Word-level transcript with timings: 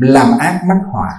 làm 0.00 0.38
ác 0.38 0.60
mắc 0.68 0.78
họa. 0.92 1.10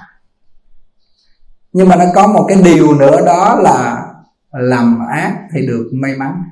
Nhưng 1.73 1.89
mà 1.89 1.95
nó 1.95 2.05
có 2.15 2.27
một 2.27 2.45
cái 2.47 2.57
điều 2.63 2.93
nữa 2.99 3.25
đó 3.25 3.59
là 3.63 4.07
làm 4.51 4.99
ác 5.07 5.37
thì 5.53 5.67
được 5.67 5.89
may 5.93 6.15
mắn. 6.15 6.43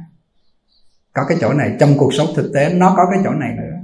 Có 1.13 1.25
cái 1.27 1.37
chỗ 1.41 1.53
này 1.53 1.75
trong 1.79 1.97
cuộc 1.97 2.13
sống 2.13 2.27
thực 2.35 2.51
tế 2.53 2.73
nó 2.73 2.93
có 2.97 3.07
cái 3.11 3.19
chỗ 3.23 3.31
này 3.31 3.51
nữa. 3.57 3.77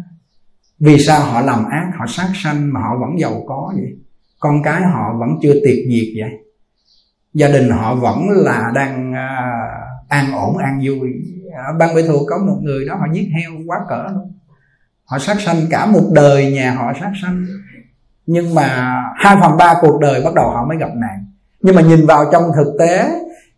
Vì 0.79 0.99
sao 0.99 1.19
họ 1.19 1.41
làm 1.41 1.65
ác 1.65 1.91
họ 1.99 2.05
sát 2.07 2.29
sanh 2.43 2.73
mà 2.73 2.79
họ 2.79 2.97
vẫn 2.99 3.19
giàu 3.19 3.43
có 3.47 3.73
vậy? 3.75 3.97
Con 4.39 4.63
cái 4.63 4.81
họ 4.81 5.17
vẫn 5.19 5.29
chưa 5.41 5.53
tiệt 5.53 5.77
diệt 5.89 6.07
vậy? 6.17 6.31
Gia 7.33 7.47
đình 7.47 7.69
họ 7.69 7.95
vẫn 7.95 8.29
là 8.29 8.71
đang 8.75 9.11
uh, 9.11 10.09
an 10.09 10.33
ổn 10.33 10.57
an 10.57 10.81
vui. 10.83 11.09
Ở 11.67 11.73
ban 11.79 11.95
bệ 11.95 12.07
thuộc 12.07 12.27
có 12.29 12.37
một 12.37 12.59
người 12.61 12.85
đó 12.85 12.95
họ 12.95 13.05
giết 13.13 13.27
heo 13.35 13.51
quá 13.67 13.77
cỡ 13.89 14.07
luôn. 14.13 14.33
Họ 15.05 15.19
sát 15.19 15.41
sanh 15.41 15.57
cả 15.69 15.85
một 15.85 16.09
đời 16.13 16.51
nhà 16.51 16.71
họ 16.71 16.93
sát 16.99 17.11
sanh 17.21 17.45
nhưng 18.31 18.55
mà 18.55 18.95
hai 19.15 19.37
phần 19.41 19.57
ba 19.57 19.75
cuộc 19.81 19.99
đời 19.99 20.21
bắt 20.23 20.33
đầu 20.33 20.49
họ 20.49 20.65
mới 20.65 20.77
gặp 20.77 20.89
nạn. 20.95 21.25
Nhưng 21.61 21.75
mà 21.75 21.81
nhìn 21.81 22.05
vào 22.05 22.25
trong 22.31 22.43
thực 22.55 22.75
tế, 22.79 23.05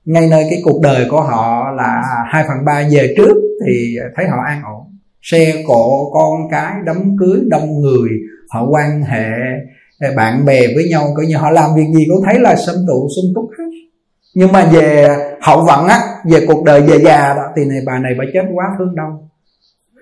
ngay 0.05 0.27
nơi 0.31 0.47
cái 0.49 0.61
cuộc 0.63 0.81
đời 0.81 1.05
của 1.09 1.21
họ 1.21 1.71
là 1.71 2.01
hai 2.27 2.45
phần 2.47 2.65
ba 2.65 2.83
về 2.91 3.13
trước 3.17 3.33
thì 3.65 3.97
thấy 4.15 4.27
họ 4.27 4.37
an 4.47 4.61
ổn. 4.63 4.83
Xe 5.21 5.63
cộ 5.67 6.11
con 6.13 6.49
cái, 6.51 6.73
đám 6.85 7.15
cưới, 7.19 7.41
đông 7.47 7.81
người, 7.81 8.09
họ 8.49 8.67
quan 8.71 9.01
hệ 9.03 9.31
ờ, 9.99 10.09
bạn 10.15 10.45
bè 10.45 10.59
với 10.75 10.89
nhau, 10.89 11.13
coi 11.15 11.25
như 11.25 11.37
họ 11.37 11.49
làm 11.49 11.75
việc 11.75 11.87
gì 11.93 12.05
cũng 12.09 12.23
thấy 12.25 12.39
là 12.39 12.55
sâm 12.55 12.75
tụ, 12.87 13.07
sung 13.15 13.31
túc 13.35 13.49
hết. 13.57 13.69
Nhưng 14.35 14.51
mà 14.51 14.65
về 14.65 15.07
hậu 15.41 15.65
vận 15.65 15.87
á, 15.87 15.99
về 16.25 16.45
cuộc 16.47 16.63
đời 16.63 16.81
về 16.81 16.99
già 16.99 17.33
đó, 17.33 17.43
thì 17.55 17.65
này 17.65 17.79
bà 17.85 17.99
này 17.99 18.13
bà 18.19 18.25
chết 18.33 18.43
quá 18.53 18.65
thương 18.77 18.95
đâu 18.95 19.29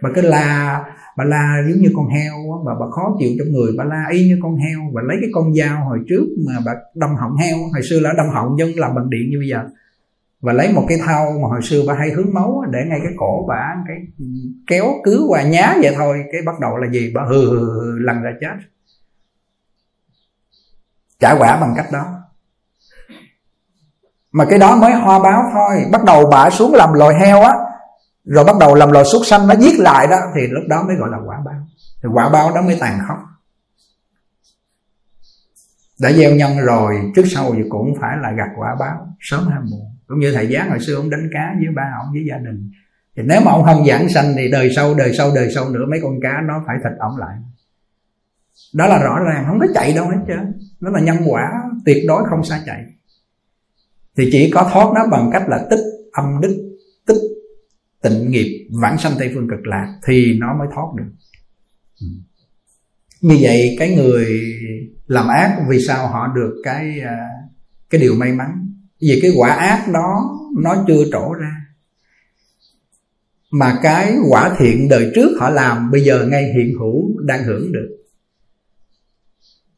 bà 0.02 0.10
cứ 0.16 0.22
la 0.22 0.82
bà 1.18 1.24
la 1.24 1.64
giống 1.70 1.82
như 1.82 1.92
con 1.96 2.08
heo 2.08 2.34
á 2.34 2.58
bà 2.66 2.74
bà 2.80 2.86
khó 2.92 3.16
chịu 3.20 3.30
trong 3.40 3.52
người. 3.52 3.72
Bà 3.78 3.84
la 3.84 4.06
y 4.12 4.28
như 4.28 4.40
con 4.42 4.56
heo 4.56 4.80
và 4.94 5.02
lấy 5.02 5.18
cái 5.22 5.30
con 5.34 5.54
dao 5.54 5.86
hồi 5.86 6.00
trước 6.10 6.26
mà 6.48 6.54
bà 6.66 6.72
đâm 6.96 7.16
họng 7.16 7.38
heo 7.38 7.58
hồi 7.74 7.82
xưa 7.90 8.00
là 8.00 8.14
đâm 8.18 8.30
họng 8.30 8.56
nhưng 8.56 8.80
làm 8.80 8.96
bằng 8.96 9.10
điện 9.10 9.30
như 9.32 9.38
bây 9.40 9.50
giờ. 9.50 9.60
Và 10.42 10.54
lấy 10.54 10.74
một 10.74 10.86
cái 10.90 10.98
thau 11.06 11.32
mà 11.42 11.48
hồi 11.48 11.62
xưa 11.62 11.82
bà 11.88 11.94
hay 11.94 12.12
hướng 12.12 12.34
máu 12.34 12.64
để 12.72 12.80
ngay 12.88 13.00
cái 13.04 13.14
cổ 13.18 13.46
bà 13.50 13.76
cái 13.88 13.98
kéo 14.68 14.86
cứ 15.04 15.26
qua 15.28 15.44
nhá 15.44 15.76
vậy 15.82 15.94
thôi. 15.98 16.24
Cái 16.32 16.42
bắt 16.46 16.60
đầu 16.62 16.78
là 16.78 16.90
gì? 16.92 17.12
Bà 17.16 17.24
hừ 17.24 17.50
hừ, 17.50 17.82
hừ 17.82 18.00
lần 18.00 18.22
ra 18.22 18.32
chết. 18.42 18.56
Trả 21.20 21.36
quả 21.40 21.58
bằng 21.62 21.74
cách 21.78 21.88
đó. 21.92 22.06
Mà 24.32 24.46
cái 24.50 24.60
đó 24.60 24.76
mới 24.76 24.94
hoa 24.94 25.20
báo 25.20 25.44
thôi. 25.54 25.86
Bắt 25.92 26.04
đầu 26.04 26.30
bà 26.32 26.50
xuống 26.50 26.74
làm 26.74 26.94
loài 26.94 27.16
heo 27.20 27.42
á 27.42 27.54
rồi 28.32 28.44
bắt 28.44 28.56
đầu 28.60 28.76
làm 28.76 28.92
loài 28.92 29.06
súc 29.06 29.22
sanh 29.26 29.48
nó 29.48 29.56
giết 29.56 29.80
lại 29.80 30.08
đó, 30.08 30.18
thì 30.36 30.42
lúc 30.48 30.64
đó 30.70 30.84
mới 30.88 30.96
gọi 31.00 31.10
là 31.12 31.18
quả 31.26 31.38
báo. 31.46 31.68
Thì 32.04 32.10
quả 32.14 32.30
báo 32.30 32.56
đó 32.56 32.62
mới 32.62 32.78
tàn 32.80 33.00
khốc. 33.08 33.18
Đã 36.00 36.12
gieo 36.12 36.36
nhân 36.36 36.60
rồi, 36.60 37.12
trước 37.16 37.24
sau 37.26 37.54
thì 37.56 37.62
cũng 37.70 37.94
phải 38.02 38.18
là 38.22 38.32
gặt 38.38 38.50
quả 38.58 38.76
báo, 38.80 39.08
sớm 39.20 39.48
hay 39.48 39.60
muộn. 39.72 39.96
Cũng 40.08 40.20
như 40.20 40.34
thầy 40.34 40.54
giáng 40.54 40.70
hồi 40.70 40.80
xưa 40.80 40.96
ông 40.96 41.10
đánh 41.10 41.30
cá 41.34 41.54
với 41.60 41.76
ba 41.76 41.84
ông 42.02 42.14
với 42.14 42.22
gia 42.30 42.38
đình. 42.38 42.72
Thì 43.18 43.24
nếu 43.26 43.42
mà 43.46 43.52
ông 43.52 43.64
không 43.64 43.86
giảng 43.86 44.10
sanh 44.10 44.34
thì 44.38 44.52
đời 44.52 44.70
sau 44.76 44.94
đời 44.96 45.14
sau 45.18 45.32
đời 45.36 45.52
sau 45.56 45.70
nữa 45.70 45.86
mấy 45.90 46.00
con 46.04 46.14
cá 46.22 46.34
nó 46.48 46.64
phải 46.68 46.76
thịt 46.84 47.00
ông 47.00 47.18
lại. 47.18 47.36
Đó 48.74 48.88
là 48.88 49.04
rõ 49.04 49.20
ràng, 49.28 49.46
không 49.48 49.60
có 49.60 49.68
chạy 49.74 49.94
đâu 49.94 50.06
hết 50.06 50.18
trơn. 50.28 50.60
Nó 50.80 50.92
là 50.92 51.00
nhân 51.00 51.18
quả 51.26 51.50
tuyệt 51.86 52.04
đối 52.08 52.24
không 52.30 52.44
xa 52.44 52.62
chạy. 52.66 52.86
Thì 54.18 54.30
chỉ 54.32 54.52
có 54.54 54.70
thoát 54.74 54.88
nó 54.96 55.08
bằng 55.12 55.30
cách 55.34 55.44
là 55.48 55.66
tích 55.70 55.84
âm 56.12 56.42
đức 56.42 56.71
tịnh 58.02 58.32
nghiệp 58.32 58.68
vãng 58.82 58.98
sanh 58.98 59.14
tây 59.20 59.32
phương 59.34 59.48
cực 59.50 59.68
lạc 59.68 60.00
thì 60.08 60.38
nó 60.40 60.54
mới 60.60 60.68
thoát 60.74 60.86
được. 60.98 61.12
Ừ. 62.02 62.08
như 63.22 63.38
vậy 63.42 63.76
cái 63.80 63.96
người 63.96 64.56
làm 65.08 65.28
ác 65.28 65.58
vì 65.70 65.80
sao 65.88 66.08
họ 66.08 66.28
được 66.36 66.62
cái 66.64 67.00
à, 67.00 67.18
cái 67.90 68.02
điều 68.02 68.16
may 68.16 68.32
mắn? 68.32 68.68
Vì 69.02 69.20
cái 69.22 69.32
quả 69.38 69.50
ác 69.50 69.88
đó 69.94 70.38
nó 70.58 70.84
chưa 70.88 71.04
trổ 71.12 71.34
ra. 71.34 71.56
Mà 73.52 73.80
cái 73.84 74.18
quả 74.30 74.56
thiện 74.58 74.90
đời 74.90 75.12
trước 75.16 75.38
họ 75.40 75.50
làm 75.50 75.92
bây 75.92 76.04
giờ 76.04 76.26
ngay 76.26 76.44
hiện 76.44 76.74
hữu 76.80 77.22
đang 77.22 77.44
hưởng 77.44 77.72
được. 77.72 77.98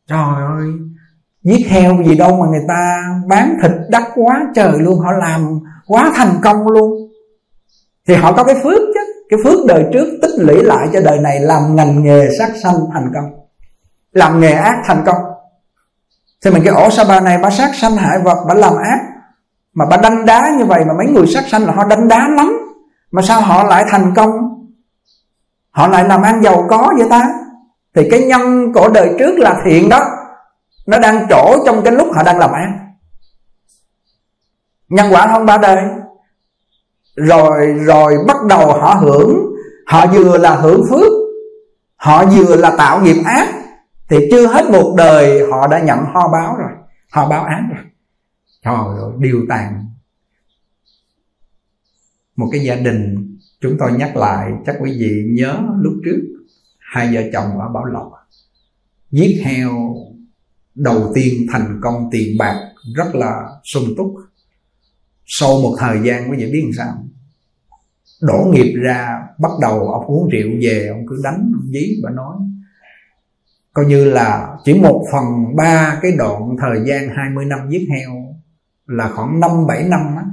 Trời 0.07 0.45
ơi, 0.57 0.67
giết 1.43 1.67
heo 1.67 2.03
gì 2.03 2.15
đâu 2.15 2.39
mà 2.39 2.45
người 2.51 2.65
ta 2.67 3.03
bán 3.27 3.57
thịt 3.61 3.71
đắt 3.89 4.03
quá 4.15 4.45
trời 4.55 4.79
luôn, 4.79 4.99
họ 4.99 5.11
làm 5.11 5.59
quá 5.85 6.11
thành 6.15 6.35
công 6.43 6.67
luôn 6.67 7.02
thì 8.07 8.15
họ 8.15 8.33
có 8.33 8.43
cái 8.43 8.55
phước 8.63 8.79
chứ. 8.93 8.99
Cái 9.29 9.39
phước 9.43 9.65
đời 9.67 9.85
trước 9.93 10.07
tích 10.21 10.31
lũy 10.37 10.63
lại 10.63 10.87
cho 10.93 10.99
đời 11.01 11.19
này 11.19 11.39
làm 11.39 11.75
ngành 11.75 12.03
nghề 12.03 12.29
sát 12.39 12.51
sanh 12.63 12.75
thành 12.93 13.11
công. 13.13 13.25
Làm 14.11 14.39
nghề 14.39 14.51
ác 14.51 14.81
thành 14.85 15.03
công. 15.05 15.17
Thì 16.45 16.51
mình 16.51 16.63
cái 16.65 16.73
ổ 16.73 16.89
sa 16.89 17.03
bà 17.09 17.19
này 17.19 17.37
bà 17.37 17.49
sát 17.49 17.75
sanh 17.75 17.95
hại 17.95 18.19
vật, 18.19 18.45
bà 18.47 18.53
làm 18.53 18.73
ác? 18.75 18.99
Mà 19.73 19.85
bà 19.89 19.97
đánh 19.97 20.25
đá 20.25 20.49
như 20.57 20.65
vậy 20.65 20.85
mà 20.85 20.93
mấy 20.97 21.13
người 21.13 21.27
sát 21.27 21.43
sanh 21.47 21.65
là 21.65 21.73
họ 21.73 21.85
đánh 21.85 22.07
đá 22.07 22.27
lắm. 22.37 22.59
Mà 23.11 23.21
sao 23.21 23.41
họ 23.41 23.63
lại 23.63 23.85
thành 23.89 24.13
công? 24.15 24.31
Họ 25.71 25.87
lại 25.87 26.03
làm 26.03 26.21
ăn 26.21 26.43
giàu 26.43 26.65
có 26.69 26.93
vậy 26.97 27.07
ta? 27.09 27.29
Thì 27.95 28.07
cái 28.11 28.21
nhân 28.21 28.73
của 28.73 28.89
đời 28.89 29.15
trước 29.19 29.35
là 29.37 29.61
thiện 29.65 29.89
đó. 29.89 30.09
Nó 30.87 30.99
đang 30.99 31.27
trổ 31.29 31.65
trong 31.65 31.81
cái 31.83 31.93
lúc 31.93 32.07
họ 32.15 32.23
đang 32.23 32.39
làm 32.39 32.51
ăn. 32.51 32.79
Nhân 34.89 35.07
quả 35.11 35.27
không 35.27 35.45
ba 35.45 35.57
đời 35.57 35.77
rồi 37.15 37.73
rồi 37.85 38.13
bắt 38.27 38.37
đầu 38.49 38.67
họ 38.67 38.93
hưởng. 39.01 39.53
Họ 39.87 40.07
vừa 40.07 40.37
là 40.37 40.55
hưởng 40.55 40.81
phước, 40.89 41.11
họ 41.95 42.25
vừa 42.25 42.55
là 42.55 42.75
tạo 42.77 43.01
nghiệp 43.01 43.21
ác. 43.25 43.63
Thì 44.09 44.17
chưa 44.31 44.47
hết 44.47 44.65
một 44.71 44.95
đời 44.97 45.41
họ 45.51 45.67
đã 45.67 45.79
nhận 45.79 45.99
ho 45.99 46.27
báo 46.27 46.55
rồi 46.57 46.71
ho 47.11 47.27
báo 47.27 47.43
ác 47.43 47.63
rồi. 47.75 47.85
Trời 48.65 48.75
ơi, 48.75 49.11
điều 49.19 49.45
tàn. 49.49 49.85
Một 52.35 52.49
cái 52.51 52.61
gia 52.61 52.75
đình, 52.75 53.29
chúng 53.61 53.77
tôi 53.79 53.91
nhắc 53.91 54.15
lại, 54.15 54.51
chắc 54.65 54.75
quý 54.81 54.91
vị 54.99 55.23
nhớ 55.29 55.59
lúc 55.81 55.93
trước, 56.05 56.19
hai 56.79 57.15
vợ 57.15 57.21
chồng 57.33 57.59
ở 57.59 57.69
bảo 57.73 57.85
lộc. 57.85 58.11
Giết 59.11 59.41
heo 59.45 59.95
đầu 60.75 61.11
tiên 61.15 61.47
thành 61.51 61.79
công 61.81 62.09
tiền 62.11 62.37
bạc 62.39 62.59
rất 62.95 63.15
là 63.15 63.43
sung 63.63 63.85
túc 63.97 64.15
sau 65.25 65.49
một 65.61 65.75
thời 65.79 65.99
gian 66.03 66.31
quý 66.31 66.37
vị 66.37 66.51
biết 66.51 66.61
làm 66.63 66.73
sao? 66.77 67.03
Đổ 68.21 68.51
nghiệp 68.51 68.73
ra 68.83 69.19
bắt 69.39 69.51
đầu 69.61 69.79
ông 69.79 70.05
uống 70.05 70.29
rượu 70.29 70.49
về 70.61 70.87
ông 70.87 71.05
cứ 71.07 71.21
đánh 71.23 71.51
ông 71.55 71.67
dí 71.73 71.99
và 72.03 72.09
nói. 72.09 72.35
Coi 73.73 73.85
như 73.85 74.05
là 74.05 74.57
chỉ 74.63 74.73
một 74.73 75.05
phần 75.11 75.25
ba 75.55 75.99
cái 76.01 76.11
đoạn 76.17 76.55
thời 76.61 76.79
gian 76.85 77.09
20 77.15 77.45
năm 77.45 77.59
giết 77.69 77.87
heo 77.89 78.11
là 78.87 79.11
khoảng 79.15 79.39
5 79.39 79.67
7 79.67 79.83
năm 79.83 80.01
á, 80.17 80.25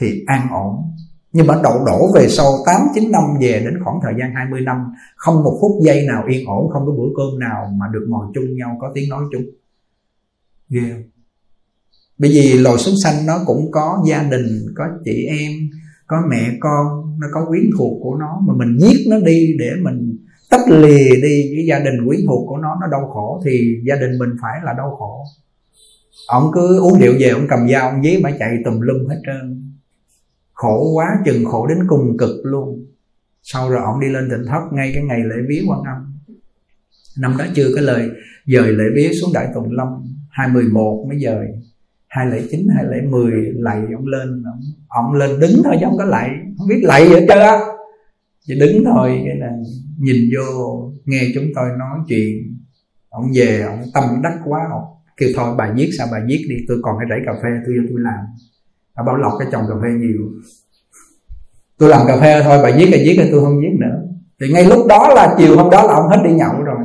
thì 0.00 0.24
an 0.26 0.48
ổn. 0.50 0.94
Nhưng 1.32 1.46
mà 1.46 1.54
đậu 1.62 1.84
đổ 1.86 2.12
về 2.14 2.28
sau 2.28 2.46
8 2.66 2.76
9 2.94 3.10
năm 3.10 3.22
về 3.40 3.62
đến 3.64 3.84
khoảng 3.84 3.98
thời 4.02 4.14
gian 4.20 4.34
20 4.34 4.60
năm 4.60 4.76
không 5.16 5.42
một 5.42 5.58
phút 5.60 5.72
giây 5.84 6.06
nào 6.06 6.24
yên 6.28 6.46
ổn 6.46 6.70
không 6.72 6.86
có 6.86 6.92
bữa 6.92 7.08
cơm 7.16 7.38
nào 7.38 7.72
mà 7.76 7.86
được 7.92 8.06
ngồi 8.08 8.26
chung 8.34 8.56
nhau 8.56 8.76
có 8.80 8.92
tiếng 8.94 9.08
nói 9.08 9.24
chung. 9.32 9.42
Ghê 10.68 10.80
yeah 10.80 11.00
bởi 12.18 12.30
vì 12.30 12.58
loài 12.58 12.78
súng 12.78 12.94
sanh 13.04 13.26
nó 13.26 13.38
cũng 13.46 13.70
có 13.70 14.04
gia 14.08 14.22
đình, 14.22 14.46
có 14.74 14.84
chị 15.04 15.24
em, 15.24 15.52
có 16.06 16.16
mẹ 16.30 16.50
con, 16.60 16.86
nó 17.20 17.26
có 17.32 17.46
quyến 17.48 17.64
thuộc 17.78 17.98
của 18.02 18.16
nó. 18.20 18.40
Mà 18.46 18.54
mình 18.56 18.78
giết 18.78 19.06
nó 19.10 19.18
đi 19.18 19.56
để 19.58 19.70
mình 19.82 20.16
tách 20.50 20.68
lìa 20.68 21.10
đi 21.22 21.54
với 21.56 21.66
gia 21.68 21.78
đình 21.78 22.06
quyến 22.06 22.20
thuộc 22.26 22.48
của 22.48 22.56
nó 22.56 22.68
nó 22.80 22.86
đau 22.92 23.10
khổ 23.12 23.42
thì 23.44 23.76
gia 23.88 23.96
đình 23.96 24.18
mình 24.18 24.30
phải 24.42 24.60
là 24.64 24.72
đau 24.72 24.96
khổ. 24.98 25.24
Ông 26.28 26.50
cứ 26.54 26.80
uống 26.80 27.00
rượu 27.00 27.14
về, 27.20 27.28
ông 27.28 27.46
cầm 27.48 27.68
dao, 27.68 27.90
ông 27.90 28.02
dí 28.02 28.18
mà 28.22 28.30
chạy 28.38 28.56
tùm 28.64 28.80
lum 28.80 29.08
hết 29.08 29.20
trơn. 29.26 29.72
Khổ 30.52 30.92
quá, 30.94 31.06
chừng 31.24 31.44
khổ 31.44 31.66
đến 31.66 31.78
cùng 31.88 32.16
cực 32.18 32.36
luôn. 32.42 32.86
Sau 33.42 33.70
rồi 33.70 33.80
ông 33.84 34.00
đi 34.00 34.08
lên 34.08 34.28
tỉnh 34.30 34.46
thất, 34.46 34.60
ngay 34.72 34.90
cái 34.94 35.02
ngày 35.02 35.20
lễ 35.20 35.36
vía 35.48 35.62
quan 35.68 35.80
âm. 35.82 36.14
Năm 37.18 37.36
đó 37.38 37.44
chưa 37.54 37.68
có 37.74 37.80
lời, 37.80 38.08
dời 38.46 38.72
lễ 38.72 38.84
vía 38.94 39.12
xuống 39.12 39.32
đại 39.34 39.48
tùng 39.54 39.72
lâm, 39.72 39.88
hai 40.30 40.48
mười 40.48 40.64
một 40.64 41.06
mới 41.08 41.18
dời 41.20 41.46
hai 42.08 42.26
lẻ 42.26 42.38
chín 42.50 42.68
hai 42.74 42.84
lẻ 42.84 43.00
mười 43.10 43.32
lạy 43.54 43.82
ông 43.94 44.06
lên 44.06 44.42
ông, 44.44 44.60
ông 44.88 45.14
lên 45.14 45.40
đứng 45.40 45.62
thôi 45.64 45.76
chứ 45.80 45.86
không 45.86 45.98
có 45.98 46.04
lạy. 46.04 46.30
Không 46.58 46.68
biết 46.68 46.80
lạy 46.82 47.08
gì 47.08 47.14
hết 47.14 47.26
trơn 47.28 47.38
á. 47.38 47.58
Chỉ 48.46 48.60
đứng 48.60 48.84
thôi 48.84 49.22
cái 49.26 49.36
là 49.36 49.50
nhìn 49.98 50.16
vô 50.36 50.78
nghe 51.04 51.22
chúng 51.34 51.44
tôi 51.54 51.68
nói 51.78 51.98
chuyện. 52.08 52.58
Ông 53.08 53.24
về 53.34 53.62
ông 53.62 53.82
tâm 53.94 54.04
đắc 54.22 54.38
quá 54.44 54.60
ông 54.70 54.82
kêu 55.16 55.28
thôi 55.36 55.54
bà 55.58 55.72
viết 55.76 55.90
sao 55.98 56.06
bà 56.12 56.18
viết 56.26 56.46
đi 56.48 56.56
tôi 56.68 56.78
còn 56.82 56.96
cái 56.98 57.06
rẫy 57.10 57.18
cà 57.26 57.32
phê 57.42 57.48
tôi 57.66 57.74
vô 57.76 57.82
tôi 57.88 58.00
làm. 58.00 58.24
Bà 58.96 59.02
bảo 59.02 59.16
lọc 59.16 59.32
cái 59.38 59.48
trồng 59.52 59.62
cà 59.68 59.74
phê 59.82 59.88
nhiều. 59.88 60.20
Tôi 61.78 61.88
làm 61.88 62.06
cà 62.06 62.16
phê 62.20 62.42
thôi 62.44 62.58
bà 62.62 62.70
viết 62.76 62.86
là 62.92 62.98
viết 63.04 63.16
là 63.18 63.24
tôi 63.30 63.40
không 63.40 63.60
viết 63.60 63.76
nữa. 63.80 64.02
Thì 64.40 64.52
ngay 64.52 64.64
lúc 64.64 64.86
đó 64.88 65.12
là 65.14 65.34
chiều 65.38 65.56
hôm 65.56 65.70
đó 65.70 65.82
là 65.82 65.94
ông 65.94 66.08
hết 66.08 66.22
đi 66.24 66.32
nhậu 66.32 66.62
rồi. 66.62 66.78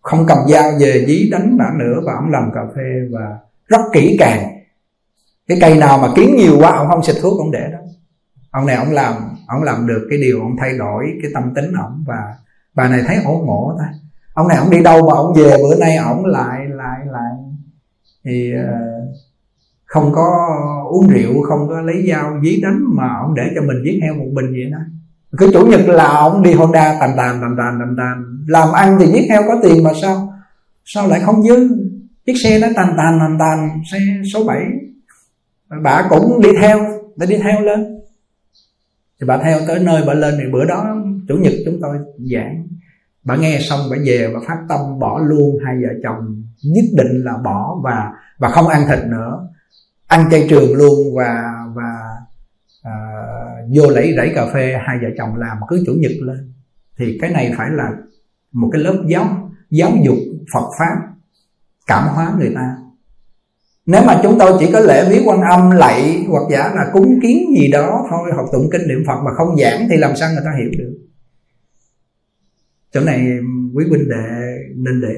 Không 0.00 0.24
cầm 0.28 0.38
dao 0.48 0.72
về 0.80 1.04
dí 1.08 1.30
đánh 1.30 1.58
bả 1.58 1.70
nữa 1.78 2.00
và 2.06 2.12
ông 2.14 2.30
làm 2.30 2.50
cà 2.54 2.60
phê 2.76 2.82
và 3.10 3.38
rất 3.68 3.80
kỹ 3.92 4.16
càng 4.18 4.59
cái 5.50 5.58
cây 5.60 5.78
nào 5.78 5.98
mà 5.98 6.08
kiến 6.16 6.36
nhiều 6.36 6.58
quá 6.58 6.70
ông 6.76 6.88
không 6.88 7.02
xịt 7.02 7.16
thuốc 7.22 7.38
ông 7.38 7.50
để 7.50 7.68
đó. 7.72 7.78
Ông 8.50 8.66
này 8.66 8.76
ông 8.76 8.90
làm 8.90 9.14
ông 9.46 9.62
làm 9.62 9.86
được 9.86 10.06
cái 10.10 10.18
điều 10.18 10.40
ông 10.40 10.56
thay 10.58 10.78
đổi 10.78 11.04
cái 11.22 11.30
tâm 11.34 11.54
tính 11.54 11.72
ông 11.78 12.04
và 12.06 12.34
bà 12.74 12.88
này 12.88 13.02
thấy 13.06 13.16
ổ 13.24 13.42
ngộ 13.46 13.76
ta. 13.78 13.84
Ông 14.34 14.48
này 14.48 14.56
ông 14.56 14.70
đi 14.70 14.82
đâu 14.82 15.08
mà 15.08 15.16
ông 15.16 15.34
về 15.34 15.56
bữa 15.62 15.76
nay 15.80 15.96
ông 15.96 16.24
lại 16.24 16.66
lại 16.68 16.98
lại 17.12 17.32
thì 18.24 18.52
uh, 18.54 19.16
không 19.84 20.12
có 20.12 20.48
uống 20.90 21.08
rượu 21.08 21.42
không 21.42 21.68
có 21.68 21.80
lấy 21.80 22.06
dao 22.10 22.40
dí 22.44 22.60
đánh 22.62 22.78
mà 22.96 23.18
ông 23.22 23.34
để 23.34 23.42
cho 23.54 23.62
mình 23.62 23.76
giết 23.84 24.00
heo 24.02 24.14
một 24.14 24.30
bình 24.34 24.52
vậy 24.52 24.70
đó. 24.72 24.78
Cứ 25.38 25.50
chủ 25.52 25.66
nhật 25.66 25.80
là 25.86 26.06
ông 26.06 26.42
đi 26.42 26.52
honda 26.52 26.96
tàn 27.00 27.10
tàn 27.16 27.40
tàn 27.40 27.54
tàn 27.58 27.78
tàn 27.80 27.94
tàn 27.98 28.24
làm 28.46 28.72
ăn 28.72 28.96
thì 29.00 29.06
giết 29.06 29.26
heo 29.30 29.42
có 29.42 29.56
tiền 29.62 29.84
mà 29.84 29.90
sao? 30.02 30.32
Sao 30.84 31.08
lại 31.08 31.20
không 31.20 31.42
dư? 31.42 31.68
Chiếc 32.26 32.34
xe 32.44 32.58
nó 32.58 32.68
tàn 32.76 32.94
tàn 32.96 33.18
tàn 33.20 33.36
tàn 33.38 33.68
xe 33.92 33.98
số 34.32 34.44
7 34.44 34.62
bà 35.82 36.06
cũng 36.10 36.40
đi 36.42 36.48
theo 36.60 36.78
đã 37.16 37.26
đi 37.26 37.36
theo 37.36 37.60
lên. 37.60 38.00
Thì 39.20 39.26
bà 39.26 39.38
theo 39.38 39.58
tới 39.66 39.78
nơi 39.80 40.02
bà 40.06 40.14
lên 40.14 40.34
thì 40.38 40.44
bữa 40.52 40.64
đó 40.64 40.96
chủ 41.28 41.36
nhật 41.36 41.52
chúng 41.64 41.78
tôi 41.82 41.98
giảng. 42.18 42.66
Bà 43.24 43.36
nghe 43.36 43.58
xong 43.60 43.80
bà 43.90 43.96
về 44.04 44.30
bà 44.34 44.40
phát 44.46 44.58
tâm 44.68 44.98
bỏ 44.98 45.20
luôn 45.24 45.58
hai 45.64 45.74
vợ 45.82 45.88
chồng. 46.02 46.42
Nhất 46.64 46.84
định 46.96 47.24
là 47.24 47.36
bỏ 47.36 47.80
và 47.84 48.12
và 48.38 48.48
không 48.48 48.68
ăn 48.68 48.82
thịt 48.88 48.98
nữa. 49.06 49.48
Ăn 50.06 50.28
chay 50.30 50.46
trường 50.50 50.74
luôn 50.74 51.14
và 51.16 51.52
và 51.74 51.98
à, 52.82 52.92
vô 53.74 53.90
lấy 53.90 54.14
rẫy 54.16 54.32
cà 54.34 54.46
phê 54.54 54.78
hai 54.86 54.98
vợ 55.02 55.08
chồng 55.18 55.36
làm 55.36 55.56
cứ 55.68 55.82
chủ 55.86 55.92
nhật 55.92 56.12
lên. 56.20 56.52
Thì 56.98 57.18
cái 57.20 57.30
này 57.30 57.54
phải 57.56 57.70
là 57.70 57.90
một 58.52 58.68
cái 58.72 58.82
lớp 58.82 59.04
giáo 59.06 59.50
giáo 59.70 59.90
dục 60.04 60.18
Phật 60.54 60.70
pháp 60.78 60.96
cảm 61.86 62.08
hóa 62.08 62.34
người 62.38 62.52
ta 62.54 62.76
nếu 63.90 64.02
mà 64.06 64.20
chúng 64.22 64.38
tôi 64.38 64.52
chỉ 64.60 64.72
có 64.72 64.80
lễ 64.80 65.04
viết 65.10 65.22
quan 65.24 65.40
âm, 65.40 65.70
lạy 65.70 66.24
hoặc 66.28 66.42
giả 66.50 66.72
là 66.74 66.90
cúng 66.92 67.20
kiến 67.22 67.54
gì 67.58 67.68
đó 67.68 68.06
thôi, 68.10 68.30
học 68.36 68.46
tụng 68.52 68.68
kinh 68.72 68.88
niệm 68.88 69.04
phật 69.06 69.20
mà 69.24 69.30
không 69.36 69.56
giảng 69.56 69.86
thì 69.90 69.96
làm 69.96 70.16
sao 70.16 70.28
người 70.32 70.42
ta 70.44 70.50
hiểu 70.60 70.70
được? 70.78 70.98
Chỗ 72.92 73.00
này 73.00 73.20
quý 73.74 73.84
huynh 73.88 74.08
đệ 74.08 74.56
nên 74.76 75.00
để 75.00 75.14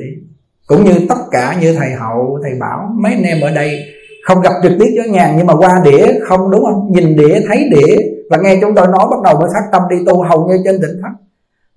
cũng 0.67 0.85
như 0.85 0.93
tất 1.09 1.19
cả 1.31 1.57
như 1.61 1.75
thầy 1.75 1.91
hậu, 1.91 2.39
thầy 2.43 2.53
bảo, 2.61 2.95
mấy 3.03 3.13
anh 3.13 3.23
em 3.23 3.41
ở 3.41 3.51
đây 3.51 3.81
không 4.25 4.41
gặp 4.41 4.53
trực 4.63 4.73
tiếp 4.79 4.95
với 4.97 5.09
nhà 5.09 5.35
nhưng 5.37 5.47
mà 5.47 5.57
qua 5.57 5.83
đĩa 5.85 6.07
không, 6.23 6.51
đúng 6.51 6.65
không? 6.65 6.93
Nhìn 6.93 7.17
đĩa, 7.17 7.41
thấy 7.49 7.69
đĩa 7.71 7.97
và 8.31 8.39
nghe 8.43 8.59
chúng 8.61 8.75
tôi 8.75 8.87
nói 8.87 9.07
bắt 9.11 9.23
đầu 9.25 9.41
mới 9.41 9.51
phát 9.55 9.69
tâm 9.73 9.83
đi 9.91 9.97
tu 10.07 10.23
hầu 10.23 10.49
như 10.49 10.55
trên 10.65 10.81
tỉnh 10.83 11.01
thất 11.03 11.23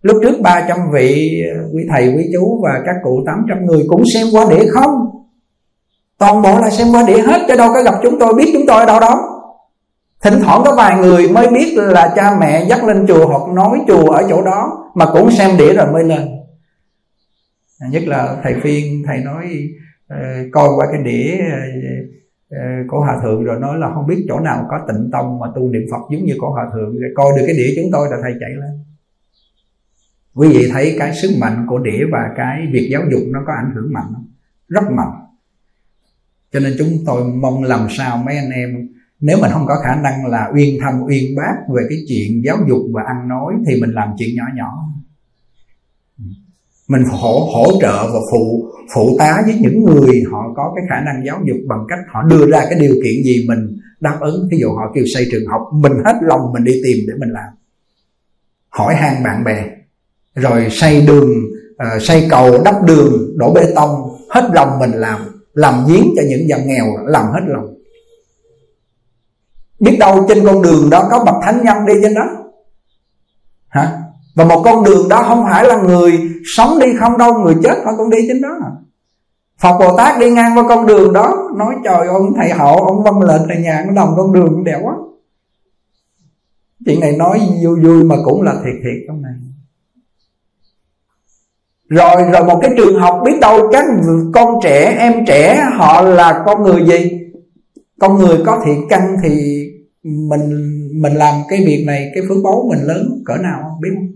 lúc 0.01 0.17
trước 0.23 0.41
300 0.41 0.77
vị 0.93 1.41
quý 1.73 1.83
thầy, 1.89 2.13
quý 2.17 2.23
chú 2.33 2.61
và 2.63 2.81
các 2.85 2.95
cụ 3.03 3.23
800 3.25 3.65
người 3.65 3.83
cũng 3.87 4.03
xem 4.13 4.27
qua 4.31 4.45
đĩa 4.49 4.67
không? 4.69 4.91
Toàn 6.17 6.41
bộ 6.41 6.59
là 6.59 6.69
xem 6.69 6.87
qua 6.91 7.03
đĩa 7.07 7.21
hết, 7.21 7.45
chứ 7.47 7.55
đâu 7.57 7.73
có 7.73 7.83
gặp 7.83 7.93
chúng 8.03 8.19
tôi, 8.19 8.33
biết 8.33 8.51
chúng 8.53 8.65
tôi 8.67 8.79
ở 8.79 8.85
đâu 8.85 8.99
đó. 8.99 9.31
Thỉnh 10.23 10.39
thoảng 10.43 10.61
có 10.65 10.75
vài 10.75 10.99
người 10.99 11.27
mới 11.27 11.47
biết 11.47 11.75
là 11.77 12.13
cha 12.15 12.37
mẹ 12.39 12.65
dắt 12.69 12.83
lên 12.83 13.05
chùa 13.07 13.27
hoặc 13.27 13.53
nói 13.53 13.79
chùa 13.87 14.11
ở 14.11 14.25
chỗ 14.29 14.41
đó, 14.41 14.91
mà 14.95 15.05
cũng 15.13 15.31
xem 15.31 15.57
đĩa 15.57 15.73
rồi 15.73 15.87
mới 15.93 16.03
lên. 16.03 16.27
Nhất 17.89 18.03
là 18.07 18.37
thầy 18.43 18.53
phiên, 18.61 19.03
thầy 19.07 19.17
nói 19.17 19.69
ờ, 20.07 20.17
coi 20.51 20.69
qua 20.75 20.87
cái 20.91 21.03
đĩa 21.03 21.37
ờ, 21.51 21.59
ờ, 22.49 22.65
của 22.87 22.99
hòa 22.99 23.19
thượng 23.23 23.43
rồi 23.43 23.59
nói 23.59 23.77
là 23.77 23.91
không 23.93 24.07
biết 24.07 24.25
chỗ 24.29 24.39
nào 24.39 24.65
có 24.69 24.79
tịnh 24.87 25.09
tông 25.11 25.39
mà 25.39 25.47
tu 25.55 25.61
niệm 25.61 25.81
phật 25.91 26.01
giống 26.11 26.25
như 26.25 26.33
của 26.39 26.49
hòa 26.49 26.65
thượng. 26.73 26.99
Rồi 26.99 27.11
coi 27.15 27.27
được 27.37 27.43
cái 27.47 27.55
đĩa 27.55 27.73
chúng 27.75 27.91
tôi 27.91 28.07
là 28.11 28.17
thầy 28.23 28.33
chạy 28.39 28.49
lên. 28.49 28.83
Quý 30.35 30.47
vị 30.47 30.69
thấy 30.73 30.95
cái 30.99 31.15
sức 31.15 31.29
mạnh 31.39 31.65
của 31.69 31.79
đĩa 31.79 32.05
và 32.11 32.29
cái 32.37 32.67
việc 32.71 32.87
giáo 32.91 33.01
dục 33.11 33.21
nó 33.27 33.39
có 33.47 33.53
ảnh 33.53 33.71
hưởng 33.75 33.93
mạnh 33.93 34.07
không? 34.13 34.25
Rất 34.67 34.83
mạnh 34.91 35.24
cho 36.55 36.61
nên 36.61 36.75
chúng 36.77 36.97
tôi 37.05 37.23
mong 37.23 37.63
làm 37.63 37.87
sao 37.97 38.17
mấy 38.25 38.37
anh 38.37 38.49
em 38.49 38.89
nếu 39.19 39.37
mình 39.41 39.51
không 39.53 39.65
có 39.67 39.75
khả 39.83 39.95
năng 39.95 40.25
là 40.25 40.51
uyên 40.53 40.79
thâm 40.81 41.01
uyên 41.07 41.35
bác 41.35 41.55
về 41.75 41.83
cái 41.89 41.97
chuyện 42.07 42.41
giáo 42.45 42.57
dục 42.69 42.81
và 42.93 43.01
ăn 43.07 43.27
nói 43.27 43.53
thì 43.67 43.81
mình 43.81 43.91
làm 43.91 44.09
chuyện 44.17 44.29
nhỏ 44.35 44.43
nhỏ. 44.55 44.71
Mình 46.87 47.03
hỗ 47.03 47.39
hỗ 47.39 47.81
trợ 47.81 48.13
và 48.13 48.19
phụ 48.31 48.71
phụ 48.93 49.15
tá 49.19 49.41
với 49.45 49.55
những 49.59 49.85
người 49.85 50.23
họ 50.31 50.53
có 50.55 50.73
cái 50.75 50.85
khả 50.89 51.05
năng 51.05 51.25
giáo 51.25 51.41
dục 51.45 51.57
bằng 51.67 51.79
cách 51.89 51.99
họ 52.13 52.23
đưa 52.23 52.51
ra 52.51 52.65
cái 52.69 52.79
điều 52.79 52.95
kiện 53.03 53.23
gì 53.23 53.45
mình 53.47 53.77
đáp 53.99 54.17
ứng. 54.21 54.47
Ví 54.51 54.57
dụ 54.59 54.67
họ 54.69 54.91
kêu 54.95 55.03
xây 55.13 55.27
trường 55.31 55.47
học 55.47 55.61
mình 55.73 55.93
hết 56.05 56.15
lòng 56.21 56.53
mình 56.53 56.63
đi 56.63 56.81
tìm 56.83 56.97
để 57.07 57.13
mình 57.19 57.29
làm. 57.29 57.53
Hỏi 58.69 58.95
han 58.95 59.23
bạn 59.23 59.43
bè 59.43 59.69
rồi 60.35 60.67
xây 60.71 61.05
đường 61.07 61.29
uh, 61.69 62.01
xây 62.01 62.27
cầu 62.29 62.63
đắp 62.65 62.75
đường 62.83 63.37
đổ 63.37 63.53
bê 63.53 63.73
tông 63.75 63.89
hết 64.29 64.49
lòng 64.53 64.79
mình 64.79 64.91
làm 64.91 65.34
làm 65.55 65.85
giếng 65.87 66.13
cho 66.15 66.21
những 66.29 66.49
dân 66.49 66.67
nghèo, 66.67 66.85
làm 67.05 67.25
hết 67.25 67.41
lòng. 67.47 67.75
Biết 69.79 69.97
đâu 69.99 70.25
trên 70.29 70.45
con 70.45 70.61
đường 70.61 70.89
đó 70.89 71.07
có 71.11 71.23
bậc 71.25 71.35
thánh 71.43 71.61
nhân 71.65 71.85
đi 71.85 71.93
trên 72.01 72.13
đó. 72.13 72.25
Hả? 73.67 73.97
Và 74.35 74.45
một 74.45 74.61
con 74.65 74.83
đường 74.83 75.09
đó 75.09 75.23
không 75.27 75.43
phải 75.43 75.65
là 75.65 75.81
người 75.81 76.19
sống 76.55 76.79
đi 76.79 76.87
không 76.99 77.17
đâu, 77.17 77.33
người 77.33 77.55
chết 77.63 77.77
họ 77.85 77.91
cũng 77.97 78.09
đi 78.09 78.17
trên 78.27 78.41
đó. 78.41 78.49
Phật 79.61 79.77
Bồ 79.79 79.97
Tát 79.97 80.19
đi 80.19 80.29
ngang 80.29 80.57
qua 80.57 80.65
con 80.69 80.85
đường 80.85 81.13
đó, 81.13 81.51
Nói, 81.57 81.75
trời 81.83 82.07
ông 82.07 82.33
thầy 82.35 82.51
hộ 82.51 82.85
Ông 82.85 83.03
vâng 83.03 83.21
lệnh 83.21 83.41
thầy 83.47 83.57
nhà 83.57 83.85
Nó 83.87 83.93
đồng 83.93 84.13
con 84.17 84.33
đường 84.33 84.63
đẹp 84.63 84.79
quá. 84.83 84.93
Chuyện 86.85 86.99
này 86.99 87.17
nói 87.17 87.39
vui 87.63 87.79
vui 87.83 88.03
mà 88.03 88.15
cũng 88.25 88.41
là 88.41 88.53
thiệt 88.53 88.75
thiệt 88.83 89.03
trong 89.07 89.21
này 89.21 89.33
rồi 91.89 92.15
rồi 92.33 92.43
một 92.43 92.59
cái 92.61 92.71
trường 92.77 92.99
học 92.99 93.21
biết 93.25 93.39
đâu 93.41 93.69
các 93.71 93.85
con 94.33 94.59
trẻ, 94.63 94.95
em 94.99 95.25
trẻ 95.27 95.65
họ 95.73 96.01
là 96.01 96.43
con 96.45 96.63
người 96.63 96.85
gì? 96.85 97.19
Con 97.99 98.17
người 98.17 98.37
có 98.45 98.61
thiện 98.65 98.87
căn 98.89 99.15
thì 99.23 99.63
mình 100.03 100.71
mình 101.01 101.13
làm 101.13 101.35
cái 101.49 101.63
việc 101.65 101.83
này, 101.87 102.11
cái 102.15 102.23
phước 102.29 102.37
báu 102.43 102.69
mình 102.69 102.83
lớn 102.83 103.21
cỡ 103.25 103.37
nào 103.37 103.59
không 103.63 103.81
biết 103.81 103.89
không? 103.95 104.11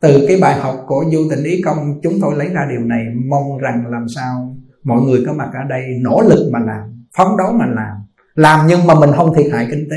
Từ 0.00 0.24
cái 0.28 0.36
bài 0.40 0.54
học 0.60 0.74
của 0.86 1.04
du 1.12 1.18
tình 1.30 1.44
ý 1.44 1.62
công, 1.64 2.00
chúng 2.02 2.18
tôi 2.20 2.34
lấy 2.36 2.48
ra 2.48 2.66
điều 2.70 2.80
này, 2.80 3.04
mong 3.30 3.58
rằng 3.58 3.84
làm 3.88 4.06
sao 4.16 4.56
mọi 4.84 5.02
người 5.02 5.24
có 5.26 5.32
mặt 5.32 5.48
ở 5.52 5.60
đây 5.68 5.82
nỗ 6.00 6.20
lực 6.20 6.50
mà 6.52 6.58
làm, 6.58 7.04
phấn 7.16 7.26
đấu 7.38 7.52
mà 7.52 7.66
làm. 7.66 7.96
Làm 8.34 8.66
nhưng 8.66 8.86
mà 8.86 8.94
mình 8.94 9.10
không 9.16 9.34
thiệt 9.34 9.46
hại 9.52 9.66
kinh 9.70 9.88
tế. 9.90 9.96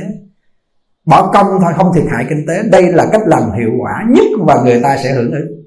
Bỏ 1.05 1.31
công 1.33 1.47
thôi, 1.61 1.73
không 1.75 1.93
thiệt 1.95 2.03
hại 2.09 2.25
kinh 2.29 2.45
tế. 2.47 2.63
Đây 2.71 2.83
là 2.93 3.05
cách 3.11 3.21
làm 3.25 3.51
hiệu 3.51 3.71
quả 3.79 4.05
nhất 4.09 4.25
và 4.39 4.61
người 4.63 4.81
ta 4.83 4.97
sẽ 5.03 5.13
hưởng 5.13 5.31
ứng 5.31 5.62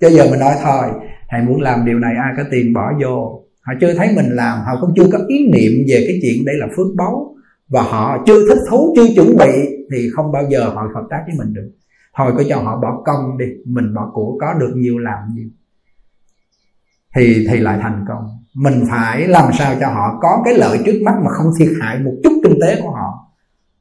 chứ 0.00 0.08
giờ 0.08 0.26
mình 0.30 0.40
nói 0.40 0.54
thôi, 0.62 0.86
thầy 1.28 1.42
muốn 1.42 1.60
làm 1.60 1.84
điều 1.86 1.98
này 1.98 2.14
ai 2.16 2.34
có 2.36 2.42
tiền 2.50 2.72
bỏ 2.72 2.92
vô. 3.02 3.44
Họ 3.62 3.72
chưa 3.80 3.94
thấy 3.94 4.12
mình 4.16 4.26
làm, 4.30 4.58
họ 4.58 4.72
cũng 4.80 4.92
chưa 4.96 5.06
có 5.12 5.18
ý 5.28 5.46
niệm 5.52 5.72
về 5.88 6.04
cái 6.08 6.18
chuyện 6.22 6.44
đây 6.44 6.54
là 6.58 6.66
phước 6.76 6.86
báu. 6.96 7.34
Và 7.68 7.82
họ 7.82 8.24
chưa 8.26 8.48
thích 8.48 8.58
thú, 8.70 8.94
chưa 8.96 9.06
chuẩn 9.14 9.36
bị, 9.36 9.52
thì 9.92 10.10
không 10.16 10.32
bao 10.32 10.42
giờ 10.50 10.64
họ 10.64 10.82
hợp 10.94 11.06
tác 11.10 11.22
với 11.26 11.34
mình 11.38 11.54
được. 11.54 11.70
Thôi 12.16 12.32
cứ 12.38 12.44
cho 12.48 12.56
họ 12.56 12.80
bỏ 12.82 13.02
công 13.04 13.38
đi, 13.38 13.46
mình 13.66 13.94
bỏ 13.94 14.10
của 14.12 14.38
có 14.40 14.54
được 14.54 14.72
nhiều 14.76 14.98
làm 14.98 15.18
nhiều. 15.34 15.48
Thì 17.16 17.46
thì 17.50 17.58
lại 17.58 17.78
thành 17.82 18.04
công. 18.08 18.24
Mình 18.54 18.84
phải 18.90 19.28
làm 19.28 19.52
sao 19.58 19.74
cho 19.80 19.88
họ 19.88 20.18
có 20.22 20.42
cái 20.44 20.54
lợi 20.54 20.78
trước 20.86 21.00
mắt 21.02 21.14
mà 21.24 21.30
không 21.30 21.52
thiệt 21.58 21.68
hại 21.80 21.98
một 21.98 22.12
chút 22.24 22.32
kinh 22.44 22.58
tế 22.62 22.80
của 22.82 22.90
họ 22.90 23.09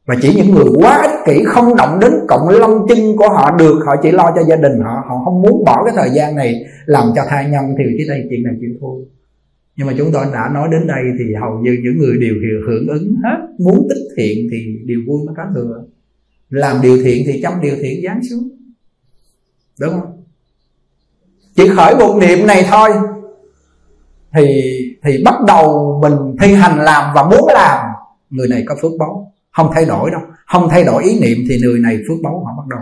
và 0.09 0.15
chỉ 0.21 0.33
những 0.35 0.51
người 0.51 0.65
quá 0.75 1.01
ích 1.01 1.19
kỷ 1.25 1.43
không 1.45 1.75
động 1.75 1.99
đến 1.99 2.11
cộng 2.27 2.49
lông 2.49 2.87
chân 2.89 2.97
của 3.17 3.29
họ 3.29 3.57
được, 3.57 3.79
họ 3.85 3.95
chỉ 4.03 4.11
lo 4.11 4.31
cho 4.35 4.43
gia 4.43 4.55
đình, 4.55 4.79
họ 4.79 5.03
họ 5.07 5.21
không 5.25 5.41
muốn 5.41 5.63
bỏ 5.65 5.83
cái 5.85 5.93
thời 5.97 6.09
gian 6.09 6.35
này 6.35 6.65
làm 6.85 7.05
cho 7.15 7.21
thai 7.29 7.49
nhân 7.49 7.65
thì 7.77 7.83
cái 7.97 8.07
đây 8.07 8.27
chuyện 8.29 8.43
này 8.43 8.53
chuyện 8.59 8.77
thua 8.81 8.93
nhưng 9.75 9.87
mà 9.87 9.93
chúng 9.97 10.11
tôi 10.13 10.25
đã 10.33 10.49
nói 10.53 10.67
đến 10.71 10.87
đây 10.87 11.03
thì 11.19 11.33
hầu 11.41 11.59
như 11.59 11.77
những 11.83 11.97
người 11.97 12.17
đều 12.17 12.33
hưởng 12.67 12.87
ứng 12.87 13.15
hết. 13.23 13.37
Muốn 13.59 13.87
tích 13.89 14.07
thiện 14.17 14.47
thì 14.51 14.57
điều 14.85 14.99
vui 15.07 15.19
mới 15.25 15.35
có 15.37 15.43
thừa. 15.55 15.83
Làm 16.49 16.81
điều 16.81 17.03
thiện 17.03 17.23
thì 17.27 17.41
trong 17.43 17.61
điều 17.61 17.75
thiện 17.81 18.03
giáng 18.03 18.19
xuống. 18.29 18.49
Đúng 19.79 19.89
không? 19.91 20.23
Chỉ 21.55 21.67
khởi 21.75 21.95
một 21.95 22.19
niệm 22.21 22.47
này 22.47 22.65
thôi. 22.69 22.89
Thì 24.33 24.45
thì 25.03 25.23
bắt 25.25 25.35
đầu 25.47 25.99
mình 26.01 26.35
thi 26.41 26.53
hành 26.53 26.79
làm 26.79 27.13
và 27.15 27.23
muốn 27.23 27.49
làm. 27.53 27.85
Người 28.29 28.47
này 28.47 28.63
có 28.67 28.75
phước 28.81 28.91
báu 28.99 29.33
không 29.51 29.71
thay 29.73 29.85
đổi 29.85 30.11
đâu. 30.11 30.21
Không 30.45 30.69
thay 30.69 30.83
đổi 30.83 31.03
ý 31.03 31.19
niệm 31.19 31.37
thì 31.49 31.59
người 31.63 31.79
này 31.79 31.99
phước 32.07 32.17
báu, 32.23 32.43
họ 32.45 32.51
bắt 32.57 32.67
đầu 32.69 32.79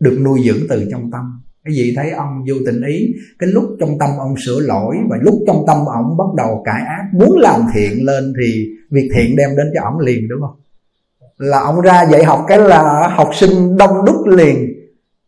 được 0.00 0.18
nuôi 0.20 0.40
dưỡng 0.46 0.68
từ 0.68 0.88
trong 0.90 1.10
tâm. 1.10 1.40
Cái 1.64 1.74
gì 1.74 1.92
thấy 1.96 2.10
ông 2.10 2.44
vô 2.48 2.54
tình 2.66 2.82
ý, 2.82 3.06
cái 3.38 3.50
lúc 3.50 3.64
trong 3.80 3.98
tâm 3.98 4.10
ông 4.18 4.34
sửa 4.46 4.60
lỗi 4.60 4.96
và 5.10 5.16
lúc 5.20 5.34
trong 5.46 5.64
tâm 5.66 5.76
ông 5.76 6.16
bắt 6.16 6.34
đầu 6.36 6.62
cải 6.64 6.80
ác, 6.80 7.04
muốn 7.12 7.38
làm 7.38 7.60
thiện 7.74 8.04
lên 8.04 8.32
thì 8.40 8.68
việc 8.90 9.10
thiện 9.14 9.36
đem 9.36 9.56
đến 9.56 9.66
cho 9.74 9.80
ông 9.84 9.98
liền, 9.98 10.28
đúng 10.28 10.40
không? 10.40 10.56
Là 11.38 11.60
ông 11.60 11.80
ra 11.80 12.02
dạy 12.10 12.24
học 12.24 12.44
cái 12.48 12.58
là 12.58 13.08
học 13.16 13.30
sinh 13.34 13.76
đông 13.76 14.04
đúc 14.04 14.26
liền 14.26 14.74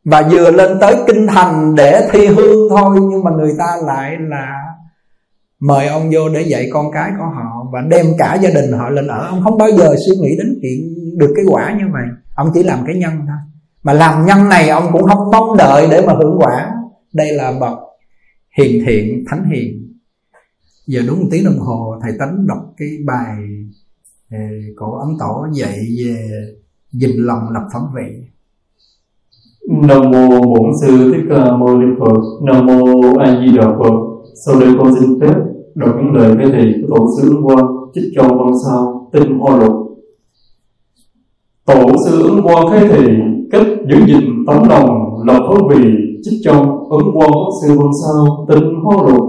và 0.05 0.23
vừa 0.31 0.51
lên 0.51 0.79
tới 0.81 0.97
kinh 1.07 1.27
thành 1.27 1.75
để 1.75 2.09
thi 2.13 2.27
hương 2.27 2.69
thôi, 2.71 2.99
nhưng 3.11 3.25
mà 3.25 3.31
người 3.31 3.53
ta 3.59 3.77
lại 3.87 4.17
là 4.21 4.63
mời 5.61 5.87
ông 5.87 6.11
vô 6.13 6.29
để 6.29 6.43
dạy 6.43 6.69
con 6.73 6.93
cái 6.93 7.11
của 7.19 7.25
họ 7.25 7.56
và 7.73 7.81
đem 7.81 8.07
cả 8.19 8.39
gia 8.43 8.51
đình 8.51 8.73
họ 8.73 8.91
lên 8.91 9.07
ở. 9.07 9.27
Ông 9.27 9.41
không 9.45 9.59
bao 9.59 9.71
giờ 9.71 9.95
suy 10.07 10.17
nghĩ 10.17 10.37
đến 10.39 10.59
chuyện 10.63 10.95
được 11.19 11.33
cái 11.37 11.45
quả 11.49 11.77
như 11.79 11.85
vậy. 11.93 12.05
Ông 12.35 12.51
chỉ 12.55 12.63
làm 12.63 12.79
cái 12.87 12.95
nhân 12.95 13.13
thôi. 13.17 13.37
Mà 13.83 13.93
làm 13.93 14.27
nhân 14.27 14.49
này 14.49 14.69
ông 14.69 14.85
cũng 14.93 15.05
không 15.05 15.31
mong 15.31 15.57
đợi 15.57 15.89
để 15.91 16.07
mà 16.07 16.13
hưởng 16.13 16.39
quả. 16.39 16.71
Đây 17.13 17.33
là 17.33 17.53
bậc 17.61 17.79
hiền 18.59 18.85
thiện, 18.87 19.25
thánh 19.29 19.51
hiền. 19.51 19.93
Giờ 20.87 21.03
đúng 21.07 21.21
một 21.21 21.27
tiếng 21.31 21.45
đồng 21.45 21.59
hồ, 21.59 21.95
thầy 22.03 22.13
tánh 22.19 22.47
đọc 22.47 22.59
cái 22.77 22.89
bài 23.07 23.37
ờ, 24.31 24.39
cổ 24.77 24.99
ấn 24.99 25.09
tổ 25.19 25.47
dạy 25.53 25.79
về 26.05 26.29
dìm 26.93 27.11
lòng 27.17 27.41
lập 27.53 27.69
phẩm 27.73 27.83
vị. 27.97 28.27
Nam 29.89 30.11
mô 30.11 30.41
Bổn 30.41 30.71
sư 30.83 31.13
Thích 31.15 31.25
Ca 31.31 31.57
Mâu 31.57 31.79
Ni 31.79 31.87
Phật. 32.01 32.21
Nam 32.43 32.67
mô 32.67 33.19
A 33.19 33.41
Di 33.41 33.57
Đà 33.57 33.69
Phật. 33.79 33.95
Sau 34.47 34.61
đây 34.61 34.71
con 34.79 34.95
xin 35.01 35.21
phép 35.21 35.35
đọc 35.77 35.95
những 35.97 36.15
lời 36.15 36.37
cái 36.39 36.51
thị 36.53 36.73
của 36.83 36.97
tổ 36.97 37.07
sư 37.17 37.29
Ứng 37.31 37.43
Quang 37.45 37.67
trích 37.95 38.05
cho 38.17 38.23
văn 38.23 38.53
sao 38.65 39.11
tinh 39.13 39.39
hoa 39.39 39.57
lục. 39.57 39.73
Tổ 41.67 41.97
sư 42.05 42.23
Ứng 42.23 42.43
Quang 42.43 42.71
khai 42.71 42.89
thị 42.89 43.07
cách 43.51 43.67
giữ 43.91 43.97
gìn 44.07 44.45
tấm 44.47 44.69
lòng 44.69 45.23
lập 45.27 45.43
hướng 45.49 45.69
vị 45.69 45.91
trích 46.23 46.41
cho 46.45 46.53
ứng 46.91 47.13
quang 47.15 47.31
quốc 47.33 47.49
sư 47.63 47.79
văn 47.79 47.91
sao 48.03 48.47
tinh 48.49 48.75
hoa 48.83 48.97
lục. 48.97 49.25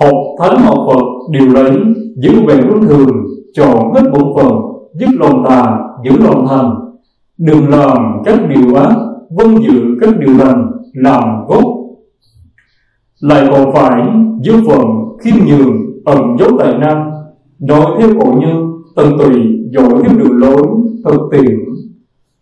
Học 0.00 0.16
thánh 0.38 0.58
học 0.58 0.78
Phật 0.86 1.02
điều 1.30 1.48
lấy 1.48 1.72
giữ 2.16 2.46
về 2.46 2.54
hướng 2.54 2.82
thường, 2.82 3.26
chọn 3.54 3.94
hết 3.94 4.02
bổn 4.12 4.36
phận, 4.36 4.52
dứt 5.00 5.08
lòng 5.18 5.44
tà, 5.48 5.78
giữ 6.04 6.16
lòng 6.18 6.46
thành 6.48 6.74
đừng 7.38 7.68
làm 7.68 8.22
các 8.24 8.38
điều 8.48 8.74
ác 8.74 8.96
vâng 9.30 9.62
dự 9.62 9.82
các 10.00 10.18
điều 10.18 10.36
lành, 10.38 10.70
làm 10.94 11.46
gốc 11.48 11.64
lại 13.20 13.48
còn 13.50 13.74
phải 13.74 14.02
giữ 14.42 14.52
phần 14.68 15.05
khiêm 15.20 15.34
nhường 15.46 15.86
ẩn 16.04 16.36
dấu 16.38 16.50
tài 16.58 16.78
năng, 16.78 17.10
nói 17.60 17.86
theo 17.98 18.08
cổ 18.20 18.32
nhân 18.32 18.82
tận 18.96 19.18
tùy 19.18 19.30
dội 19.72 20.02
theo 20.02 20.18
đường 20.18 20.38
lối 20.38 20.62
thực 21.04 21.20
tiện 21.32 21.66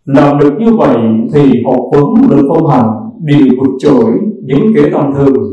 làm 0.05 0.37
được 0.39 0.53
như 0.59 0.73
vậy 0.73 0.97
thì 1.33 1.63
học 1.65 1.79
vấn 1.91 2.29
lực 2.29 2.45
phong 2.49 2.67
hành 2.67 2.89
đều 3.19 3.47
vượt 3.59 3.71
trội 3.79 4.11
những 4.43 4.73
kẻ 4.75 4.89
tầm 4.93 5.13
thường. 5.13 5.51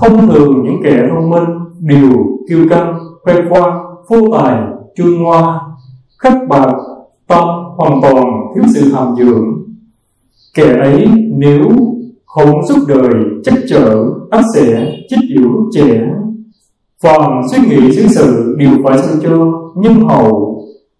Thông 0.00 0.28
thường 0.28 0.62
những 0.64 0.80
kẻ 0.84 1.08
thông 1.10 1.30
minh, 1.30 1.44
đều 1.80 2.10
kiêu 2.48 2.66
căng, 2.70 2.98
khoe 3.22 3.34
khoang, 3.50 3.84
phô 4.08 4.16
tài 4.32 4.62
trương 4.96 5.24
hoa, 5.24 5.60
khắc 6.18 6.48
bạc, 6.48 6.74
tâm 7.26 7.48
hoàn 7.76 8.00
toàn 8.02 8.24
thiếu 8.54 8.64
sự 8.74 8.92
hàm 8.92 9.16
dưỡng. 9.16 9.44
Kẻ 10.54 10.76
ấy 10.80 11.08
nếu 11.32 11.68
không 12.26 12.66
giúp 12.66 12.78
đời 12.88 13.14
chắc 13.44 13.54
trở 13.68 14.04
ắt 14.36 14.44
sẽ 14.54 14.92
chích 15.08 15.30
yếu 15.36 15.50
trẻ 15.74 16.06
phần 17.02 17.40
suy 17.52 17.58
nghĩ 17.68 17.92
xứ 17.96 18.06
sự 18.08 18.56
đều 18.58 18.70
phải 18.84 18.98
sao 18.98 19.14
cho 19.22 19.52
nhân 19.76 19.94
hậu 20.08 20.54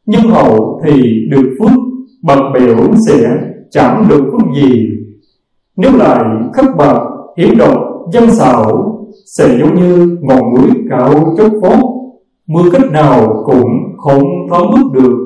nhân 0.06 0.22
hậu 0.22 0.80
thì 0.84 1.26
được 1.30 1.56
phước, 1.58 1.70
bậc 2.22 2.38
biểu 2.54 2.76
sẽ 3.08 3.36
chẳng 3.70 4.06
được 4.08 4.24
phước 4.32 4.54
gì. 4.56 4.88
Nếu 5.76 5.96
lại 5.96 6.24
khắc 6.54 6.76
bậc, 6.76 6.96
hiểm 7.38 7.58
độc, 7.58 7.78
dân 8.12 8.30
xảo, 8.30 8.90
sẽ 9.26 9.58
giống 9.58 9.74
như 9.74 10.18
ngọn 10.20 10.54
núi 10.54 10.70
cao 10.90 11.34
chót 11.38 11.52
vót 11.62 11.78
mưa 12.46 12.70
cách 12.72 12.90
nào 12.90 13.42
cũng 13.46 13.96
không 13.96 14.22
thấm 14.50 14.62
bước 14.70 14.92
được, 14.92 15.16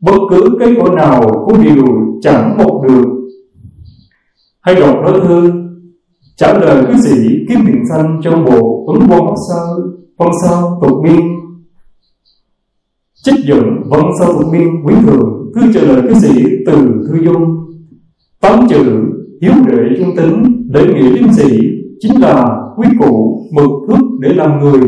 bất 0.00 0.18
cứ 0.30 0.56
cái 0.58 0.74
cỏ 0.80 0.94
nào 0.94 1.44
cũng 1.46 1.64
đều 1.64 1.84
chẳng 2.22 2.56
một 2.58 2.82
được. 2.88 3.04
Hay 4.60 4.74
đọc 4.74 4.96
nói 5.02 5.20
thương 5.24 5.65
trả 6.36 6.58
lời 6.58 6.84
cư 6.86 6.98
sĩ 7.00 7.16
kiếm 7.48 7.58
tiền 7.66 7.82
xanh 7.90 8.20
trong 8.24 8.44
bộ 8.44 8.84
ứng 8.86 9.02
quan 9.08 9.34
Sơ 9.48 9.76
văn 10.18 10.30
Sơ 10.42 10.56
tục 10.82 10.98
biên. 11.04 11.20
Trích 13.24 13.44
dẫn 13.46 13.82
văn 13.90 14.10
Sơ 14.20 14.26
tục 14.26 14.52
biên 14.52 14.84
quý 14.84 14.94
thường, 15.02 15.52
thư 15.54 15.72
trả 15.72 15.80
lời 15.80 16.02
cư 16.08 16.14
sĩ 16.14 16.44
từ 16.66 17.06
thư 17.08 17.24
dung. 17.24 17.66
Tám 18.40 18.68
chữ 18.68 18.84
hiếu 19.42 19.52
đệ 19.66 19.76
trung 19.98 20.16
tính, 20.16 20.66
để 20.70 20.84
nghĩa 20.84 21.10
liêm 21.10 21.32
sĩ, 21.32 21.58
chính 22.00 22.20
là 22.20 22.56
quý 22.76 22.88
cụ 22.98 23.42
mực 23.52 23.70
thước 23.88 24.04
để 24.20 24.34
làm 24.34 24.60
người. 24.60 24.80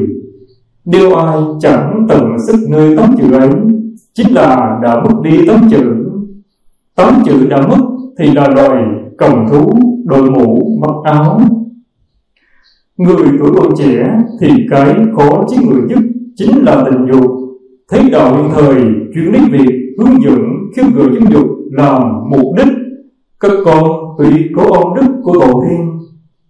Nếu 0.84 1.14
ai 1.14 1.38
chẳng 1.60 2.06
tận 2.08 2.22
sức 2.46 2.66
nơi 2.70 2.96
tám 2.96 3.16
chữ 3.16 3.32
ấy, 3.32 3.50
chính 4.14 4.34
là 4.34 4.78
đã 4.82 5.04
mất 5.04 5.20
đi 5.22 5.46
tám 5.46 5.68
chữ. 5.70 5.94
Tám 6.96 7.22
chữ 7.24 7.46
đã 7.46 7.66
mất 7.66 7.84
thì 8.18 8.32
là 8.32 8.48
loài 8.48 8.84
cầm 9.18 9.46
thú 9.50 9.87
đội 10.08 10.30
mũ, 10.30 10.78
mặc 10.80 11.12
áo. 11.12 11.40
Người 12.96 13.26
tuổi 13.38 13.50
còn 13.56 13.76
trẻ 13.76 14.18
thì 14.40 14.48
cái 14.70 14.94
khó 15.16 15.44
chính 15.48 15.70
người 15.70 15.82
nhất 15.88 15.98
chính 16.36 16.64
là 16.64 16.84
tình 16.84 17.06
dục. 17.12 17.30
Thấy 17.90 18.10
đạo 18.12 18.36
hiện 18.36 18.50
thời 18.54 18.74
chuyển 19.14 19.32
đến 19.32 19.42
việc 19.52 19.94
hướng 19.98 20.22
dẫn 20.22 20.38
khiêu 20.76 20.84
gợi 20.94 21.08
giáo 21.12 21.30
dục 21.30 21.48
làm 21.72 22.02
mục 22.30 22.54
đích. 22.56 22.74
Các 23.40 23.50
con 23.64 23.90
tuy 24.18 24.48
có 24.56 24.62
ơn 24.62 24.94
đức 24.94 25.20
của 25.22 25.32
tổ 25.40 25.62
tiên, 25.62 25.98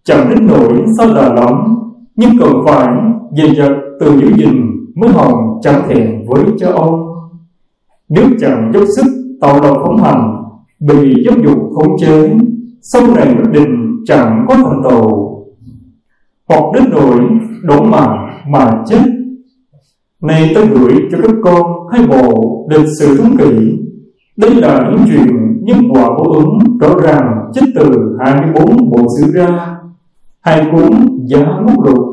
chẳng 0.05 0.31
đến 0.31 0.47
nỗi 0.47 0.85
sao 0.99 1.07
là 1.07 1.35
lắm, 1.35 1.79
nhưng 2.17 2.31
cần 2.41 2.53
phải 2.67 2.88
dè 3.37 3.55
dặt 3.55 3.73
từ 4.00 4.21
giữ 4.21 4.33
gìn 4.37 4.62
mới 4.95 5.11
hồng 5.11 5.61
chẳng 5.62 5.83
thèm 5.88 6.27
với 6.27 6.45
cha 6.59 6.67
ông. 6.67 7.09
Nếu 8.09 8.25
chẳng 8.41 8.71
dốc 8.75 8.85
sức 8.97 9.37
tạo 9.41 9.62
lòng 9.62 9.79
phóng 9.83 9.97
hành 9.97 10.45
bị 10.81 11.25
giáo 11.25 11.35
dục 11.45 11.59
khống 11.75 11.99
chế 11.99 12.31
sau 12.82 13.02
này 13.14 13.35
quyết 13.37 13.50
định 13.52 14.04
chẳng 14.06 14.47
có 14.49 14.54
thành 14.54 14.82
tàu 14.85 15.35
hoặc 16.49 16.64
đến 16.75 16.85
nỗi 16.90 17.20
đổ 17.62 17.82
mà 17.82 18.06
mà 18.49 18.85
chết. 18.87 19.02
Này 20.23 20.52
tôi 20.54 20.66
gửi 20.66 20.94
cho 21.12 21.18
các 21.23 21.35
con 21.44 21.88
hai 21.92 22.06
bộ 22.06 22.66
lịch 22.70 22.87
sử 22.99 23.16
thống 23.16 23.37
kỷ 23.37 23.78
đây 24.38 24.54
là 24.54 24.90
những 24.90 25.06
chuyện 25.11 25.64
nhân 25.64 25.78
quả 25.92 26.08
của 26.16 26.32
ứng 26.32 26.58
rõ 26.80 26.88
ràng 27.02 27.50
trích 27.54 27.64
từ 27.75 28.16
24 28.20 28.90
bộ 28.90 29.06
sử 29.18 29.32
ra 29.32 29.76
hai 30.40 30.66
cuốn 30.73 30.90
giá 31.26 31.61
mốc 31.66 31.85
lục. 31.85 32.04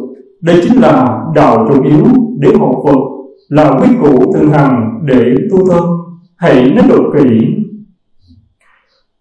Đây 0.42 0.62
chính 0.64 0.82
là 0.82 1.24
đạo 1.36 1.68
chủ 1.70 1.84
yếu 1.84 2.06
để 2.40 2.50
học 2.60 2.76
Phật, 2.88 3.00
là 3.50 3.80
quý 3.82 3.88
cụ 4.02 4.34
thường 4.34 4.52
hằng 4.52 5.02
để 5.06 5.36
tu 5.52 5.58
thân. 5.70 5.84
Hãy 6.36 6.72
nên 6.76 6.88
độ 6.90 6.98
kỹ 7.18 7.56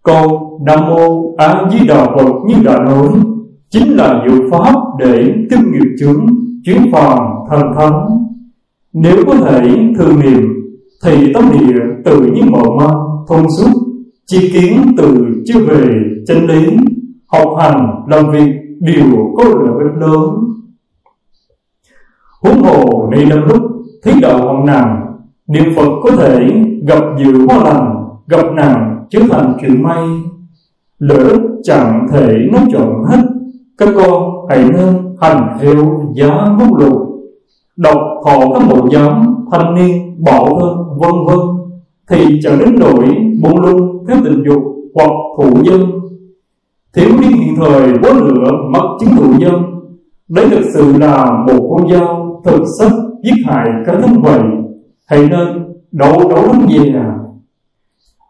câu 0.05 0.59
nam 0.65 0.79
mô 0.89 1.35
a 1.37 1.69
di 1.71 1.87
đà 1.87 2.05
phật 2.05 2.31
như 2.47 2.55
đã 2.63 2.79
nói, 2.79 3.09
chính 3.69 3.97
là 3.97 4.23
diệu 4.25 4.41
pháp 4.51 4.75
để 4.99 5.33
tiêu 5.49 5.59
nghiệp 5.71 5.95
chứng 5.99 6.25
chuyển 6.65 6.91
phàm 6.91 7.19
thành 7.49 7.73
thánh. 7.75 8.07
Nếu 8.93 9.17
có 9.27 9.35
thể 9.35 9.61
thường 9.97 10.19
niệm 10.19 10.53
thì 11.05 11.33
tâm 11.33 11.49
địa 11.51 11.79
tự 12.05 12.21
nhiên 12.21 12.51
mở 12.51 12.63
mang, 12.77 12.97
thông 13.27 13.45
suốt, 13.57 13.71
chi 14.25 14.51
kiến 14.53 14.95
từ 14.97 15.25
chưa 15.45 15.59
về 15.59 15.93
chân 16.27 16.47
lý, 16.47 16.77
học 17.27 17.55
hành, 17.59 18.03
làm 18.07 18.31
việc 18.31 18.51
đều 18.79 19.33
có 19.37 19.43
lợi 19.43 19.83
ích 19.83 20.01
lớn. 20.01 20.29
Huống 22.43 22.63
hồ 22.63 23.09
nay 23.11 23.25
năm 23.25 23.39
lúc 23.47 23.61
thấy 24.03 24.13
đạo 24.21 24.37
hồng 24.37 24.65
nàng, 24.65 25.05
niệm 25.47 25.63
phật 25.75 25.89
có 26.03 26.11
thể 26.11 26.63
gặp 26.87 27.03
dự 27.17 27.47
hoa 27.47 27.63
lành, 27.63 28.05
gặp 28.27 28.45
nàng 28.55 28.94
chứ 29.09 29.19
thành 29.31 29.57
chuyện 29.61 29.83
may, 29.83 30.07
lỡ 30.99 31.37
chẳng 31.63 32.07
thể 32.11 32.37
nó 32.51 32.59
chọn 32.73 33.03
hết, 33.05 33.21
các 33.77 33.89
con 33.95 34.45
hãy 34.49 34.59
nên 34.59 35.15
hành 35.21 35.57
theo 35.61 36.11
giá 36.15 36.55
mốc 36.59 36.79
lục 36.79 37.01
đọc 37.75 37.97
họ 38.25 38.53
các 38.53 38.67
bộ 38.69 38.89
giám, 38.93 39.35
thanh 39.51 39.75
niên, 39.75 40.23
bảo 40.23 40.59
thân 40.59 40.99
vân 40.99 41.25
vân, 41.27 41.39
thì 42.09 42.39
chẳng 42.43 42.59
đến 42.59 42.75
nỗi 42.79 43.15
buông 43.41 43.61
lung 43.61 44.05
theo 44.07 44.17
tình 44.23 44.43
dục 44.45 44.63
hoặc 44.93 45.11
thụ 45.37 45.63
dân 45.63 45.81
thiếu 46.95 47.09
niên 47.21 47.31
hiện 47.31 47.55
thời 47.55 47.93
quá 48.01 48.13
lửa 48.13 48.51
mất 48.69 48.97
chính 48.99 49.09
thụ 49.15 49.33
dân 49.39 49.53
đấy 50.29 50.45
thực 50.49 50.63
sự 50.73 50.97
là 50.97 51.43
một 51.47 51.75
con 51.75 51.91
dao 51.91 52.41
thực 52.45 52.63
sắc 52.79 52.91
giết 53.23 53.43
hại 53.45 53.67
cả 53.85 53.99
thân 54.01 54.21
vậy. 54.21 54.41
Hãy 55.05 55.29
nên 55.29 55.75
đấu 55.91 56.29
đấu 56.29 56.43
lắm 56.47 56.65
về 56.69 56.93
à 56.93 57.17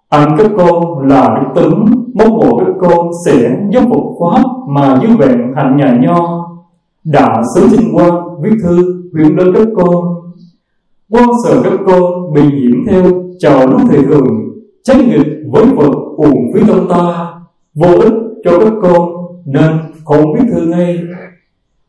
anh 0.09 0.35
các 0.37 0.51
con 0.57 1.07
là 1.07 1.39
đức 1.41 1.61
tính 1.61 1.85
mong 2.13 2.37
mộ 2.37 2.57
các 2.57 2.73
con 2.79 3.09
sẽ 3.25 3.57
giúp 3.71 3.83
phục 3.89 4.17
pháp 4.19 4.43
mà 4.67 4.99
như 5.01 5.07
vẹn 5.17 5.53
hạnh 5.55 5.77
nhà 5.77 5.99
nho. 6.01 6.47
Đã 7.03 7.43
sớm 7.55 7.69
sinh 7.69 7.95
quan 7.95 8.13
viết 8.41 8.55
thư 8.63 9.03
khuyên 9.11 9.35
đến 9.35 9.53
các 9.53 9.67
con 9.75 10.05
quan 11.09 11.29
sợ 11.43 11.61
các 11.63 11.79
con 11.85 12.33
bị 12.33 12.41
nhiễm 12.41 12.85
theo 12.87 13.03
chào 13.39 13.67
lúc 13.67 13.81
thầy 13.89 14.03
thường 14.03 14.27
trách 14.83 14.97
nghịch 14.97 15.27
với 15.51 15.65
vật 15.65 15.91
uổng 16.17 16.53
phí 16.53 16.61
tâm 16.67 16.87
ta. 16.89 17.31
Vô 17.75 17.99
ích 17.99 18.13
cho 18.43 18.59
các 18.59 18.73
con 18.81 19.09
nên 19.45 19.71
không 20.05 20.33
viết 20.33 20.45
thư 20.51 20.67
ngay. 20.67 20.99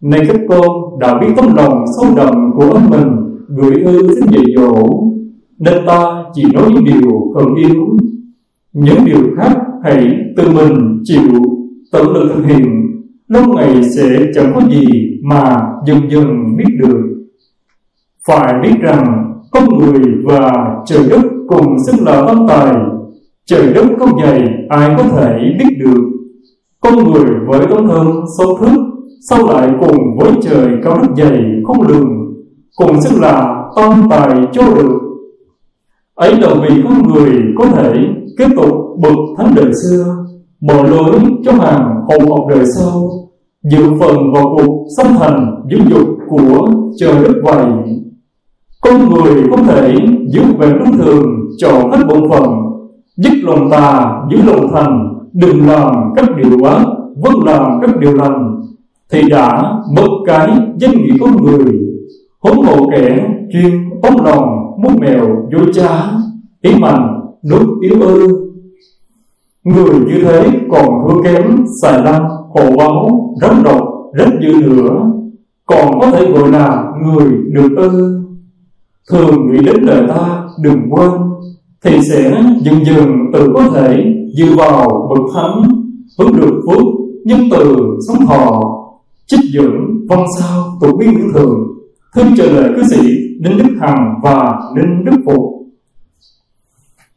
Này 0.01 0.21
các 0.29 0.41
con 0.49 0.99
đã 0.99 1.19
biết 1.19 1.29
tấm 1.37 1.57
lòng 1.57 1.85
sâu 1.97 2.11
đậm 2.17 2.53
của 2.57 2.79
mình, 2.91 3.37
gửi 3.49 3.85
thư 3.85 4.15
xin 4.15 4.27
dạy 4.31 4.45
dỗ 4.57 4.73
nên 5.59 5.87
ta 5.87 6.25
chỉ 6.35 6.45
nói 6.53 6.71
những 6.73 6.85
điều 6.85 7.33
cần 7.35 7.55
yếu 7.55 7.97
những 8.73 9.05
điều 9.05 9.21
khác 9.37 9.57
hãy 9.85 10.17
tự 10.37 10.51
mình 10.51 11.01
chịu 11.05 11.31
tự 11.93 12.03
lực 12.13 12.33
thực 12.35 12.47
hiện. 12.47 12.87
Lâu 13.29 13.43
ngày 13.55 13.83
sẽ 13.97 14.19
chẳng 14.35 14.53
có 14.55 14.61
gì 14.71 14.87
mà 15.23 15.57
dần 15.87 16.11
dần 16.11 16.57
biết 16.57 16.77
được. 16.79 17.01
Phải 18.27 18.55
biết 18.63 18.75
rằng, 18.83 19.33
con 19.51 19.79
người 19.79 20.01
và 20.25 20.53
trời 20.87 21.03
đất 21.11 21.23
cùng 21.49 21.77
xưng 21.87 22.07
là 22.07 22.23
văn 22.23 22.47
tài. 22.49 22.75
Trời 23.47 23.73
đất 23.75 23.87
có 23.99 24.07
dày, 24.23 24.41
ai 24.69 24.95
có 24.99 25.03
thể 25.03 25.39
biết 25.59 25.77
được. 25.79 26.03
Con 26.81 27.13
người 27.13 27.35
với 27.47 27.61
tấm 27.71 27.89
thân 27.89 28.07
sâu 28.39 28.59
thức 28.61 28.81
sau 29.31 29.47
lại 29.47 29.71
cùng 29.81 30.19
với 30.19 30.33
trời 30.43 30.69
cao 30.85 30.99
đất 31.03 31.09
dày 31.17 31.43
không 31.65 31.89
lường? 31.89 32.09
Cùng 32.77 33.01
xưng 33.01 33.21
là 33.21 33.65
tâm 33.77 34.09
tài 34.11 34.37
cho 34.53 34.63
được 34.75 35.06
ấy 36.17 36.41
là 36.41 36.55
vì 36.63 36.83
con 36.85 37.09
người 37.09 37.33
có 37.59 37.67
thể 37.67 37.93
tiếp 38.39 38.49
tục 38.57 38.73
bậc 39.03 39.17
thánh 39.39 39.55
đời 39.57 39.73
xưa, 39.83 40.05
mở 40.61 40.83
lối 40.83 41.21
cho 41.45 41.53
hàng 41.53 42.05
hậu 42.09 42.37
học 42.37 42.47
đời 42.51 42.65
sau 42.77 43.11
dự 43.71 43.83
phần 44.01 44.33
vào 44.33 44.57
cuộc 44.57 44.87
sanh 44.97 45.15
thành 45.19 45.65
dưỡng 45.71 45.91
dục 45.91 46.09
của 46.29 46.69
trời 46.99 47.15
đất 47.23 47.35
vậy 47.43 47.67
con 48.87 49.11
người 49.11 49.43
không 49.51 49.67
thể 49.67 49.95
giữ 50.29 50.43
về 50.59 50.69
luân 50.69 50.99
thường 50.99 51.25
chọn 51.59 51.91
hết 51.91 51.99
bổn 52.09 52.31
phận, 52.31 52.45
dứt 53.17 53.33
lòng 53.43 53.71
tà 53.71 54.13
giữ 54.31 54.39
lòng 54.47 54.69
thành, 54.75 55.15
đừng 55.33 55.67
làm 55.67 55.95
các 56.17 56.25
điều 56.37 56.65
ác, 56.65 56.85
vẫn 57.17 57.35
làm 57.45 57.81
các 57.81 57.97
điều 58.01 58.15
lành. 58.15 58.63
Thì 59.13 59.23
đã 59.31 59.73
mất 59.97 60.09
cái 60.27 60.49
danh 60.81 60.93
nghĩa 60.93 61.15
con 61.21 61.43
người, 61.43 61.79
huống 62.41 62.63
hộ 62.65 62.89
kẻ 62.93 63.29
chuyên 63.53 63.91
ống 64.03 64.25
lòng 64.25 64.75
muốn 64.83 64.97
mèo 65.01 65.27
vô 65.53 65.73
cha 65.75 66.11
ý 66.61 66.75
mạnh 66.79 67.21
nước 67.43 67.67
yếu 67.81 68.01
ư 68.01 68.47
người 69.65 70.01
như 70.01 70.25
thế 70.25 70.51
còn 70.71 70.87
thua 71.09 71.23
kém, 71.23 71.65
xài 71.83 72.03
lăng, 72.03 72.29
hồ 72.29 72.77
báo, 72.79 73.09
rắn 73.43 73.63
độc 73.65 73.83
rất 74.15 74.29
dữ 74.43 74.53
nữa 74.63 75.11
còn 75.67 76.01
có 76.01 76.11
thể 76.11 76.33
gọi 76.33 76.51
là 76.51 76.85
người 77.03 77.33
được 77.53 77.77
ư 77.77 78.23
thường 79.11 79.53
nghĩ 79.53 79.59
đến 79.67 79.77
lời 79.83 80.03
ta 80.09 80.45
đừng 80.63 80.91
quên, 80.91 81.11
thì 81.85 82.01
sẽ 82.09 82.43
dần 82.61 82.85
dần 82.87 83.17
tự 83.33 83.53
có 83.55 83.69
thể 83.75 84.05
dựa 84.37 84.55
vào 84.57 85.09
bậc 85.11 85.35
thánh 85.35 85.63
vẫn 86.19 86.37
được 86.37 86.61
phước 86.67 86.83
nhân 87.25 87.41
từ 87.51 87.77
sống 88.09 88.27
thọ, 88.27 88.63
chích 89.27 89.41
dưỡng 89.53 90.07
văn 90.09 90.25
sao 90.39 90.65
tụ 90.81 90.97
biến 90.97 91.11
những 91.19 91.33
thường 91.35 91.76
thương 92.17 92.37
chờ 92.37 92.45
lời 92.47 92.71
cư 92.77 92.83
sĩ 92.91 93.03
ninh 93.41 93.59
đức 93.59 93.75
hằng 93.81 94.15
và 94.23 94.61
ninh 94.77 95.05
đức 95.05 95.17
phục 95.27 95.57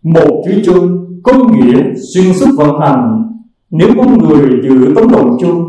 một 0.04 0.44
chữ 0.46 0.62
chung 0.66 1.06
có 1.24 1.34
nghĩa 1.34 1.84
xuyên 2.14 2.34
suốt 2.34 2.48
vận 2.58 2.80
hành. 2.80 3.24
Nếu 3.72 3.90
có 3.98 4.04
người 4.04 4.50
giữ 4.64 4.94
tấm 4.96 5.10
lòng 5.10 5.38
chung, 5.40 5.64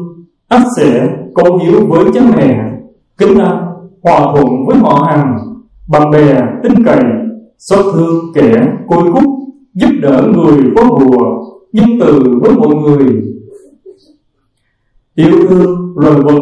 ắt 0.49 0.63
sẽ 0.77 1.09
có 1.35 1.59
hiếu 1.63 1.87
với 1.89 2.05
cha 2.15 2.21
mẹ, 2.37 2.73
kính 3.19 3.39
ăn 3.39 3.67
hòa 4.03 4.21
thuận 4.21 4.67
với 4.67 4.79
họ 4.79 5.07
hàng, 5.09 5.39
bạn 5.89 6.11
bè, 6.11 6.43
tin 6.63 6.85
cậy, 6.85 7.05
xót 7.59 7.85
thương 7.95 8.25
kẻ 8.35 8.67
côi 8.89 9.13
cút, 9.13 9.25
giúp 9.75 9.91
đỡ 10.03 10.23
người 10.35 10.71
có 10.77 10.85
bùa, 10.85 11.45
nhân 11.73 11.87
từ 12.01 12.39
với 12.43 12.53
mọi 12.53 12.75
người. 12.75 13.23
Yêu 15.15 15.47
thương 15.49 15.95
loài 15.97 16.15
vật 16.15 16.41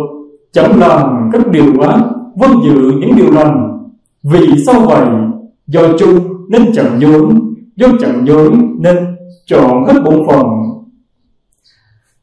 chẳng 0.53 0.79
làm 0.79 1.31
các 1.33 1.51
điều 1.51 1.81
ác 1.81 2.01
vinh 2.41 2.63
dự 2.65 2.93
những 3.01 3.17
điều 3.17 3.33
lành. 3.33 3.79
Vì 4.23 4.65
sao 4.67 4.81
vậy? 4.81 5.07
Do 5.67 5.99
chung 5.99 6.19
nên 6.49 6.73
chẳng 6.75 7.01
dối 7.01 7.29
do 7.77 7.89
chẳng 8.01 8.27
dối 8.27 8.51
nên 8.79 8.97
chọn 9.47 9.85
hết 9.87 10.01
bổn 10.05 10.27
phận. 10.29 10.47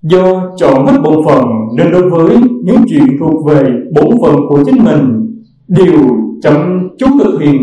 Do 0.02 0.52
chọn 0.58 0.88
hết 0.88 0.98
bổn 1.04 1.26
phận 1.26 1.46
nên 1.78 1.92
đối 1.92 2.10
với 2.10 2.38
những 2.64 2.84
chuyện 2.90 3.18
thuộc 3.20 3.46
về 3.46 3.64
bổn 3.96 4.10
phận 4.22 4.36
của 4.50 4.64
chính 4.66 4.84
mình 4.84 5.32
đều 5.68 6.00
chậm 6.42 6.90
chút 6.98 7.10
thực 7.24 7.42
hiện 7.42 7.62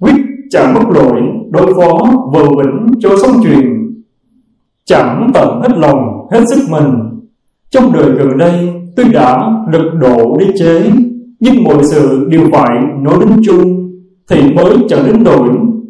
quyết 0.00 0.14
chẳng 0.50 0.74
mất 0.74 0.84
lỗi 0.94 1.22
đối 1.50 1.74
phó 1.74 1.98
vờ 2.32 2.42
vĩnh 2.42 3.00
cho 3.00 3.10
sống 3.22 3.42
truyền 3.42 3.84
chẳng 4.84 5.30
tận 5.34 5.60
hết 5.62 5.78
lòng, 5.78 6.28
hết 6.32 6.40
sức 6.48 6.64
mình. 6.70 6.92
Trong 7.70 7.92
đời 7.92 8.10
gần 8.10 8.38
đây, 8.38 8.72
tôi 8.96 9.06
đã 9.08 9.50
lực 9.72 9.90
độ 10.00 10.36
đi 10.40 10.46
chế 10.58 10.90
nhưng 11.44 11.64
mọi 11.64 11.84
sự 11.84 12.26
đều 12.30 12.48
phải 12.52 12.78
nói 13.00 13.16
đến 13.20 13.42
chung. 13.46 13.90
Thì 14.28 14.54
mới 14.54 14.76
chẳng 14.88 15.06
đến 15.06 15.24
đổi 15.24 15.48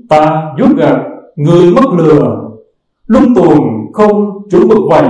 ta 0.08 0.42
rút 0.58 0.76
gạt 0.76 0.96
người 1.37 1.70
mất 1.70 1.84
lừa. 1.99 2.50
Lúc 3.06 3.23
tuồng 3.37 3.92
không 3.92 4.42
chủ 4.50 4.68
vực 4.68 4.78
vầy 4.90 5.08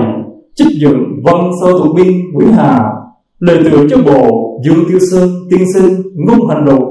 trích 0.54 0.80
dựng 0.80 1.22
văn 1.24 1.50
sơ 1.60 1.72
thuộc 1.72 1.96
biên 1.96 2.32
nguyễn 2.32 2.52
hà. 2.52 2.92
Lời 3.38 3.64
tựa 3.64 3.88
cho 3.90 3.96
bộ 4.02 4.60
dương 4.64 4.84
tiêu 4.88 4.98
sơn, 5.10 5.28
tiên 5.50 5.64
sinh, 5.74 6.02
ngôn 6.14 6.48
hành 6.48 6.64
lục. 6.64 6.82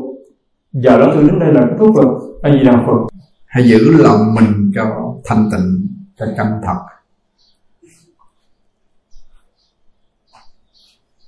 Giờ 0.73 0.99
đó 0.99 1.11
tôi 1.13 1.23
đến 1.23 1.39
đây 1.39 1.53
là 1.53 1.61
kết 1.61 1.75
thúc 1.79 1.95
rồi. 1.95 2.05
A 2.41 2.51
di 2.51 2.59
đà 2.65 2.83
phật. 2.87 3.17
Hãy 3.45 3.63
giữ 3.69 3.91
lòng 3.97 4.35
mình 4.35 4.71
cho 4.75 4.83
thanh 5.25 5.49
tịnh, 5.51 5.87
cho 6.19 6.25
chân 6.37 6.47
thật. 6.63 6.79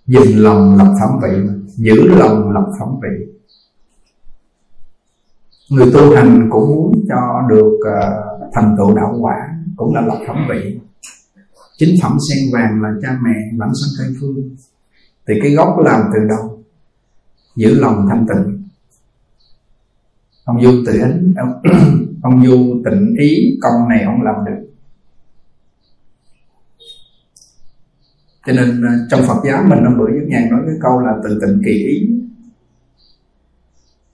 Dừng 0.08 0.43
lòng 0.43 0.78
lập 0.78 0.93
phẩm 1.00 1.19
vị 1.23 1.50
giữ 1.78 2.08
lòng 2.08 2.52
lập 2.52 2.66
phẩm 2.80 2.90
vị. 3.02 3.26
Người 5.70 5.92
tu 5.94 6.16
hành 6.16 6.50
cũng 6.52 6.76
muốn 6.76 7.06
cho 7.10 7.42
được 7.50 7.80
uh, 7.80 8.54
thành 8.54 8.76
tựu 8.78 8.96
đạo 8.96 9.16
quả 9.22 9.36
cũng 9.76 9.96
là 9.96 10.02
lập 10.02 10.20
phẩm 10.28 10.38
vị. 10.50 10.80
Chính 11.78 11.96
phẩm 12.02 12.18
sen 12.30 12.54
vàng 12.54 12.82
là 12.82 12.90
cha 13.02 13.20
mẹ 13.24 13.58
bản 13.58 13.70
sanh 13.70 14.06
cây 14.06 14.16
phương. 14.20 14.56
Thì 15.28 15.34
cái 15.42 15.52
gốc 15.52 15.80
làm 15.80 16.02
từ 16.14 16.20
đâu? 16.30 16.60
Giữ 17.56 17.80
lòng 17.80 18.06
thanh 18.10 18.26
tịnh. 18.28 18.64
Ông 20.44 20.64
du 20.64 20.72
tịnh 20.86 21.34
ông, 21.38 21.62
ông 22.22 22.46
du 22.46 22.82
tịnh 22.86 23.16
ý 23.20 23.58
công 23.62 23.90
này 23.90 24.04
ông 24.04 24.22
làm 24.22 24.36
được. 24.46 24.64
Cho 28.45 28.53
nên 28.53 28.86
à, 28.86 28.93
trong 29.10 29.21
Phật 29.27 29.41
giáo 29.45 29.63
mình 29.67 29.79
hôm 29.86 29.97
bữa 29.97 30.05
với 30.05 30.25
nhàn 30.27 30.49
nói 30.49 30.62
cái 30.65 30.75
câu 30.81 30.99
là 30.99 31.13
từ 31.23 31.39
tịnh 31.41 31.62
kỳ 31.65 31.71
ý. 31.71 32.10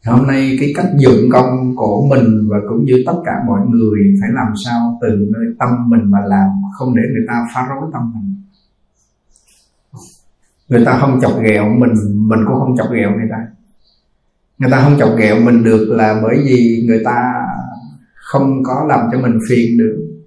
Hôm 0.05 0.27
nay 0.27 0.57
cái 0.59 0.73
cách 0.75 0.89
dụng 0.97 1.29
công 1.31 1.75
của 1.75 2.07
mình 2.09 2.47
và 2.49 2.57
cũng 2.69 2.85
như 2.85 3.03
tất 3.05 3.15
cả 3.25 3.31
mọi 3.47 3.59
người 3.67 3.99
phải 4.21 4.29
làm 4.33 4.53
sao 4.65 4.99
từ 5.01 5.07
nơi 5.07 5.45
tâm 5.59 5.69
mình 5.89 6.11
mà 6.11 6.19
làm, 6.25 6.49
không 6.77 6.95
để 6.95 7.01
người 7.13 7.25
ta 7.27 7.47
phá 7.55 7.67
rối 7.69 7.89
tâm 7.93 8.13
mình. 8.13 8.35
Người 10.69 10.85
ta 10.85 10.97
không 11.01 11.19
chọc 11.21 11.41
ghẹo 11.43 11.69
mình 11.69 11.93
mình 12.13 12.39
cũng 12.47 12.59
không 12.59 12.77
chọc 12.77 12.87
ghẹo 12.91 13.11
người 13.11 13.27
ta. 13.31 13.37
Người 14.57 14.71
ta 14.71 14.81
không 14.83 14.99
chọc 14.99 15.17
ghẹo 15.17 15.41
mình 15.45 15.63
được 15.63 15.87
là 15.89 16.19
bởi 16.23 16.37
vì 16.45 16.83
người 16.87 17.01
ta 17.05 17.33
không 18.15 18.63
có 18.63 18.85
làm 18.89 19.09
cho 19.11 19.19
mình 19.19 19.39
phiền 19.49 19.77
được 19.77 20.20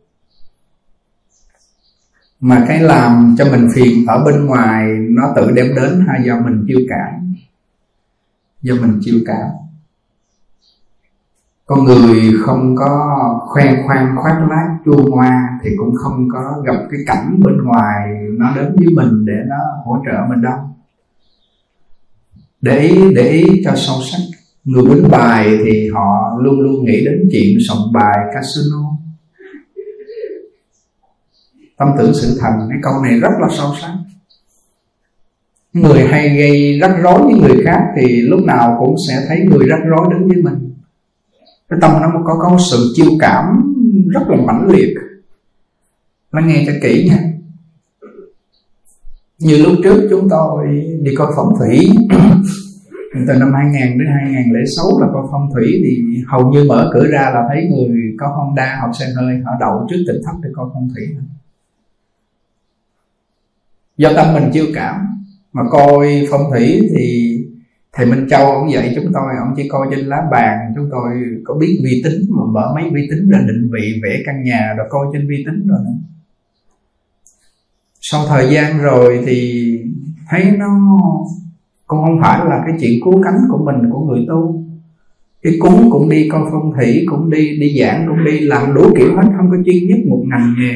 mà 2.45 2.65
cái 2.69 2.81
làm 2.81 3.35
cho 3.39 3.45
mình 3.51 3.69
phiền 3.75 4.07
ở 4.07 4.25
bên 4.25 4.47
ngoài, 4.47 4.97
nó 5.11 5.33
tự 5.37 5.51
đem 5.51 5.75
đến 5.77 6.05
hay 6.09 6.23
do 6.27 6.41
mình 6.41 6.65
chiêu 6.67 6.79
cảm. 6.89 7.35
Do 8.63 8.75
mình 8.75 9.01
chiêu 9.01 9.15
cảm. 9.27 9.49
Con 11.67 11.85
người 11.85 12.33
không 12.43 12.77
có 12.77 13.19
khoe 13.49 13.83
khoang, 13.87 14.17
khoác 14.23 14.47
lác 14.51 14.67
chua 14.85 15.11
ngoa 15.11 15.49
thì 15.63 15.71
cũng 15.79 15.95
không 15.95 16.29
có 16.33 16.63
gặp 16.67 16.77
cái 16.91 17.01
cảnh 17.07 17.41
bên 17.45 17.57
ngoài 17.65 18.09
nó 18.39 18.57
đến 18.57 18.77
với 18.77 18.89
mình 18.95 19.25
để 19.25 19.37
nó 19.49 19.57
hỗ 19.85 20.03
trợ 20.07 20.19
mình 20.29 20.43
đâu. 20.43 20.59
Để 22.61 22.79
ý 22.79 23.15
để 23.15 23.29
ý 23.29 23.63
cho 23.65 23.73
sâu 23.75 23.97
sắc. 24.11 24.23
Người 24.65 24.85
đánh 24.89 25.11
bài 25.11 25.59
thì 25.65 25.91
họ 25.95 26.39
luôn 26.41 26.61
luôn 26.61 26.85
nghĩ 26.85 27.05
đến 27.05 27.29
chuyện 27.33 27.59
sòng 27.69 27.93
bài 27.93 28.19
casino 28.35 28.94
tâm 31.77 31.89
tưởng 31.99 32.15
sự 32.15 32.39
thành, 32.41 32.67
cái 32.71 32.79
câu 32.83 32.93
này 33.03 33.21
rất 33.21 33.33
là 33.41 33.49
sâu 33.59 33.75
sắc. 33.81 33.93
Người 35.73 36.07
hay 36.07 36.37
gây 36.37 36.79
rắc 36.81 36.97
rối 37.03 37.23
với 37.23 37.35
người 37.35 37.65
khác 37.65 37.81
thì 37.97 38.23
lúc 38.23 38.41
nào 38.45 38.77
cũng 38.81 38.97
sẽ 39.09 39.25
thấy 39.29 39.39
người 39.41 39.69
rắc 39.69 39.81
rối 39.87 40.07
đến 40.11 40.29
với 40.29 40.43
mình. 40.43 40.75
Cái 41.69 41.79
tâm 41.83 41.91
nó 42.01 42.23
có 42.25 42.35
có 42.41 42.59
sự 42.71 42.93
chiêu 42.95 43.11
cảm 43.21 43.75
rất 44.09 44.23
là 44.29 44.37
mãnh 44.37 44.69
liệt. 44.69 44.95
Lắng 46.33 46.49
nghe 46.49 46.65
cho 46.67 46.73
kỹ 46.83 47.09
nha. 47.11 47.19
Như 49.39 49.57
lúc 49.63 49.73
trước 49.85 50.07
chúng 50.11 50.29
tôi 50.29 50.67
đi 51.03 51.15
coi 51.15 51.33
phong 51.37 51.55
thủy, 51.59 51.89
từ 53.29 53.35
năm 53.39 53.53
2000 53.55 53.99
đến 53.99 54.09
2006 54.21 55.01
là 55.01 55.07
coi 55.13 55.23
phong 55.31 55.51
thủy 55.55 55.83
thì 55.85 56.23
hầu 56.27 56.53
như 56.53 56.65
mở 56.69 56.91
cửa 56.95 57.07
ra 57.07 57.31
là 57.35 57.45
thấy 57.49 57.69
người 57.71 57.99
có 58.19 58.27
Honda 58.27 58.79
học 58.81 58.91
xe 58.99 59.07
hơi, 59.17 59.41
họ 59.45 59.53
đậu 59.61 59.87
trước 59.91 60.05
tỉnh 60.07 60.23
thất 60.25 60.33
để 60.43 60.51
coi 60.55 60.67
phong 60.75 60.89
thủy 60.95 61.07
do 63.97 64.13
tâm 64.17 64.35
mình 64.35 64.51
chưa 64.55 64.67
cảm, 64.75 65.07
mà 65.53 65.63
coi 65.71 66.27
phong 66.31 66.51
thủy 66.51 66.81
thì 66.97 67.39
thầy 67.93 68.07
Minh 68.07 68.27
Châu 68.31 68.53
ông 68.53 68.73
dạy 68.73 68.93
chúng 68.95 69.13
tôi, 69.13 69.33
ông 69.41 69.55
chỉ 69.57 69.69
coi 69.69 69.87
trên 69.91 70.07
lá 70.07 70.23
bàn, 70.33 70.59
chúng 70.75 70.89
tôi 70.91 71.13
có 71.45 71.55
biết 71.55 71.81
vi 71.85 72.03
tính 72.05 72.27
mà 72.29 72.43
mở 72.53 72.73
mấy 72.75 72.91
vi 72.93 73.09
tính 73.11 73.31
ra 73.31 73.39
định 73.47 73.71
vị, 73.73 74.01
vẽ 74.03 74.23
căn 74.27 74.43
nhà 74.43 74.75
rồi 74.77 74.87
coi 74.91 75.07
trên 75.13 75.29
vi 75.29 75.45
tính 75.47 75.67
rồi 75.67 75.79
nữa 75.85 75.95
sau 78.07 78.27
thời 78.29 78.55
gian 78.55 78.79
rồi 78.79 79.23
thì 79.27 79.63
thấy 80.29 80.45
nó, 80.59 80.67
cũng 81.87 82.03
không 82.05 82.19
phải 82.23 82.39
là 82.49 82.63
cái 82.67 82.77
chuyện 82.81 83.01
cứu 83.05 83.23
cánh 83.23 83.39
của 83.51 83.65
mình, 83.65 83.91
của 83.93 84.01
người 84.01 84.25
tu. 84.29 84.65
Cái 85.43 85.53
cúng 85.61 85.89
cũng 85.91 86.09
đi 86.09 86.29
coi 86.29 86.43
phong 86.53 86.73
thủy, 86.77 87.05
cũng 87.11 87.31
đi 87.31 87.59
đi 87.61 87.79
giảng, 87.81 88.07
cũng 88.09 88.25
đi 88.25 88.41
làm 88.41 88.75
đủ 88.75 88.83
kiểu 88.99 89.17
hết, 89.17 89.23
không 89.37 89.51
có 89.51 89.57
chuyên 89.67 89.89
nhất 89.89 89.99
một 90.09 90.25
ngành 90.31 90.55
nghề 90.59 90.75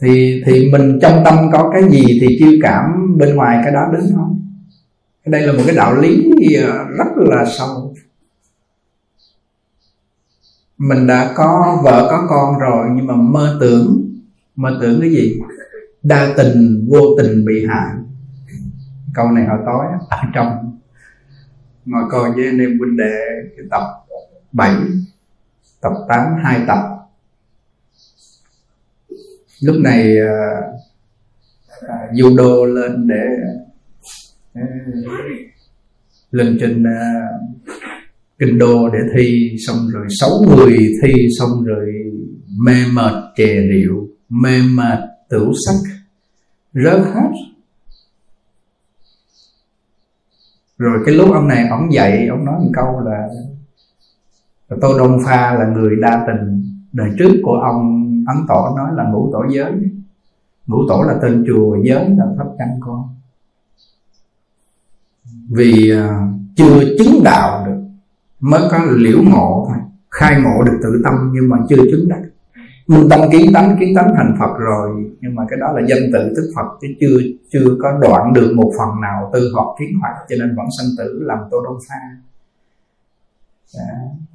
thì 0.00 0.42
thì 0.46 0.70
mình 0.72 0.98
trong 1.02 1.22
tâm 1.24 1.50
có 1.52 1.70
cái 1.72 1.82
gì 1.90 2.18
thì 2.20 2.36
chiêu 2.38 2.52
cảm 2.62 3.16
bên 3.18 3.34
ngoài 3.34 3.60
cái 3.64 3.72
đó 3.72 3.88
đến 3.92 4.02
không 4.16 4.40
đây 5.26 5.46
là 5.46 5.52
một 5.52 5.62
cái 5.66 5.76
đạo 5.76 5.94
lý 5.94 6.30
à, 6.56 6.84
rất 6.98 7.06
là 7.16 7.44
sâu. 7.58 7.94
Mình 10.78 11.06
đã 11.06 11.32
có 11.36 11.80
vợ 11.84 12.08
có 12.10 12.26
con 12.28 12.58
rồi, 12.58 12.86
nhưng 12.94 13.06
mà 13.06 13.14
mơ 13.14 13.58
tưởng 13.60 14.10
mơ 14.56 14.78
tưởng 14.80 15.00
cái 15.00 15.10
gì? 15.10 15.40
Đa 16.02 16.34
tình, 16.36 16.86
vô 16.90 17.00
tình 17.18 17.44
bị 17.44 17.66
hại. 17.66 17.94
Câu 19.14 19.30
này 19.30 19.46
hồi 19.46 19.58
tối 19.66 19.84
ở 20.10 20.22
trong 20.34 20.78
ngồi 21.84 22.04
coi 22.10 22.32
với 22.32 22.46
anh 22.46 22.58
em 22.58 22.78
huynh 22.78 22.96
đệ 22.96 23.20
tập 23.70 23.82
7 24.52 24.74
tập 25.80 25.92
8 26.08 26.26
hai 26.42 26.60
tập 26.66 26.99
lúc 29.60 29.76
này 29.80 30.18
ờ, 30.18 30.28
uh, 31.84 32.12
judo 32.12 32.64
lên 32.64 33.06
để 33.06 33.24
uh, 34.58 34.66
lên 36.30 36.56
trên 36.60 36.82
uh, 36.82 37.40
kinh 38.38 38.58
đô 38.58 38.88
để 38.88 38.98
thi 39.16 39.56
xong 39.66 39.88
rồi 39.92 40.06
sáu 40.20 40.30
người 40.48 40.78
thi 41.02 41.28
xong 41.38 41.64
rồi 41.64 41.94
mê 42.64 42.74
mệt 42.92 43.12
chè 43.36 43.60
rượu 43.60 44.08
mê 44.28 44.62
mệt 44.62 44.98
tửu 45.28 45.52
sắc 45.66 45.74
rớt 46.72 47.00
hết. 47.14 47.30
Rồi 50.78 50.98
cái 51.06 51.14
lúc 51.14 51.32
ông 51.32 51.48
này 51.48 51.68
ông 51.70 51.92
dậy 51.92 52.26
ông 52.26 52.44
nói 52.44 52.54
một 52.60 52.70
câu 52.74 53.00
là 53.00 53.28
tô 54.80 54.98
đông 54.98 55.18
pha 55.24 55.54
là 55.54 55.66
người 55.66 55.96
đa 56.00 56.24
tình 56.26 56.64
đời 56.92 57.10
trước 57.18 57.40
của 57.42 57.54
ông 57.54 57.99
ấn 58.36 58.46
tổ 58.48 58.74
nói 58.76 58.90
là 58.96 59.04
ngũ 59.04 59.30
tổ 59.32 59.44
giới 59.50 59.72
ngũ 60.66 60.78
tổ 60.88 61.02
là 61.02 61.18
tên 61.22 61.44
chùa 61.48 61.76
giới, 61.84 62.08
là 62.08 62.26
pháp 62.38 62.46
căn 62.58 62.68
con 62.80 63.08
vì 65.48 65.90
à, 65.90 66.28
chưa 66.56 66.80
chứng 66.98 67.20
đạo 67.24 67.66
được, 67.66 67.80
mới 68.40 68.62
có 68.70 68.78
liễu 68.96 69.18
ngộ 69.22 69.66
thôi 69.68 69.78
khai 70.10 70.40
ngộ 70.42 70.64
được 70.64 70.78
tự 70.82 71.02
tâm, 71.04 71.14
nhưng 71.34 71.48
mà 71.48 71.56
chưa 71.68 71.76
chứng 71.76 72.08
đắc 72.08 72.22
minh 72.86 73.08
tâm 73.10 73.20
kiến 73.32 73.50
tánh 73.54 73.76
kiến 73.80 73.94
tánh 73.96 74.14
thành 74.16 74.36
phật 74.38 74.58
rồi, 74.58 74.90
nhưng 75.20 75.34
mà 75.34 75.42
cái 75.48 75.58
đó 75.60 75.72
là 75.72 75.82
danh 75.88 76.10
tự 76.12 76.32
tức 76.36 76.52
phật, 76.56 76.66
chứ 76.80 76.88
chưa 77.00 77.16
chưa 77.52 77.76
có 77.82 77.98
đoạn 78.00 78.32
được 78.32 78.52
một 78.56 78.72
phần 78.78 79.00
nào 79.00 79.30
tư 79.32 79.50
hoặc 79.54 79.66
kiến 79.78 79.88
hoạt 80.00 80.14
cho 80.28 80.36
nên 80.40 80.56
vẫn 80.56 80.66
sanh 80.78 80.86
tử 80.98 81.20
làm 81.22 81.38
tô 81.50 81.62
đông 81.64 81.78
xa. 81.88 82.00
Đã. 83.74 83.84
Dạ 83.84 84.29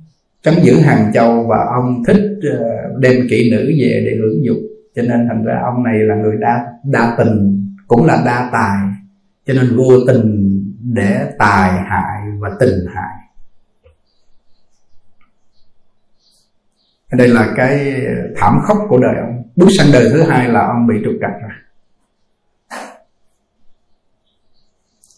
cấm 0.45 0.55
giữ 0.63 0.79
hàng 0.79 1.11
châu 1.13 1.47
và 1.49 1.57
ông 1.75 2.03
thích 2.07 2.39
ờ, 2.51 2.65
đem 2.99 3.15
kỹ 3.29 3.51
nữ 3.51 3.71
về 3.79 4.03
để 4.05 4.17
hưởng 4.19 4.45
dục. 4.45 4.57
Cho 4.95 5.01
nên 5.01 5.27
thành 5.27 5.43
ra 5.45 5.59
ông 5.63 5.83
này 5.83 5.99
là 5.99 6.15
người 6.15 6.35
đa 6.39 6.65
đa 6.83 7.15
tình, 7.17 7.61
cũng 7.87 8.05
là 8.05 8.21
đa 8.25 8.49
tài. 8.53 8.87
Cho 9.45 9.53
nên 9.53 9.77
vô 9.77 9.93
tình 10.07 10.51
để 10.93 11.31
tài 11.39 11.71
hại 11.71 12.21
và 12.39 12.49
tình 12.59 12.85
hại. 12.95 13.15
Đây 17.11 17.27
là 17.27 17.53
cái 17.55 18.01
thảm 18.35 18.59
khốc 18.63 18.77
của 18.89 18.99
đời 18.99 19.15
ông. 19.21 19.43
Bước 19.55 19.67
sang 19.77 19.87
đời 19.93 20.09
thứ 20.13 20.21
hai 20.21 20.49
là 20.49 20.67
ông 20.67 20.87
bị 20.87 20.95
trục 21.03 21.13
trặc 21.21 21.31
rồi. 21.41 21.51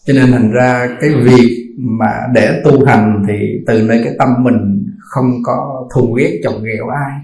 Cho 0.08 0.14
nên 0.14 0.32
thành 0.32 0.50
ra 0.50 0.88
cái 1.00 1.10
việc 1.10 1.74
mà 1.78 2.12
để 2.34 2.60
tu 2.64 2.84
hành 2.86 3.24
thì 3.28 3.34
từ 3.66 3.82
nơi 3.82 4.00
cái 4.04 4.14
tâm 4.18 4.28
mình 4.38 4.86
không 4.98 5.32
có 5.42 5.86
thù 5.94 6.12
ghét 6.12 6.40
chọc 6.44 6.54
ghẹo 6.62 6.88
ai. 6.88 7.20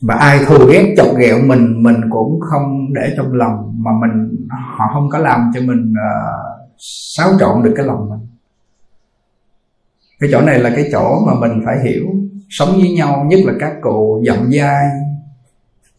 Và 0.00 0.14
ai 0.14 0.38
thù 0.46 0.66
ghét 0.72 0.94
chọc 0.96 1.16
ghẹo 1.16 1.38
mình 1.46 1.82
mình 1.82 1.96
cũng 2.10 2.40
không 2.40 2.92
để 2.94 3.14
trong 3.16 3.32
lòng 3.32 3.74
mà 3.84 3.90
mình 4.00 4.46
họ 4.50 4.90
không 4.94 5.08
có 5.10 5.18
làm 5.18 5.50
cho 5.54 5.60
mình 5.60 5.92
uh, 5.92 6.60
xáo 7.16 7.28
trộn 7.40 7.62
được 7.62 7.74
cái 7.76 7.86
lòng 7.86 8.08
mình. 8.10 8.26
Cái 10.20 10.30
chỗ 10.32 10.40
này 10.40 10.58
là 10.58 10.70
cái 10.70 10.88
chỗ 10.92 11.24
mà 11.26 11.32
mình 11.40 11.62
phải 11.66 11.76
hiểu 11.84 12.06
sống 12.48 12.68
với 12.72 12.90
nhau 12.90 13.26
nhất 13.28 13.40
là 13.44 13.52
các 13.60 13.72
cụ 13.82 14.22
giọng 14.26 14.50
dai 14.52 14.86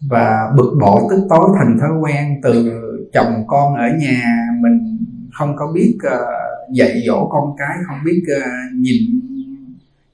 và 0.09 0.51
bực 0.57 0.77
bội 0.81 1.01
tức 1.09 1.27
tối 1.29 1.49
thành 1.57 1.77
thói 1.79 1.99
quen 2.01 2.39
từ 2.43 2.81
chồng 3.13 3.43
con 3.47 3.75
ở 3.75 3.87
nhà 3.99 4.47
mình 4.61 4.92
không 5.33 5.55
có 5.57 5.71
biết 5.73 5.97
uh, 6.07 6.73
dạy 6.73 7.03
dỗ 7.07 7.27
con 7.31 7.55
cái 7.57 7.77
không 7.87 7.97
biết 8.05 8.23
uh, 8.37 8.73
nhìn 8.75 9.01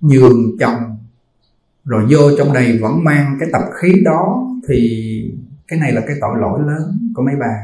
nhường 0.01 0.57
chồng 0.59 0.97
rồi 1.85 2.05
vô 2.09 2.19
trong 2.37 2.53
này 2.53 2.77
vẫn 2.81 3.03
mang 3.03 3.37
cái 3.39 3.49
tập 3.51 3.61
khí 3.81 3.93
đó 4.05 4.47
thì 4.67 4.99
cái 5.67 5.79
này 5.79 5.91
là 5.91 6.01
cái 6.07 6.15
tội 6.21 6.37
lỗi 6.39 6.59
lớn 6.67 7.11
của 7.15 7.23
mấy 7.23 7.35
bà. 7.39 7.55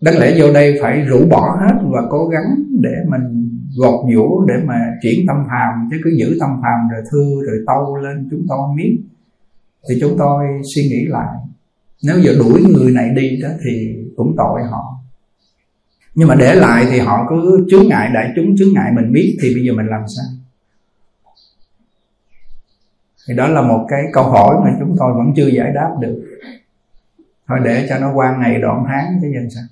Đáng 0.00 0.18
lẽ 0.18 0.36
vô 0.38 0.52
đây 0.52 0.78
phải 0.82 1.00
rũ 1.00 1.26
bỏ 1.30 1.56
hết 1.60 1.78
và 1.82 2.02
cố 2.10 2.28
gắng 2.28 2.64
để 2.80 2.94
mình 3.08 3.50
gọt 3.76 4.04
nhũ 4.06 4.44
để 4.46 4.54
mà 4.64 4.74
chuyển 5.02 5.26
tâm 5.26 5.36
phàm 5.48 5.88
chứ 5.90 5.96
cứ 6.04 6.10
giữ 6.18 6.36
tâm 6.40 6.50
phàm 6.62 6.88
rồi 6.92 7.02
thư 7.10 7.46
rồi 7.46 7.56
tâu 7.66 7.96
lên 7.96 8.28
chúng 8.30 8.46
tôi 8.48 8.68
biết 8.76 8.98
thì 9.88 9.98
chúng 10.00 10.18
tôi 10.18 10.44
suy 10.74 10.82
nghĩ 10.82 11.04
lại 11.06 11.36
nếu 12.04 12.18
giờ 12.18 12.34
đuổi 12.38 12.62
người 12.72 12.92
này 12.92 13.10
đi 13.10 13.40
đó 13.42 13.48
thì 13.64 13.96
cũng 14.16 14.34
tội 14.36 14.62
họ 14.70 14.93
nhưng 16.14 16.28
mà 16.28 16.34
để 16.34 16.54
lại 16.54 16.86
thì 16.90 16.98
họ 16.98 17.26
cứ 17.28 17.66
chướng 17.70 17.88
ngại 17.88 18.10
đại 18.14 18.32
chúng 18.36 18.56
chướng 18.56 18.74
ngại 18.74 18.92
mình 18.92 19.12
biết 19.12 19.38
thì 19.42 19.54
bây 19.54 19.64
giờ 19.64 19.72
mình 19.72 19.86
làm 19.86 20.02
sao? 20.16 20.24
Thì 23.28 23.34
đó 23.34 23.48
là 23.48 23.62
một 23.62 23.86
cái 23.88 24.02
câu 24.12 24.24
hỏi 24.24 24.56
mà 24.64 24.76
chúng 24.80 24.96
tôi 24.98 25.12
vẫn 25.14 25.32
chưa 25.36 25.48
giải 25.48 25.72
đáp 25.74 25.90
được. 26.00 26.24
Thôi 27.48 27.58
để 27.64 27.86
cho 27.88 27.98
nó 27.98 28.12
qua 28.14 28.36
ngày 28.40 28.58
đoạn 28.60 28.84
tháng 28.88 29.18
chứ 29.22 29.28
dân 29.34 29.50
sao? 29.50 29.64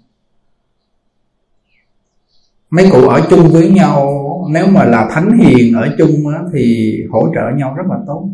Mấy 2.70 2.88
cụ 2.92 3.08
ở 3.08 3.26
chung 3.30 3.48
với 3.52 3.70
nhau 3.70 4.18
nếu 4.50 4.66
mà 4.66 4.84
là 4.84 5.08
thánh 5.12 5.38
hiền 5.38 5.74
ở 5.74 5.94
chung 5.98 6.28
á, 6.34 6.40
thì 6.52 6.92
hỗ 7.10 7.28
trợ 7.34 7.50
nhau 7.56 7.74
rất 7.74 7.86
là 7.88 7.96
tốt. 8.06 8.28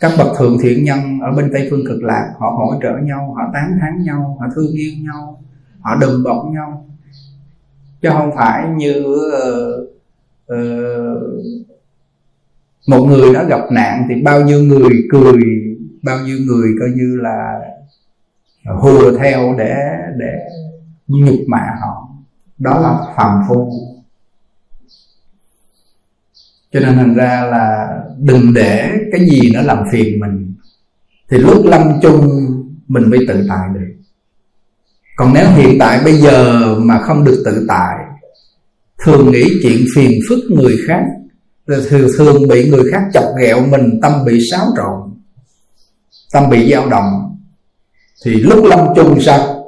Các 0.00 0.12
bậc 0.18 0.38
thượng 0.38 0.58
thiện 0.62 0.84
nhân 0.84 1.20
ở 1.20 1.32
bên 1.32 1.50
tây 1.52 1.66
phương 1.70 1.86
cực 1.86 2.02
lạc 2.02 2.32
họ 2.38 2.50
hỗ 2.50 2.74
trợ 2.82 2.92
nhau 3.02 3.34
họ 3.36 3.50
tán 3.54 3.78
thán 3.80 4.02
nhau 4.04 4.36
họ 4.40 4.46
thương 4.54 4.72
yêu 4.72 4.92
nhau 4.98 5.42
họ 5.82 5.96
đùm 6.00 6.22
bọc 6.24 6.44
nhau. 6.52 6.86
Chứ 8.02 8.08
không 8.12 8.30
phải 8.36 8.68
như 8.68 9.04
uh, 9.04 9.88
uh, 10.52 11.22
một 12.88 13.04
người 13.04 13.34
đó 13.34 13.44
gặp 13.48 13.60
nạn 13.70 14.06
thì 14.08 14.22
bao 14.22 14.40
nhiêu 14.40 14.62
người 14.62 14.90
cười 15.12 15.42
bao 16.02 16.18
nhiêu 16.20 16.38
người 16.46 16.70
coi 16.80 16.88
như 16.88 17.16
là 17.16 17.60
hùa 18.64 19.12
theo 19.18 19.54
để 19.58 19.76
để 20.18 20.48
nhục 21.08 21.40
mạ 21.48 21.76
họ. 21.80 22.08
Đó 22.58 22.80
là 22.80 23.14
phàm 23.16 23.42
phu. 23.48 23.72
Cho 26.72 26.80
nên 26.80 26.96
thành 26.96 27.14
ra 27.14 27.42
là 27.50 27.88
đừng 28.18 28.54
để 28.54 28.90
cái 29.12 29.20
gì 29.30 29.50
nó 29.54 29.62
làm 29.62 29.84
phiền 29.92 30.20
mình. 30.20 30.54
Thì 31.30 31.38
lúc 31.38 31.64
lâm 31.64 31.82
chung 32.02 32.28
mình 32.88 33.10
mới 33.10 33.24
tự 33.28 33.46
tại 33.48 33.68
được 33.74 33.91
còn 35.16 35.32
nếu 35.34 35.46
hiện 35.50 35.76
tại 35.78 36.00
bây 36.04 36.14
giờ 36.14 36.74
mà 36.78 36.98
không 36.98 37.24
được 37.24 37.42
tự 37.44 37.64
tại, 37.68 37.96
thường 39.04 39.32
nghĩ 39.32 39.44
chuyện 39.62 39.86
phiền 39.94 40.20
phức 40.28 40.38
người 40.50 40.76
khác 40.86 41.04
thường 41.66 42.08
thường 42.18 42.48
bị 42.48 42.70
người 42.70 42.90
khác 42.92 43.02
chọc 43.12 43.24
ghẹo 43.40 43.66
mình, 43.66 44.00
tâm 44.02 44.12
bị 44.26 44.40
xáo 44.50 44.66
trộn, 44.76 45.14
tâm 46.32 46.50
bị 46.50 46.72
dao 46.72 46.88
động, 46.88 47.36
thì 48.24 48.34
lúc 48.34 48.64
lâm 48.64 48.78
chung 48.96 49.20
sao? 49.20 49.64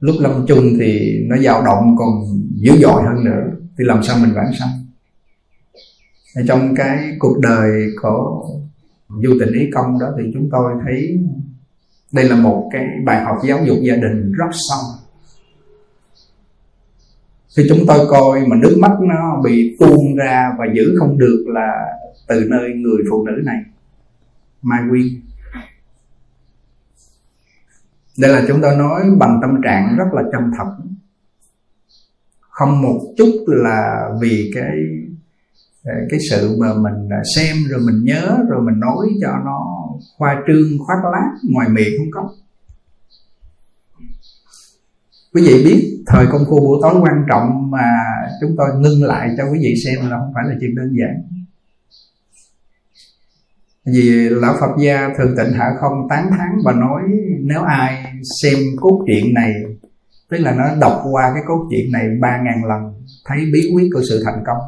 Lúc 0.00 0.16
lâm 0.20 0.46
chung 0.46 0.76
thì 0.78 1.20
nó 1.26 1.36
dao 1.36 1.64
động 1.64 1.96
còn 1.98 2.08
dữ 2.54 2.72
dội 2.80 3.02
hơn 3.02 3.24
nữa, 3.24 3.42
thì 3.78 3.84
làm 3.84 4.02
sao 4.02 4.18
mình 4.18 4.34
vãng 4.34 4.52
sanh? 4.58 4.68
Trong 6.48 6.74
cái 6.74 6.98
cuộc 7.18 7.38
đời 7.40 7.86
của 8.02 8.48
du 9.22 9.36
tình 9.40 9.52
ý 9.52 9.70
công 9.74 9.98
đó 9.98 10.06
thì 10.18 10.24
chúng 10.34 10.48
tôi 10.52 10.72
thấy 10.84 11.18
đây 12.14 12.28
là 12.28 12.36
một 12.36 12.70
cái 12.72 12.86
bài 13.04 13.24
học 13.24 13.36
giáo 13.48 13.58
dục 13.64 13.76
gia 13.82 13.96
đình 13.96 14.32
rất 14.32 14.50
sâu. 14.52 14.80
Khi 17.56 17.66
chúng 17.68 17.86
tôi 17.86 18.06
coi 18.10 18.46
mà 18.46 18.56
nước 18.56 18.76
mắt 18.80 18.92
nó 19.00 19.40
bị 19.44 19.76
tuôn 19.80 20.16
ra 20.16 20.52
và 20.58 20.64
giữ 20.74 20.96
không 20.98 21.18
được 21.18 21.44
là 21.48 21.72
từ 22.28 22.44
nơi 22.48 22.70
người 22.76 23.02
phụ 23.10 23.26
nữ 23.26 23.42
này, 23.44 23.58
mai 24.62 24.80
quyên. 24.90 25.06
Đây 28.18 28.32
là 28.32 28.44
chúng 28.48 28.60
tôi 28.62 28.76
nói 28.76 29.02
bằng 29.18 29.38
tâm 29.42 29.60
trạng 29.64 29.96
rất 29.98 30.04
là 30.12 30.22
chân 30.32 30.50
thật. 30.58 30.76
Không 32.40 32.82
một 32.82 33.00
chút 33.16 33.44
là 33.46 34.08
vì 34.20 34.50
cái 34.54 34.76
cái 36.10 36.20
sự 36.30 36.56
mà 36.60 36.74
mình 36.74 37.08
xem 37.36 37.56
rồi 37.68 37.80
mình 37.86 38.04
nhớ 38.04 38.38
rồi 38.48 38.62
mình 38.62 38.80
nói 38.80 39.08
cho 39.20 39.30
nó 39.44 39.83
khoa 40.16 40.42
trương 40.46 40.78
khoác 40.78 40.98
lác 41.12 41.28
ngoài 41.50 41.68
miệng 41.68 41.92
không 41.98 42.10
có. 42.10 42.34
Quý 45.34 45.42
vị 45.42 45.64
biết, 45.64 46.02
thời 46.06 46.26
công 46.32 46.44
phu 46.48 46.60
buổi 46.60 46.78
tối 46.82 46.94
quan 47.02 47.24
trọng 47.28 47.70
mà 47.70 47.90
chúng 48.40 48.54
tôi 48.56 48.68
ngưng 48.78 49.02
lại 49.02 49.30
cho 49.36 49.44
quý 49.52 49.58
vị 49.62 49.74
xem 49.84 50.10
là 50.10 50.18
không 50.18 50.32
phải 50.34 50.44
là 50.48 50.54
chuyện 50.60 50.74
đơn 50.74 50.96
giản. 51.00 51.44
Vì 53.86 54.28
lão 54.28 54.56
Phật 54.60 54.70
gia 54.78 55.10
thường 55.18 55.34
tịnh 55.36 55.52
hạ 55.52 55.70
không, 55.80 56.06
tán 56.10 56.30
thán 56.30 56.48
và 56.64 56.72
nói, 56.72 57.02
nếu 57.40 57.62
ai 57.62 58.12
xem 58.42 58.58
cốt 58.80 59.04
truyện 59.06 59.34
này, 59.34 59.52
tức 60.28 60.38
là 60.38 60.54
nó 60.54 60.64
đọc 60.80 61.02
qua 61.12 61.30
cái 61.34 61.42
cốt 61.46 61.66
truyện 61.70 61.92
này 61.92 62.08
ba 62.20 62.42
ngàn 62.44 62.64
lần, 62.64 63.04
thấy 63.24 63.38
bí 63.52 63.70
quyết 63.74 63.90
của 63.94 64.02
sự 64.08 64.22
thành 64.24 64.42
công. 64.46 64.58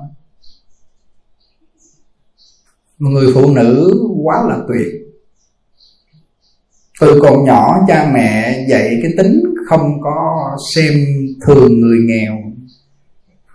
Một 2.98 3.10
người 3.10 3.32
phụ 3.34 3.54
nữ 3.54 4.00
quá 4.24 4.44
là 4.48 4.58
tuyệt 4.68 5.05
từ 7.00 7.20
còn 7.22 7.44
nhỏ, 7.44 7.84
cha 7.88 8.10
mẹ 8.14 8.66
dạy 8.68 8.98
cái 9.02 9.12
tính 9.16 9.42
không 9.68 10.00
có 10.00 10.50
xem 10.74 10.92
thường 11.46 11.80
người 11.80 11.98
nghèo. 12.06 12.36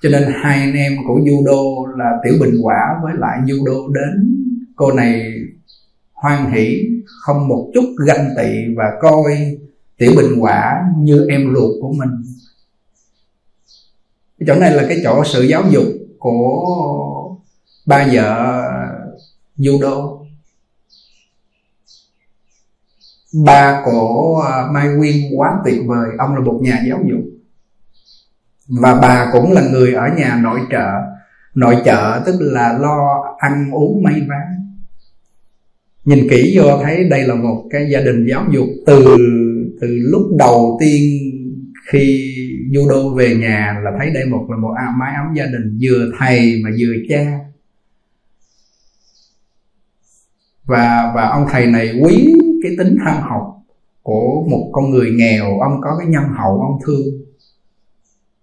Cho 0.01 0.09
nên 0.09 0.23
hai 0.33 0.59
anh 0.59 0.73
em 0.73 0.93
của 1.07 1.19
judo 1.19 1.85
là 1.97 2.11
tiểu 2.23 2.33
bình 2.39 2.55
quả 2.61 2.99
với 3.03 3.13
lại 3.17 3.39
judo 3.45 3.93
đến 3.93 4.37
cô 4.75 4.91
này 4.91 5.33
hoan 6.13 6.51
hỷ, 6.51 6.79
không 7.05 7.47
một 7.47 7.71
chút 7.73 7.83
ganh 8.07 8.29
tị 8.37 8.75
và 8.77 8.85
coi 9.01 9.57
tiểu 9.97 10.11
bình 10.17 10.39
quả 10.39 10.83
như 10.97 11.27
em 11.29 11.53
ruột 11.55 11.71
của 11.81 11.93
mình. 11.97 12.09
Cái 14.39 14.47
chỗ 14.47 14.55
này 14.55 14.71
là 14.71 14.85
cái 14.89 14.97
chỗ 15.03 15.23
sự 15.25 15.43
giáo 15.43 15.63
dục 15.69 15.85
của 16.19 16.65
ba 17.85 18.07
vợ 18.13 18.63
judo. 19.57 20.20
Ba 23.33 23.81
của 23.85 24.43
à, 24.51 24.71
mai 24.71 24.87
quyên 24.99 25.15
quá 25.35 25.49
tuyệt 25.65 25.81
vời 25.85 26.09
ông 26.17 26.35
là 26.35 26.39
một 26.39 26.59
nhà 26.63 26.83
giáo 26.87 26.99
dục. 27.09 27.21
Và 28.67 28.99
bà 29.01 29.29
cũng 29.31 29.51
là 29.51 29.61
người 29.71 29.93
ở 29.93 30.07
nhà 30.17 30.39
nội 30.43 30.59
trợ. 30.71 30.91
Nội 31.55 31.75
trợ 31.85 32.21
tức 32.25 32.35
là 32.39 32.73
lo 32.73 33.23
ăn 33.37 33.71
uống 33.71 34.03
may 34.03 34.21
vá. 34.29 34.41
Nhìn 36.05 36.29
kỹ 36.29 36.53
vô 36.57 36.83
thấy 36.83 37.09
đây 37.09 37.23
là 37.23 37.35
một 37.35 37.67
cái 37.71 37.89
gia 37.91 37.99
đình 37.99 38.25
giáo 38.29 38.45
dục 38.51 38.67
từ 38.85 39.17
từ 39.81 39.87
lúc 39.87 40.21
đầu 40.39 40.77
tiên 40.81 41.19
khi 41.87 42.35
judo 42.71 43.15
về 43.15 43.35
nhà 43.35 43.81
là 43.83 43.91
thấy 43.99 44.09
đây 44.09 44.25
một 44.25 44.47
là 44.49 44.57
một 44.57 44.75
mái 44.99 45.15
ấm 45.15 45.33
gia 45.35 45.45
đình 45.45 45.79
vừa 45.81 46.11
thầy 46.19 46.61
mà 46.63 46.69
vừa 46.79 46.93
cha. 47.09 47.39
Và 50.63 51.11
và 51.15 51.27
ông 51.29 51.45
thầy 51.51 51.67
này 51.67 51.99
quý 52.01 52.33
cái 52.63 52.71
tính 52.77 52.97
tham 53.05 53.21
học 53.21 53.57
của 54.03 54.43
một 54.49 54.69
con 54.71 54.89
người 54.89 55.11
nghèo, 55.11 55.59
ông 55.59 55.81
có 55.81 55.95
cái 55.99 56.07
nhân 56.07 56.23
hậu, 56.37 56.61
ông 56.61 56.79
thương. 56.85 57.05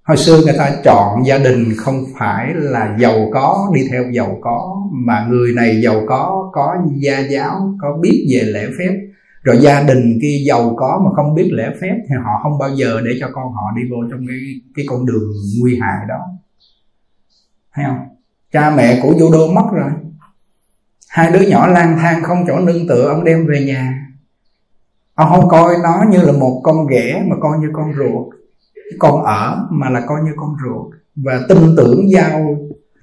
Hồi 0.02 0.16
xưa 0.16 0.40
người 0.44 0.54
ta 0.59 0.76
chọn 0.85 1.26
gia 1.26 1.38
đình 1.38 1.74
không 1.76 2.04
phải 2.18 2.54
là 2.54 2.96
giàu 3.00 3.28
có, 3.33 3.70
đi 3.74 3.81
theo 3.90 4.04
giàu 4.12 4.38
có, 4.40 4.83
mà 4.92 5.26
người 5.31 5.52
này 5.52 5.81
giàu 5.83 6.02
có 6.09 6.50
có 6.52 6.76
gia 6.96 7.18
giáo, 7.18 7.74
có 7.81 7.98
biết 8.00 8.26
về 8.33 8.42
lễ 8.42 8.66
phép. 8.78 8.94
Rồi 9.42 9.59
gia 9.61 9.83
đình 9.83 10.18
kia 10.22 10.44
giàu 10.46 10.74
có 10.76 11.02
mà 11.04 11.11
không 11.16 11.35
biết 11.35 11.48
lễ 11.52 11.70
phép 11.81 11.94
thì 12.09 12.14
họ 12.24 12.31
không 12.42 12.59
bao 12.59 12.70
giờ 12.74 13.00
để 13.04 13.11
cho 13.20 13.28
con 13.33 13.52
họ 13.52 13.62
đi 13.76 13.83
vô 13.90 13.96
trong 14.11 14.26
cái 14.28 14.37
cái 14.74 14.85
con 14.88 15.07
đường 15.07 15.33
nguy 15.61 15.78
hại 15.81 15.98
đó. 16.09 16.18
Thấy 17.74 17.85
không? 17.88 17.98
Cha 18.52 18.70
mẹ 18.76 19.00
của 19.02 19.12
judo 19.12 19.54
mất 19.54 19.70
rồi. 19.72 19.90
Hai 21.09 21.33
đứa 21.33 21.40
nhỏ 21.40 21.66
lang 21.66 21.96
thang 21.98 22.22
không 22.22 22.44
chỗ 22.46 22.59
nương 22.59 22.88
tựa, 22.88 23.09
ông 23.09 23.24
đem 23.24 23.46
về 23.46 23.64
nhà 23.64 24.07
ông 25.18 25.28
không 25.31 25.48
coi 25.48 25.74
nó 25.83 26.04
như 26.11 26.22
là 26.22 26.33
một 26.33 26.61
con 26.64 26.87
ghẻ 26.87 27.24
mà 27.28 27.37
coi 27.40 27.59
như 27.59 27.68
con 27.72 27.92
ruột. 27.96 28.35
Con 28.98 29.24
ở 29.24 29.66
mà 29.70 29.90
là 29.90 30.02
coi 30.07 30.22
như 30.24 30.31
con 30.37 30.57
ruột. 30.64 30.94
Và 31.16 31.40
tin 31.48 31.59
tưởng 31.76 32.11
giao 32.11 32.57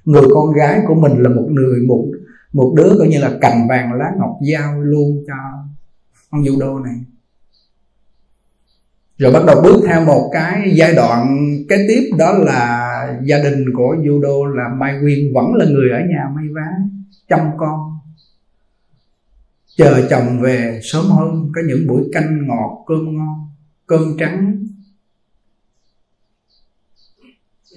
người 0.06 0.24
con 0.34 0.52
gái 0.52 0.82
của 0.88 0.96
mình 0.96 1.24
là 1.24 1.30
một 1.30 1.48
người, 1.50 1.80
một 1.88 2.06
một 2.54 2.74
đứa 2.78 2.96
coi 3.00 3.08
như 3.08 3.20
là 3.20 3.32
cành 3.42 3.68
vàng 3.70 3.94
lá 3.94 4.12
ngọc 4.20 4.38
giao 4.42 4.82
luôn 4.82 5.24
cho 5.28 5.34
ông 6.30 6.42
judo 6.42 6.84
này. 6.84 6.96
Rồi 9.18 9.32
bắt 9.34 9.44
đầu 9.48 9.62
bước 9.62 9.84
theo 9.88 10.06
một 10.06 10.30
cái 10.34 10.72
giai 10.76 10.96
đoạn 10.96 11.38
kế 11.70 11.86
tiếp, 11.88 12.10
đó 12.18 12.32
là 12.32 13.20
gia 13.24 13.38
đình 13.40 13.66
của 13.74 13.96
judo 13.96 14.46
là 14.46 14.70
mai 14.70 14.98
quyên 15.02 15.34
vẫn 15.34 15.54
là 15.54 15.66
người 15.66 15.90
ở 15.90 16.00
nhà 16.10 16.30
may 16.36 16.46
vá, 16.56 16.72
chăm 17.30 17.40
con 17.58 17.95
chờ 19.78 20.08
chồng 20.10 20.42
về 20.42 20.80
sớm 20.84 21.06
hơn 21.06 21.52
có 21.56 21.62
những 21.68 21.88
buổi 21.88 22.04
canh 22.14 22.48
ngọt 22.48 22.84
cơm 22.88 23.18
ngon 23.18 23.50
cơm 23.88 24.18
trắng. 24.20 24.66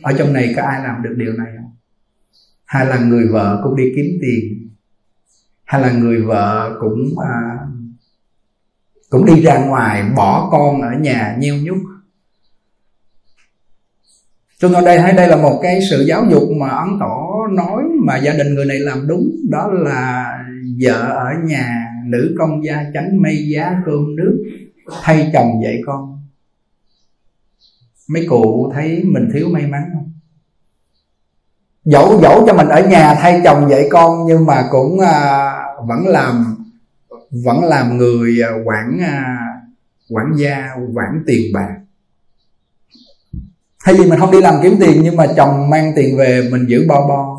Ở 0.03 0.13
trong 0.19 0.33
này 0.33 0.53
có 0.57 0.63
ai 0.63 0.83
làm 0.83 1.03
được 1.03 1.15
điều 1.17 1.33
này 1.33 1.53
không? 1.57 1.73
Hay 2.65 2.87
là 2.87 2.99
người 2.99 3.29
vợ 3.29 3.61
cũng 3.65 3.77
đi 3.77 3.85
kiếm 3.97 4.07
tiền? 4.23 4.71
Hay 5.65 5.81
là 5.81 5.93
người 5.93 6.23
vợ 6.23 6.77
cũng 6.81 7.19
à, 7.25 7.59
cũng 9.11 9.27
đi 9.27 9.43
ra 9.43 9.65
ngoài 9.65 10.11
bỏ 10.17 10.49
con 10.53 10.81
ở 10.83 10.91
nhà 11.01 11.37
nheo 11.39 11.55
nhúc 11.57 11.79
chúng 14.61 14.73
tôi 14.73 14.83
đây 14.83 14.99
thấy 14.99 15.13
đây 15.13 15.29
là 15.29 15.37
một 15.37 15.61
cái 15.63 15.81
sự 15.91 16.05
giáo 16.09 16.25
dục 16.31 16.43
mà 16.61 16.69
ấn 16.69 16.89
tổ 17.01 17.47
nói 17.51 17.83
mà 18.07 18.17
gia 18.17 18.33
đình 18.33 18.55
người 18.55 18.65
này 18.65 18.79
làm 18.79 19.07
đúng. 19.09 19.37
Đó 19.51 19.71
là 19.73 20.39
vợ 20.81 21.11
ở 21.11 21.31
nhà 21.45 21.87
nữ 22.07 22.35
công 22.39 22.65
gia 22.65 22.85
tránh 22.95 23.23
mây 23.23 23.49
giá 23.49 23.83
cơm 23.87 24.17
nước 24.17 24.45
thay 25.03 25.31
chồng 25.33 25.61
dạy 25.65 25.81
con. 25.87 26.23
Mấy 28.09 28.27
cụ 28.29 28.71
thấy 28.75 29.03
mình 29.05 29.29
thiếu 29.33 29.49
may 29.49 29.67
mắn 29.67 29.83
không? 29.95 30.13
Dẫu 31.85 32.21
dẫu 32.23 32.47
cho 32.47 32.55
mình 32.55 32.69
ở 32.69 32.89
nhà 32.89 33.15
thay 33.15 33.41
chồng 33.45 33.71
dạy 33.71 33.89
con 33.91 34.27
nhưng 34.27 34.47
mà 34.47 34.69
cũng 34.71 35.01
à, 35.01 35.53
vẫn 35.87 36.07
làm 36.07 36.57
vẫn 37.31 37.65
làm 37.65 37.97
người 37.97 38.43
à, 38.43 38.51
quản 38.65 38.99
à, 39.01 39.39
quản 40.11 40.33
gia 40.37 40.75
quản 40.95 41.23
tiền 41.27 41.53
bạc. 41.55 41.75
Hay 43.79 43.95
vì 43.95 44.11
mình 44.11 44.19
không 44.19 44.31
đi 44.31 44.41
làm 44.41 44.55
kiếm 44.63 44.77
tiền 44.81 45.01
nhưng 45.03 45.17
mà 45.17 45.27
chồng 45.37 45.71
mang 45.71 45.93
tiền 45.97 46.17
về 46.17 46.49
mình 46.53 46.67
giữ 46.69 46.85
bo 46.89 47.07
bo 47.09 47.39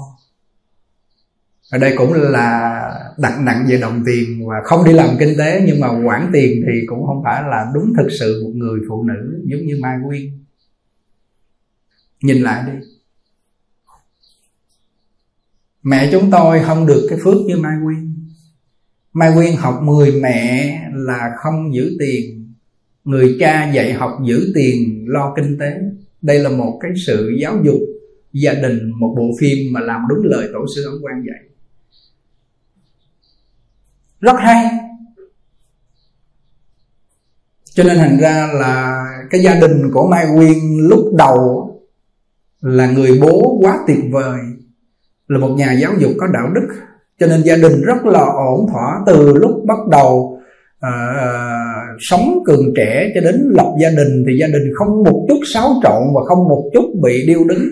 ở 1.71 1.77
đây 1.77 1.93
cũng 1.97 2.13
là 2.13 2.81
đặt 3.17 3.39
nặng 3.41 3.65
về 3.69 3.77
đồng 3.77 4.03
tiền 4.05 4.47
và 4.47 4.55
không 4.63 4.85
đi 4.85 4.93
làm 4.93 5.09
kinh 5.19 5.37
tế, 5.37 5.63
nhưng 5.65 5.79
mà 5.79 5.87
quản 6.05 6.29
tiền 6.33 6.63
thì 6.67 6.85
cũng 6.87 7.05
không 7.05 7.21
phải 7.23 7.43
là 7.43 7.71
đúng 7.73 7.93
thực 7.97 8.07
sự 8.19 8.43
một 8.43 8.51
người 8.55 8.79
phụ 8.89 9.03
nữ 9.03 9.43
giống 9.45 9.65
như 9.65 9.77
mai 9.81 9.97
quyên 10.07 10.21
nhìn 12.21 12.41
lại 12.41 12.63
đi. 12.67 12.87
Mẹ 15.83 16.09
chúng 16.11 16.31
tôi 16.31 16.59
không 16.65 16.85
được 16.85 17.07
cái 17.09 17.19
phước 17.23 17.41
như 17.45 17.57
mai 17.57 17.75
quyên 17.83 18.09
mai 19.13 19.31
quyên 19.35 19.55
học 19.55 19.79
10 19.83 20.11
mẹ 20.11 20.81
là 20.93 21.31
không 21.37 21.75
giữ 21.75 21.95
tiền. 21.99 22.53
Người 23.03 23.37
cha 23.39 23.71
dạy 23.71 23.93
học 23.93 24.17
giữ 24.25 24.51
tiền, 24.55 25.05
lo 25.07 25.33
kinh 25.35 25.57
tế. 25.57 25.79
Đây 26.21 26.39
là 26.39 26.49
một 26.49 26.79
cái 26.81 26.91
sự 27.05 27.35
giáo 27.41 27.57
dục 27.63 27.79
gia 28.33 28.53
đình, 28.53 28.91
một 28.99 29.15
bộ 29.17 29.29
phim 29.39 29.57
mà 29.73 29.79
làm 29.79 30.01
đúng 30.09 30.19
lời 30.23 30.49
tổ 30.53 30.65
sư 30.75 30.85
ông 30.85 31.05
quan 31.05 31.23
dạy 31.27 31.48
rất 34.21 34.35
hay. 34.39 34.65
Cho 37.73 37.83
nên 37.83 37.97
thành 37.97 38.17
ra 38.21 38.49
là 38.53 39.05
cái 39.29 39.41
gia 39.41 39.55
đình 39.55 39.91
của 39.93 40.07
mai 40.07 40.25
quyên 40.35 40.57
lúc 40.77 40.99
đầu 41.17 41.65
là 42.61 42.91
người 42.91 43.19
bố 43.21 43.59
quá 43.61 43.79
tuyệt 43.87 43.99
vời 44.11 44.39
là 45.27 45.39
một 45.39 45.49
nhà 45.57 45.73
giáo 45.73 45.91
dục 45.99 46.11
có 46.17 46.27
đạo 46.27 46.47
đức. 46.55 46.67
Cho 47.19 47.27
nên 47.27 47.43
gia 47.43 47.55
đình 47.55 47.81
rất 47.81 48.05
là 48.05 48.19
ổn 48.19 48.67
thỏa 48.71 48.99
từ 49.05 49.33
lúc 49.37 49.51
bắt 49.67 49.77
đầu 49.91 50.39
à, 50.79 50.91
à 51.17 51.69
sống 51.99 52.39
cường 52.45 52.73
trẻ 52.75 53.11
cho 53.15 53.21
đến 53.21 53.35
lập 53.55 53.75
gia 53.81 53.89
đình. 53.89 54.23
Thì 54.27 54.37
gia 54.39 54.47
đình 54.47 54.63
không 54.75 55.03
một 55.03 55.25
chút 55.29 55.39
xáo 55.53 55.73
trộn 55.83 56.03
và 56.15 56.21
không 56.27 56.47
một 56.47 56.69
chút 56.73 56.85
bị 57.03 57.27
điêu 57.27 57.43
đứng 57.43 57.67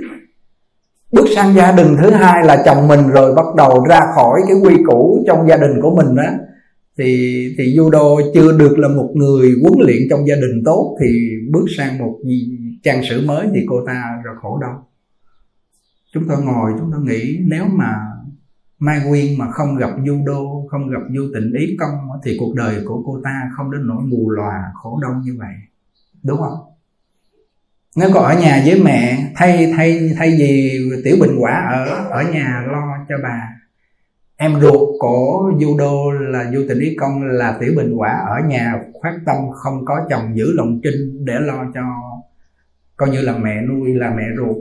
bước 1.12 1.26
sang 1.36 1.56
gia 1.56 1.72
đình 1.72 1.96
thứ 2.02 2.10
hai 2.10 2.46
là 2.46 2.64
chồng 2.66 2.88
mình 2.88 3.08
rồi 3.08 3.36
bắt 3.36 3.46
đầu 3.58 3.86
ra 3.90 4.00
khỏi 4.16 4.42
cái 4.48 4.58
quy 4.64 4.76
củ 4.88 5.24
trong 5.28 5.48
gia 5.48 5.58
đình 5.58 5.82
của 5.82 5.96
mình 5.96 6.16
đó 6.16 6.32
thì 6.98 7.56
thì 7.58 7.78
judo 7.78 8.32
chưa 8.34 8.58
được 8.58 8.78
là 8.78 8.88
một 8.88 9.12
người 9.14 9.52
huấn 9.62 9.74
luyện 9.86 9.98
trong 10.10 10.28
gia 10.28 10.36
đình 10.36 10.62
tốt 10.66 10.98
thì 11.02 11.08
bước 11.52 11.66
sang 11.78 11.98
một 11.98 12.20
trang 12.84 13.02
sử 13.10 13.22
mới 13.26 13.48
thì 13.54 13.66
cô 13.70 13.86
ta 13.86 14.22
rồi 14.24 14.36
khổ 14.42 14.60
đau 14.62 14.88
chúng 16.14 16.28
ta 16.28 16.36
ngồi, 16.36 16.72
chúng 16.80 16.92
ta 16.92 16.98
nghĩ 16.98 17.40
nếu 17.48 17.66
mà 17.66 17.96
Mai 18.80 19.02
Quyên 19.10 19.38
mà 19.38 19.52
không 19.52 19.76
gặp 19.78 19.90
judo, 19.98 20.68
Không 20.68 20.90
gặp 20.90 21.02
du 21.16 21.32
tịnh 21.34 21.54
ý 21.54 21.78
công 21.80 21.94
Thì 22.24 22.38
cuộc 22.40 22.56
đời 22.56 22.84
của 22.86 23.04
cô 23.06 23.22
ta 23.24 23.50
không 23.58 23.72
đến 23.72 23.88
nỗi 23.88 24.04
mù 24.04 24.30
lòa, 24.30 24.72
khổ 24.74 25.00
đau 25.02 25.22
như 25.24 25.36
vậy. 25.40 25.54
Đúng 26.24 26.38
không? 26.38 26.77
Nếu 27.98 28.10
có 28.14 28.20
ở 28.20 28.40
nhà 28.40 28.62
với 28.66 28.82
mẹ, 28.84 29.32
Thay 29.36 29.74
thay 29.78 30.14
thay 30.18 30.30
vì 30.40 30.82
Tiểu 31.04 31.18
Bình 31.20 31.36
Quả 31.40 31.54
ở 31.72 32.08
ở 32.10 32.24
nhà 32.32 32.64
lo 32.68 33.06
cho 33.10 33.16
bà. 33.24 33.50
Em 34.36 34.62
ruột 34.62 34.90
của 35.00 35.52
judo 35.60 36.12
là 36.12 36.52
du 36.52 36.66
tình 36.70 36.80
ý 36.80 36.96
công 37.00 37.24
Là 37.24 37.58
Tiểu 37.60 37.74
Bình 37.78 37.94
Quả 37.96 38.12
ở 38.12 38.48
nhà 38.48 38.80
khoát 38.94 39.14
tâm 39.26 39.36
Không 39.56 39.86
có 39.86 40.08
chồng 40.10 40.38
giữ 40.38 40.54
lòng 40.54 40.80
trinh 40.84 41.26
Để 41.26 41.34
lo 41.40 41.66
cho 41.74 41.82
Coi 42.98 43.10
như 43.10 43.22
là 43.22 43.38
mẹ 43.38 43.62
nuôi, 43.62 43.94
là 43.94 44.14
mẹ 44.18 44.24
ruột. 44.38 44.58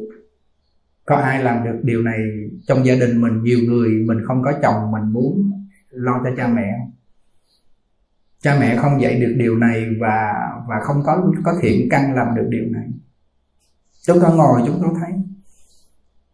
Có 1.06 1.16
ai 1.16 1.42
làm 1.42 1.64
được 1.64 1.80
điều 1.82 2.02
này 2.02 2.18
trong 2.66 2.86
gia 2.86 2.94
đình 2.94 3.20
mình? 3.20 3.42
Nhiều 3.42 3.58
người, 3.68 3.88
mình 4.06 4.18
không 4.26 4.42
có 4.42 4.52
chồng, 4.62 4.90
mình 4.90 5.12
muốn 5.12 5.52
lo 5.90 6.20
cho 6.24 6.30
cha 6.36 6.48
mẹ. 6.48 6.70
Cha 8.42 8.56
mẹ 8.60 8.76
không 8.76 9.00
dạy 9.00 9.20
được 9.20 9.34
điều 9.36 9.56
này 9.56 9.86
và 10.00 10.34
và 10.68 10.80
không 10.82 11.02
có 11.04 11.32
có 11.44 11.58
thiện 11.62 11.88
căn 11.90 12.14
làm 12.14 12.26
được 12.36 12.46
điều 12.48 12.64
này 12.70 12.88
chúng 14.06 14.20
ta 14.20 14.28
ngồi 14.28 14.62
chúng 14.66 14.82
ta 14.82 14.88
thấy. 15.00 15.10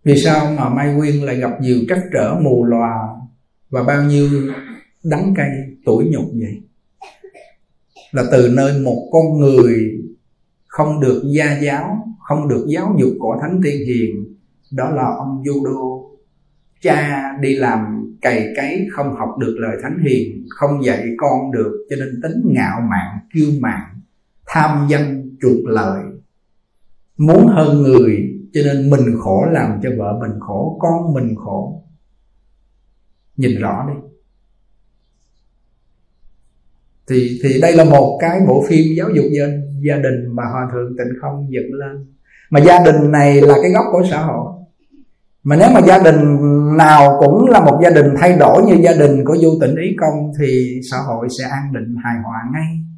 Vì 0.04 0.16
sao 0.16 0.52
mà 0.56 0.68
mai 0.68 0.94
quyên 0.98 1.14
lại 1.14 1.36
gặp 1.36 1.50
nhiều 1.60 1.78
trắc 1.88 1.98
trở 2.12 2.34
mù 2.40 2.64
lòa 2.64 3.08
và 3.70 3.82
bao 3.82 4.02
nhiêu 4.02 4.28
đắng 5.04 5.34
cay 5.36 5.50
tuổi 5.84 6.04
nhục 6.12 6.24
vậy? 6.40 6.62
Là 8.12 8.24
từ 8.32 8.52
nơi 8.54 8.80
một 8.80 9.08
con 9.12 9.40
người 9.40 10.02
không 10.66 11.00
được 11.00 11.22
gia 11.34 11.58
giáo, 11.58 12.14
không 12.28 12.48
được 12.48 12.66
giáo 12.68 12.96
dục 13.00 13.10
của 13.18 13.36
thánh 13.40 13.60
tiên 13.64 13.86
hiền, 13.86 14.36
đó 14.72 14.90
là 14.90 15.04
ông 15.04 15.42
Judo. 15.42 16.02
Cha 16.82 17.32
đi 17.40 17.54
làm 17.54 18.12
cày 18.20 18.52
cấy, 18.56 18.86
không 18.92 19.14
học 19.16 19.28
được 19.38 19.56
lời 19.58 19.76
thánh 19.82 19.98
hiền, 20.08 20.46
không 20.48 20.84
dạy 20.84 21.04
con 21.16 21.52
được, 21.52 21.86
cho 21.90 21.96
nên 21.96 22.20
tính 22.22 22.42
ngạo 22.44 22.80
mạn, 22.90 23.18
kiêu 23.34 23.48
mạn, 23.60 23.82
tham 24.46 24.86
danh 24.90 25.36
chuộc 25.40 25.66
lợi 25.66 26.02
muốn 27.16 27.46
hơn 27.46 27.82
người 27.82 28.28
cho 28.52 28.60
nên 28.64 28.90
mình 28.90 29.18
khổ 29.20 29.44
làm 29.50 29.80
cho 29.82 29.90
vợ 29.98 30.18
mình 30.20 30.40
khổ 30.40 30.78
con 30.80 31.14
mình 31.14 31.34
khổ. 31.36 31.82
Nhìn 33.36 33.60
rõ 33.60 33.86
đi. 33.88 33.94
Thì 37.08 37.40
thì 37.42 37.60
đây 37.60 37.76
là 37.76 37.84
một 37.84 38.18
cái 38.20 38.40
bộ 38.48 38.64
phim 38.68 38.94
giáo 38.96 39.08
dục 39.14 39.24
gia, 39.32 39.44
gia 39.86 39.96
đình 39.96 40.36
mà 40.36 40.42
hòa 40.52 40.68
thượng 40.72 40.96
tịnh 40.98 41.12
không 41.20 41.46
dựng 41.50 41.72
lên. 41.72 42.06
Mà 42.50 42.60
gia 42.60 42.78
đình 42.84 43.10
này 43.10 43.40
là 43.40 43.54
cái 43.62 43.70
gốc 43.72 43.84
của 43.92 44.02
xã 44.10 44.22
hội. 44.22 44.52
Mà 45.42 45.56
nếu 45.56 45.68
mà 45.74 45.80
gia 45.86 45.98
đình 45.98 46.36
nào 46.76 47.16
cũng 47.20 47.46
là 47.46 47.60
một 47.60 47.80
gia 47.82 47.90
đình 47.90 48.14
thay 48.16 48.36
đổi 48.38 48.62
như 48.66 48.74
gia 48.84 48.92
đình 48.92 49.24
của 49.24 49.36
du 49.36 49.58
tịnh 49.60 49.76
ý 49.76 49.96
công 50.00 50.32
thì 50.38 50.80
xã 50.90 50.96
hội 50.98 51.28
sẽ 51.38 51.44
an 51.44 51.72
định 51.72 51.96
hài 52.04 52.14
hòa 52.24 52.38
ngay 52.52 52.91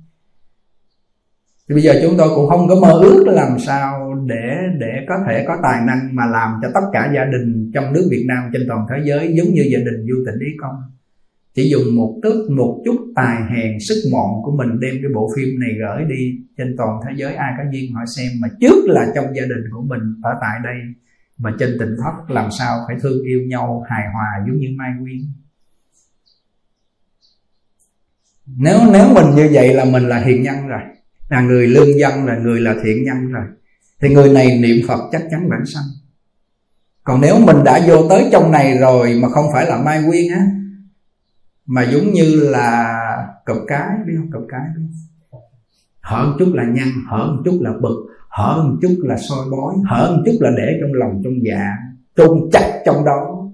thì 1.68 1.74
bây 1.74 1.83
giờ 1.83 1.94
chúng 2.03 2.14
tôi 2.18 2.29
cũng 2.35 2.48
không 2.48 2.68
có 2.68 2.74
mơ 2.81 2.98
ước 3.00 3.24
làm 3.27 3.59
sao 3.59 4.14
để 4.27 4.57
để 4.79 4.92
có 5.09 5.14
thể 5.27 5.44
có 5.48 5.57
tài 5.62 5.81
năng 5.87 6.16
mà 6.16 6.27
làm 6.27 6.50
cho 6.62 6.68
tất 6.74 6.81
cả 6.92 7.12
gia 7.14 7.24
đình 7.24 7.70
trong 7.74 7.92
nước 7.92 8.09
Việt 8.11 8.24
Nam 8.29 8.50
trên 8.53 8.62
toàn 8.68 8.87
thế 8.90 9.03
giới 9.05 9.35
giống 9.37 9.55
như 9.55 9.62
gia 9.72 9.79
đình 9.79 10.07
du 10.09 10.16
tịnh 10.27 10.40
ý 10.40 10.57
công. 10.61 10.74
Chỉ 11.55 11.70
dùng 11.70 11.96
một 11.96 12.20
tức, 12.22 12.50
một 12.50 12.83
chút 12.85 12.96
tài 13.14 13.37
hèn, 13.50 13.81
sức 13.81 13.94
mọn 14.12 14.42
của 14.42 14.57
mình 14.57 14.81
đem 14.81 14.94
cái 15.03 15.11
bộ 15.14 15.31
phim 15.37 15.48
này 15.61 15.70
gửi 15.81 16.05
đi 16.09 16.38
trên 16.59 16.74
toàn 16.79 17.00
thế 17.05 17.14
giới. 17.16 17.35
Ai 17.35 17.53
có 17.59 17.62
duyên 17.72 17.92
họ 17.92 18.00
xem 18.16 18.29
mà 18.40 18.48
trước 18.61 18.85
là 18.87 19.07
trong 19.14 19.24
gia 19.37 19.42
đình 19.42 19.64
của 19.72 19.83
mình 19.83 20.00
ở 20.22 20.31
tại 20.40 20.59
đây 20.64 20.77
và 21.38 21.53
trên 21.59 21.77
tỉnh 21.79 21.96
thất 22.05 22.35
làm 22.35 22.50
sao 22.59 22.79
phải 22.88 22.96
thương 23.03 23.24
yêu 23.24 23.40
nhau 23.48 23.85
hài 23.90 24.03
hòa 24.12 24.46
giống 24.46 24.57
như 24.57 24.68
mai 24.79 24.90
nguyên 25.00 25.20
nếu 28.46 28.79
nếu 28.92 29.14
mình 29.14 29.35
như 29.37 29.50
vậy 29.53 29.74
là 29.74 29.85
mình 29.85 30.09
là 30.09 30.18
hiền 30.18 30.42
nhân 30.42 30.66
rồi 30.66 30.81
là 31.28 31.40
người 31.40 31.66
lương 31.66 31.98
dân, 31.98 32.26
là 32.26 32.37
người 32.37 32.60
là 32.60 32.74
thiện 32.82 33.04
nhân 33.04 33.32
rồi. 33.32 33.44
Thì 34.00 34.14
người 34.14 34.32
này 34.32 34.58
niệm 34.58 34.87
phật 34.88 35.00
chắc 35.12 35.22
chắn 35.30 35.48
vãng 35.48 35.66
sanh. 35.66 35.84
Còn 37.04 37.20
nếu 37.20 37.40
mình 37.40 37.64
đã 37.64 37.80
vô 37.87 38.08
tới 38.08 38.28
trong 38.32 38.52
này 38.52 38.78
rồi 38.78 39.18
mà 39.22 39.28
không 39.28 39.46
phải 39.52 39.66
là 39.66 39.82
mai 39.82 40.02
nguyên 40.02 40.32
á, 40.32 40.46
mà 41.66 41.82
giống 41.82 42.12
như 42.12 42.40
là 42.40 42.96
cụp 43.46 43.56
cái, 43.66 43.88
biết 44.06 44.14
không? 44.18 44.30
Cụp 44.32 44.46
cái 44.48 44.60
biết 44.76 44.82
hở 46.00 46.24
một 46.26 46.37
chút 46.38 46.52
là 46.54 46.64
nhăn 46.64 46.88
hở 47.06 47.26
một 47.26 47.42
chút 47.44 47.58
là 47.60 47.72
bực 47.82 48.06
hở 48.28 48.62
một 48.64 48.76
chút 48.82 48.96
là 49.02 49.16
soi 49.28 49.50
bói 49.50 49.74
hở 49.87 50.12
một 50.16 50.22
chút 50.26 50.38
là 50.40 50.50
để 50.56 50.78
trong 50.80 50.92
lòng 50.94 51.20
trong 51.24 51.32
dạ 51.44 51.76
chôn 52.16 52.48
chặt 52.52 52.82
trong 52.87 53.04
đó. 53.04 53.50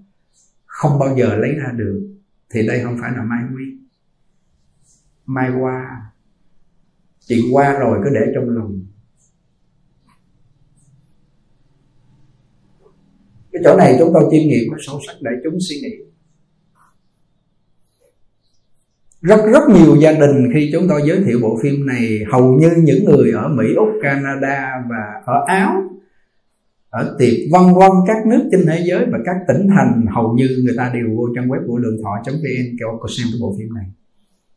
Không 0.67 0.99
bao 0.99 1.17
giờ 1.17 1.37
lấy 1.37 1.55
ra 1.55 1.73
được. 1.77 2.17
Thì 2.51 2.67
đây 2.67 2.81
không 2.85 2.99
phải 3.01 3.11
là 3.17 3.23
mai 3.23 3.41
nguyên. 3.51 3.87
Mai 5.27 5.51
qua 5.61 6.10
chuyện 7.29 7.45
qua 7.53 7.79
rồi 7.79 7.99
cứ 8.05 8.11
để 8.15 8.33
trong 8.35 8.49
lòng. 8.49 8.87
Cái 13.53 13.63
chỗ 13.65 13.77
này 13.77 13.97
chúng 13.99 14.11
tôi 14.15 14.29
chiêm 14.31 14.49
nghiệm 14.49 14.73
nó 14.73 14.79
sâu 14.81 15.01
sắc 15.07 15.15
để 15.21 15.31
chúng 15.45 15.59
suy 15.61 15.77
nghĩ. 15.77 15.97
Rất 19.21 19.41
rất 19.53 19.63
nhiều 19.75 19.97
gia 19.97 20.13
đình 20.13 20.51
khi 20.55 20.71
chúng 20.73 20.89
tôi 20.89 21.03
giới 21.05 21.23
thiệu 21.25 21.39
bộ 21.43 21.59
phim 21.63 21.87
này 21.87 22.19
hầu 22.33 22.59
như 22.59 22.71
những 22.77 23.05
người 23.05 23.31
ở 23.31 23.49
Mỹ, 23.49 23.65
Úc, 23.77 23.89
Canada 24.03 24.85
và 24.91 25.23
ở 25.25 25.45
Áo 25.47 25.83
ở 26.91 27.17
tiệp 27.19 27.35
vân 27.53 27.63
vân 27.75 27.91
các 28.07 28.27
nước 28.27 28.49
trên 28.53 28.67
thế 28.67 28.85
giới 28.87 29.07
và 29.11 29.19
các 29.25 29.37
tỉnh 29.49 29.69
thành 29.69 30.07
hầu 30.15 30.33
như 30.33 30.49
người 30.65 30.75
ta 30.77 30.91
đều 30.95 31.17
vô 31.17 31.29
trang 31.35 31.49
web 31.49 31.67
của 31.67 31.79
lượng 31.79 32.03
thọ.vn 32.03 32.77
kêu 32.81 32.99
có 33.01 33.09
xem 33.09 33.27
cái 33.33 33.39
bộ 33.41 33.55
phim 33.59 33.75
này. 33.75 33.87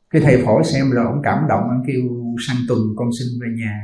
Cái 0.10 0.22
thầy 0.22 0.44
phổi 0.46 0.64
xem 0.64 0.92
rồi 0.92 1.06
ông 1.06 1.22
cảm 1.24 1.46
động 1.50 1.64
ông 1.70 1.84
kêu 1.88 2.02
sang 2.48 2.58
tuần 2.68 2.80
con 2.96 3.10
xin 3.20 3.28
về 3.42 3.48
nhà. 3.58 3.80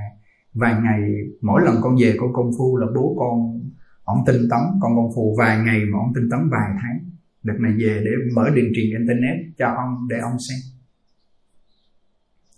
Vài 0.53 0.73
ngày, 0.83 1.01
mỗi 1.41 1.61
lần 1.65 1.75
con 1.81 1.95
về 2.01 2.15
con 2.19 2.33
công 2.33 2.51
phu 2.57 2.77
là 2.77 2.87
bố 2.95 3.15
con, 3.19 3.61
ông 4.03 4.17
tinh 4.25 4.41
tấn, 4.49 4.59
con 4.81 4.95
công 4.95 5.11
phu 5.15 5.35
vài 5.39 5.57
ngày 5.65 5.79
mà 5.85 5.99
ông 5.99 6.13
tinh 6.15 6.29
tấn 6.31 6.39
vài 6.51 6.69
tháng. 6.81 6.99
Đợt 7.43 7.53
này 7.59 7.71
về 7.71 8.01
để 8.05 8.11
mở 8.35 8.49
điện 8.55 8.71
truyền 8.75 8.85
internet 8.85 9.35
cho 9.57 9.67
ông, 9.67 10.07
để 10.09 10.19
ông 10.19 10.37
xem. 10.49 10.59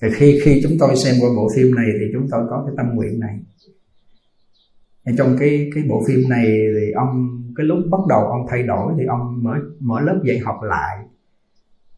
Thì 0.01 0.07
khi 0.15 0.39
khi 0.43 0.59
chúng 0.63 0.77
tôi 0.79 0.95
xem 0.95 1.15
qua 1.21 1.29
bộ 1.35 1.49
phim 1.55 1.75
này 1.75 1.85
thì 1.99 2.05
chúng 2.13 2.27
tôi 2.31 2.41
có 2.49 2.63
cái 2.65 2.73
tâm 2.77 2.95
nguyện 2.95 3.19
này. 3.19 3.39
Trong 5.17 5.35
cái 5.39 5.69
cái 5.75 5.83
bộ 5.89 6.03
phim 6.07 6.29
này 6.29 6.45
thì 6.45 6.91
ông, 6.91 7.41
cái 7.55 7.65
lúc 7.65 7.77
bắt 7.91 7.99
đầu 8.09 8.19
ông 8.19 8.45
thay 8.49 8.63
đổi 8.63 8.93
thì 8.97 9.05
ông 9.05 9.43
mở 9.43 9.53
mở 9.79 9.99
lớp 9.99 10.21
dạy 10.25 10.39
học 10.39 10.59
lại. 10.63 10.97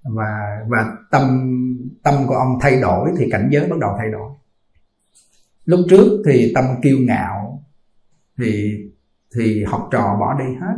Và 0.03 0.59
và 0.67 0.97
tâm 1.11 1.23
tâm 2.03 2.27
của 2.27 2.35
ông 2.35 2.57
thay 2.61 2.81
đổi 2.81 3.11
thì 3.17 3.29
cảnh 3.31 3.49
giới 3.51 3.67
bắt 3.67 3.79
đầu 3.79 3.95
thay 3.97 4.11
đổi. 4.11 4.29
Lúc 5.65 5.79
trước 5.89 6.23
thì 6.25 6.51
tâm 6.55 6.65
kiêu 6.81 6.97
ngạo, 6.99 7.63
thì 8.37 8.79
thì 9.35 9.63
học 9.63 9.87
trò 9.91 10.17
bỏ 10.19 10.39
đi 10.39 10.45
hết. 10.45 10.77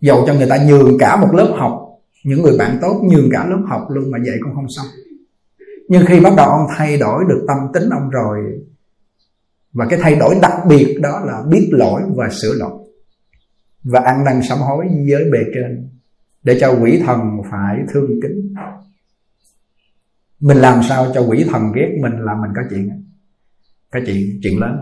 Dầu 0.00 0.24
cho 0.26 0.34
người 0.34 0.48
ta 0.48 0.64
nhường 0.66 0.98
cả 0.98 1.16
một 1.16 1.28
lớp 1.32 1.54
học, 1.58 1.88
những 2.24 2.42
người 2.42 2.58
bạn 2.58 2.78
tốt 2.80 3.02
nhường 3.04 3.30
cả 3.32 3.46
lớp 3.46 3.62
học 3.66 3.86
luôn 3.90 4.10
mà 4.10 4.18
dạy 4.26 4.36
cũng 4.44 4.54
không 4.54 4.66
xong. 4.68 4.86
Nhưng 5.88 6.06
khi 6.06 6.20
bắt 6.20 6.32
đầu 6.36 6.46
ông 6.46 6.66
thay 6.76 6.98
đổi 6.98 7.24
được 7.28 7.44
tâm 7.48 7.56
tính 7.74 7.90
ông 7.90 8.10
rồi, 8.10 8.38
và 9.72 9.86
cái 9.90 9.98
thay 10.02 10.14
đổi 10.14 10.34
đặc 10.42 10.52
biệt 10.68 10.98
đó 11.02 11.20
là 11.24 11.42
biết 11.48 11.68
lỗi 11.72 12.02
và 12.14 12.28
sửa 12.30 12.54
lỗi, 12.54 12.78
và 13.82 14.00
ăn 14.00 14.24
năn 14.24 14.40
sám 14.48 14.58
hối 14.58 14.86
với 15.08 15.24
bề 15.32 15.38
trên 15.54 15.88
để 16.42 16.58
cho 16.60 16.76
quỷ 16.82 17.02
thần 17.06 17.18
phải 17.50 17.78
thương 17.88 18.20
kính 18.22 18.54
mình 20.42 20.56
làm 20.56 20.82
sao 20.88 21.06
cho 21.14 21.20
quỷ 21.20 21.44
thần 21.50 21.72
ghét 21.72 21.98
mình 22.02 22.12
là 22.18 22.34
mình 22.34 22.50
có 22.56 22.62
chuyện. 22.70 23.04
Có 23.92 24.00
chuyện 24.06 24.40
chuyện 24.42 24.60
lớn. 24.60 24.76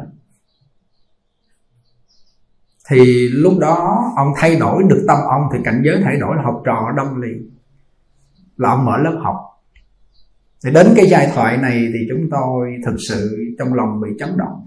Thì 2.89 3.29
lúc 3.29 3.53
đó 3.61 4.13
ông 4.17 4.33
thay 4.37 4.57
đổi 4.57 4.83
được 4.89 5.05
tâm 5.09 5.19
ông, 5.31 5.43
thì 5.53 5.59
cảnh 5.65 5.83
giới 5.85 6.01
thay 6.05 6.17
đổi 6.17 6.37
là 6.37 6.43
học 6.43 6.63
trò 6.65 6.93
đông 6.97 7.17
liền. 7.17 7.51
Là 8.57 8.71
ông 8.71 8.85
mở 8.85 8.99
lớp 8.99 9.19
học. 9.23 9.37
Thì 10.65 10.71
đến 10.71 10.87
cái 10.97 11.07
giai 11.07 11.31
thoại 11.35 11.57
này 11.57 11.89
thì 11.93 11.99
chúng 12.09 12.29
tôi 12.31 12.77
thực 12.87 12.97
sự 13.09 13.39
trong 13.59 13.75
lòng 13.75 14.01
bị 14.01 14.09
chấn 14.19 14.37
động. 14.37 14.67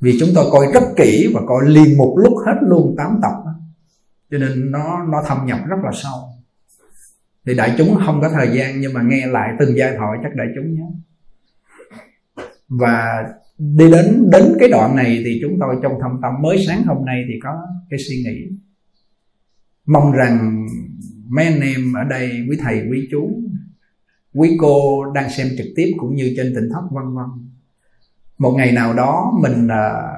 Vì 0.00 0.16
chúng 0.20 0.28
tôi 0.34 0.44
coi 0.52 0.66
rất 0.74 0.82
kỹ 0.96 1.30
và 1.34 1.40
coi 1.46 1.68
liền 1.68 1.98
một 1.98 2.16
lúc 2.18 2.32
hết 2.46 2.54
luôn 2.60 2.94
tám 2.98 3.18
tập 3.22 3.32
cho 4.30 4.38
nên 4.38 4.70
nó 4.70 5.02
nó 5.02 5.22
thâm 5.26 5.46
nhập 5.46 5.58
rất 5.68 5.76
là 5.84 5.90
sâu 5.94 6.33
thì 7.46 7.54
đại 7.54 7.74
chúng 7.78 7.96
không 8.06 8.20
có 8.20 8.28
thời 8.28 8.56
gian, 8.56 8.80
nhưng 8.80 8.92
mà 8.92 9.02
nghe 9.02 9.26
lại 9.26 9.56
từng 9.58 9.76
giai 9.76 9.96
thoại 9.96 10.18
chắc 10.22 10.34
đại 10.34 10.46
chúng 10.56 10.74
nhớ. 10.74 10.86
Và 12.68 13.24
đi 13.58 13.90
đến 13.90 14.30
đến 14.32 14.42
cái 14.60 14.68
đoạn 14.68 14.96
này 14.96 15.22
thì 15.24 15.38
chúng 15.42 15.58
tôi 15.60 15.76
trong 15.82 15.92
thâm 16.00 16.10
tâm 16.22 16.32
mới 16.42 16.64
sáng 16.66 16.82
hôm 16.82 17.04
nay 17.04 17.24
thì 17.28 17.34
có 17.42 17.50
cái 17.90 17.98
suy 18.08 18.16
nghĩ. 18.16 18.56
Mong 19.86 20.12
rằng 20.12 20.66
mấy 21.28 21.44
anh 21.44 21.60
em 21.60 21.92
ở 21.92 22.04
đây, 22.04 22.46
quý 22.50 22.56
thầy, 22.60 22.82
quý 22.90 23.08
chú, 23.10 23.42
quý 24.34 24.56
cô 24.60 25.04
đang 25.14 25.30
xem 25.30 25.46
trực 25.58 25.66
tiếp 25.76 25.92
cũng 25.98 26.14
như 26.14 26.34
trên 26.36 26.52
tỉnh 26.54 26.68
thất 26.72 26.82
vân 26.90 27.14
vân. 27.14 27.26
Một 28.38 28.54
ngày 28.56 28.72
nào 28.72 28.94
đó 28.94 29.32
mình 29.42 29.66
là 29.66 30.12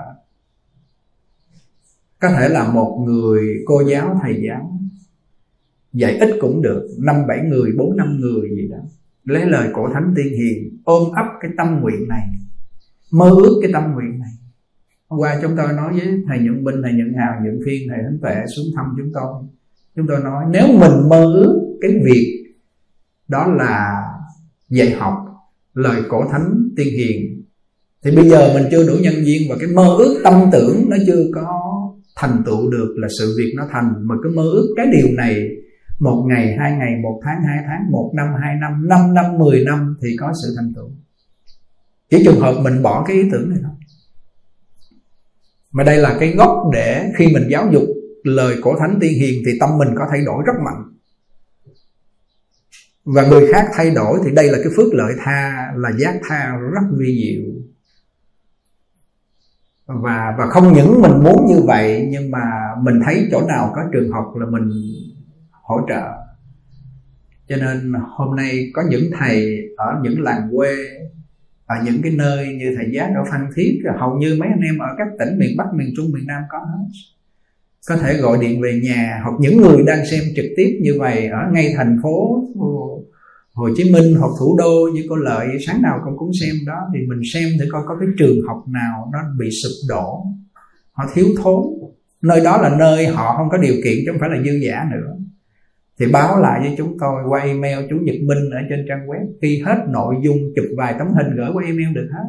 có 2.18 2.28
thể 2.28 2.48
là 2.48 2.68
một 2.72 3.04
người 3.06 3.62
cô 3.66 3.82
giáo 3.90 4.20
thầy 4.22 4.42
giáo 4.46 4.75
dạy 5.96 6.18
ít 6.18 6.30
cũng 6.40 6.62
được, 6.62 6.88
năm 6.98 7.16
bảy 7.28 7.38
người, 7.48 7.70
bốn 7.78 7.96
năm 7.96 8.20
người 8.20 8.48
gì 8.56 8.68
đó. 8.70 8.78
Lấy 9.24 9.46
lời 9.46 9.68
cổ 9.72 9.88
thánh 9.94 10.12
tiên 10.16 10.26
hiền, 10.26 10.78
ôm 10.84 11.12
ấp 11.12 11.26
cái 11.40 11.50
tâm 11.58 11.80
nguyện 11.80 12.08
này, 12.08 12.26
mơ 13.12 13.30
ước 13.30 13.58
cái 13.62 13.70
tâm 13.72 13.82
nguyện 13.94 14.18
này. 14.18 14.30
Hôm 15.08 15.20
qua 15.20 15.38
chúng 15.42 15.52
tôi 15.56 15.72
nói 15.72 15.92
với 15.92 16.22
thầy 16.28 16.38
nhuận 16.38 16.64
binh 16.64 16.82
thầy 16.82 16.92
nhuận 16.92 17.14
hào 17.18 17.40
nhuận 17.42 17.58
phiên, 17.66 17.88
thầy 17.88 17.98
thánh 18.04 18.18
tuệ 18.22 18.34
xuống 18.56 18.66
thăm 18.76 18.86
chúng 18.98 19.10
tôi. 19.14 19.32
Chúng 19.96 20.06
tôi 20.06 20.20
nói, 20.24 20.44
nếu 20.50 20.66
mình 20.66 21.08
mơ 21.08 21.24
ước 21.34 21.78
cái 21.80 21.90
việc 22.04 22.44
đó 23.28 23.54
là 23.58 24.02
dạy 24.70 24.90
học, 24.90 25.14
lời 25.74 26.02
cổ 26.08 26.28
thánh 26.30 26.70
tiên 26.76 26.88
hiền, 26.98 27.42
thì 28.04 28.16
bây 28.16 28.28
giờ 28.28 28.54
mình 28.54 28.66
chưa 28.70 28.86
đủ 28.86 28.94
nhân 29.00 29.14
duyên 29.24 29.42
và 29.50 29.56
cái 29.60 29.68
mơ 29.68 29.96
ước 29.98 30.20
tâm 30.24 30.34
tưởng 30.52 30.90
nó 30.90 30.96
chưa 31.06 31.24
có 31.34 31.72
thành 32.16 32.42
tựu 32.46 32.70
được 32.70 32.94
là 32.96 33.08
sự 33.18 33.34
việc 33.38 33.52
nó 33.56 33.66
thành. 33.72 33.92
Mà 34.02 34.14
cứ 34.22 34.30
mơ 34.36 34.42
ước 34.42 34.74
cái 34.76 34.86
điều 34.92 35.16
này 35.16 35.48
một 35.98 36.24
ngày, 36.28 36.56
hai 36.58 36.72
ngày, 36.72 36.96
một 37.02 37.20
tháng, 37.24 37.42
hai 37.46 37.58
tháng, 37.66 37.90
một 37.90 38.12
năm, 38.14 38.28
hai 38.40 38.54
năm 38.60 38.88
năm 38.88 39.14
năm, 39.14 39.38
mười 39.38 39.64
năm 39.64 39.96
thì 40.02 40.16
có 40.20 40.32
sự 40.42 40.54
thành 40.56 40.72
tựu. 40.76 40.90
Chỉ 42.10 42.22
trường 42.24 42.40
hợp 42.40 42.54
mình 42.62 42.82
bỏ 42.82 43.04
cái 43.08 43.16
ý 43.16 43.28
tưởng 43.32 43.50
này 43.50 43.58
thôi. 43.62 43.72
Mà 45.72 45.84
đây 45.84 45.98
là 45.98 46.16
cái 46.20 46.32
gốc 46.32 46.70
để 46.72 47.12
khi 47.16 47.26
mình 47.26 47.48
giáo 47.50 47.68
dục 47.72 47.82
lời 48.22 48.56
cổ 48.62 48.78
thánh 48.78 48.98
tiên 49.00 49.12
hiền 49.20 49.42
thì 49.46 49.52
tâm 49.60 49.78
mình 49.78 49.88
có 49.98 50.06
thay 50.10 50.24
đổi 50.24 50.42
rất 50.46 50.52
mạnh. 50.64 50.82
Và 53.04 53.26
người 53.26 53.52
khác 53.52 53.66
thay 53.74 53.90
đổi 53.90 54.20
thì 54.24 54.30
đây 54.30 54.48
là 54.48 54.58
cái 54.62 54.72
phước 54.76 54.94
lợi 54.94 55.12
tha, 55.18 55.72
là 55.76 55.90
giác 55.98 56.20
tha 56.28 56.56
rất 56.56 56.96
vi 56.98 57.20
diệu. 57.22 57.52
Và 59.86 60.34
và 60.38 60.46
không 60.46 60.72
những 60.72 61.00
mình 61.02 61.22
muốn 61.22 61.46
như 61.48 61.62
vậy, 61.66 62.08
nhưng 62.10 62.30
mà 62.30 62.40
mình 62.82 63.00
thấy 63.04 63.28
chỗ 63.30 63.46
nào 63.48 63.72
có 63.74 63.82
trường 63.92 64.10
học 64.10 64.32
là 64.36 64.46
mình 64.46 64.70
hỗ 65.66 65.76
trợ. 65.88 66.02
Cho 67.48 67.56
nên 67.56 67.92
hôm 68.16 68.36
nay 68.36 68.70
có 68.74 68.82
những 68.90 69.10
thầy 69.18 69.58
ở 69.76 70.00
những 70.02 70.20
làng 70.20 70.48
quê, 70.56 70.76
ở 71.66 71.76
những 71.84 72.02
cái 72.02 72.12
nơi 72.12 72.46
như 72.58 72.74
thầy 72.76 72.86
giá 72.94 73.04
ở 73.04 73.24
phan 73.30 73.46
thiết, 73.56 73.80
hầu 73.98 74.14
như 74.14 74.36
mấy 74.40 74.48
anh 74.48 74.60
em 74.60 74.78
ở 74.78 74.88
các 74.98 75.08
tỉnh 75.18 75.38
miền 75.38 75.56
bắc, 75.56 75.64
miền 75.74 75.88
trung, 75.96 76.06
miền 76.14 76.26
nam 76.26 76.42
có 76.50 76.58
hết. 76.58 76.88
Có 77.88 77.96
thể 77.96 78.16
gọi 78.16 78.38
điện 78.40 78.60
về 78.60 78.80
nhà 78.82 79.20
hoặc 79.24 79.34
những 79.40 79.56
người 79.56 79.82
đang 79.86 80.06
xem 80.10 80.20
trực 80.36 80.44
tiếp 80.56 80.78
như 80.82 80.94
vậy 80.98 81.26
ở 81.26 81.38
ngay 81.52 81.74
thành 81.76 81.98
phố 82.02 82.42
Hồ 83.54 83.68
Chí 83.76 83.92
Minh 83.92 84.14
hoặc 84.18 84.30
thủ 84.38 84.56
đô 84.58 84.88
như 84.94 85.06
cô 85.08 85.16
Lợi, 85.16 85.46
sáng 85.66 85.82
nào 85.82 86.00
con 86.04 86.18
cũng 86.18 86.30
xem 86.40 86.56
đó. 86.66 86.80
Thì 86.94 87.06
mình 87.06 87.20
xem 87.32 87.48
thử 87.58 87.64
coi 87.72 87.82
có 87.86 87.96
cái 88.00 88.08
trường 88.18 88.36
học 88.46 88.64
nào 88.68 89.10
nó 89.12 89.18
bị 89.38 89.50
sụp 89.62 89.88
đổ, 89.88 90.26
họ 90.92 91.04
thiếu 91.14 91.26
thốn. 91.42 91.62
Nơi 92.22 92.40
đó 92.44 92.62
là 92.62 92.76
nơi 92.78 93.06
họ 93.06 93.34
không 93.36 93.48
có 93.50 93.58
điều 93.58 93.74
kiện 93.84 93.94
chứ 93.96 94.12
không 94.12 94.20
phải 94.20 94.30
là 94.30 94.36
dư 94.44 94.52
giả 94.66 94.84
nữa 94.92 95.16
thì 95.98 96.06
báo 96.12 96.40
lại 96.40 96.60
với 96.60 96.74
chúng 96.78 96.96
tôi 97.00 97.22
qua 97.28 97.40
email 97.40 97.78
chú 97.90 97.96
Nhật 98.02 98.16
Minh 98.22 98.50
ở 98.50 98.58
trên 98.70 98.84
trang 98.88 99.06
web. 99.06 99.26
Khi 99.42 99.62
hết 99.66 99.84
nội 99.88 100.14
dung, 100.24 100.36
chụp 100.56 100.64
vài 100.76 100.94
tấm 100.98 101.08
hình 101.08 101.36
gửi 101.36 101.50
qua 101.54 101.64
email 101.64 101.94
được 101.94 102.08
hết. 102.12 102.28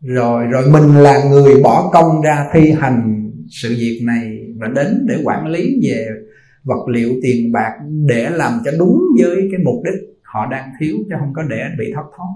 Rồi 0.00 0.46
rồi 0.46 0.70
mình 0.70 0.94
là 0.94 1.24
người 1.30 1.62
bỏ 1.62 1.90
công 1.92 2.22
ra 2.22 2.50
thi 2.52 2.70
hành 2.70 3.30
sự 3.48 3.68
việc 3.68 4.00
này 4.04 4.38
và 4.58 4.68
đến 4.68 5.06
để 5.08 5.16
quản 5.24 5.46
lý 5.46 5.80
về 5.82 6.06
vật 6.64 6.88
liệu, 6.88 7.10
tiền 7.22 7.52
bạc 7.52 7.72
để 8.06 8.30
làm 8.30 8.60
cho 8.64 8.70
đúng 8.78 9.02
với 9.22 9.48
cái 9.52 9.60
mục 9.64 9.82
đích 9.84 10.18
họ 10.22 10.46
đang 10.50 10.70
thiếu 10.80 10.96
chứ 11.08 11.14
không 11.18 11.32
có 11.34 11.42
để 11.42 11.64
bị 11.78 11.92
thất 11.94 12.04
thoát. 12.16 12.28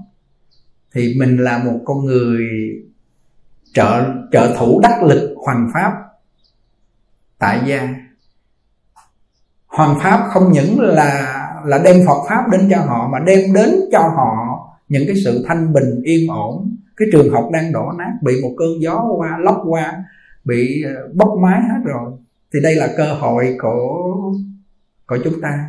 Thì 0.94 1.14
mình 1.18 1.36
là 1.36 1.64
một 1.64 1.80
con 1.84 2.04
người 2.04 2.46
trợ 3.72 4.14
trợ 4.32 4.54
thủ 4.58 4.80
đắc 4.82 5.02
lực, 5.02 5.34
hoành 5.36 5.70
pháp, 5.74 5.92
tại 7.38 7.60
gia 7.66 8.05
hoàng 9.76 9.98
pháp 10.00 10.28
không 10.30 10.52
những 10.52 10.80
là 10.80 11.42
là 11.64 11.78
đem 11.78 11.96
phật 12.06 12.26
pháp 12.28 12.48
đến 12.52 12.68
cho 12.70 12.80
họ, 12.80 13.08
mà 13.12 13.18
đem 13.18 13.52
đến 13.54 13.70
cho 13.92 13.98
họ 13.98 14.62
những 14.88 15.02
cái 15.06 15.16
sự 15.24 15.44
thanh 15.48 15.72
bình, 15.72 16.02
yên 16.02 16.30
ổn. 16.30 16.76
Cái 16.96 17.08
trường 17.12 17.32
học 17.32 17.48
đang 17.52 17.72
đổ 17.72 17.92
nát, 17.98 18.12
bị 18.22 18.32
một 18.42 18.54
cơn 18.58 18.68
gió 18.80 19.04
qua, 19.16 19.38
lốc 19.40 19.62
qua, 19.66 20.04
bị 20.44 20.82
ờ, 20.82 21.08
bốc 21.14 21.38
mái 21.42 21.60
hết 21.60 21.80
rồi. 21.84 22.12
Thì 22.54 22.60
đây 22.62 22.74
là 22.74 22.88
cơ 22.96 23.14
hội 23.14 23.56
của 23.62 24.32
của 25.06 25.18
chúng 25.24 25.40
ta. 25.40 25.64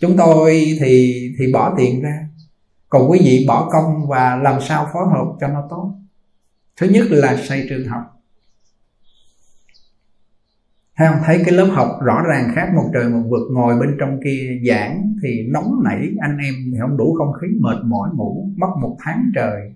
Chúng 0.00 0.16
tôi 0.16 0.76
thì 0.80 1.14
thì 1.38 1.52
bỏ 1.52 1.74
tiền 1.76 2.02
ra. 2.02 2.18
Còn 2.88 3.10
quý 3.10 3.20
vị 3.24 3.44
bỏ 3.48 3.68
công 3.72 4.08
và 4.08 4.36
làm 4.36 4.60
sao 4.60 4.88
phối 4.92 5.06
hợp 5.06 5.26
cho 5.40 5.48
nó 5.48 5.62
tốt? 5.70 5.94
Thứ 6.76 6.86
nhất 6.86 7.04
là 7.10 7.36
xây 7.36 7.66
trường 7.68 7.88
học. 7.88 8.02
Thấy 10.96 11.08
không? 11.08 11.18
Thấy 11.24 11.42
cái 11.44 11.54
lớp 11.54 11.68
học 11.72 11.88
rõ 12.04 12.22
ràng 12.28 12.52
khác 12.54 12.68
một 12.74 12.90
trời 12.94 13.08
một 13.08 13.22
vực 13.30 13.42
Ngồi 13.52 13.80
bên 13.80 13.96
trong 14.00 14.20
kia 14.24 14.60
giảng 14.68 15.14
thì 15.22 15.46
nóng 15.48 15.82
nảy 15.84 16.08
Anh 16.20 16.36
em 16.38 16.54
thì 16.72 16.78
không 16.80 16.96
đủ 16.96 17.14
không 17.18 17.32
khí 17.32 17.46
mệt 17.60 17.76
mỏi 17.84 18.10
ngủ 18.14 18.48
Mất 18.56 18.68
một 18.80 18.96
tháng 19.00 19.22
trời. 19.34 19.72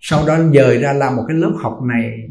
Sau 0.00 0.26
đó 0.26 0.38
dời 0.54 0.78
ra 0.78 0.92
làm 0.92 1.16
một 1.16 1.24
cái 1.28 1.36
lớp 1.36 1.52
học 1.56 1.80
này 1.82 2.28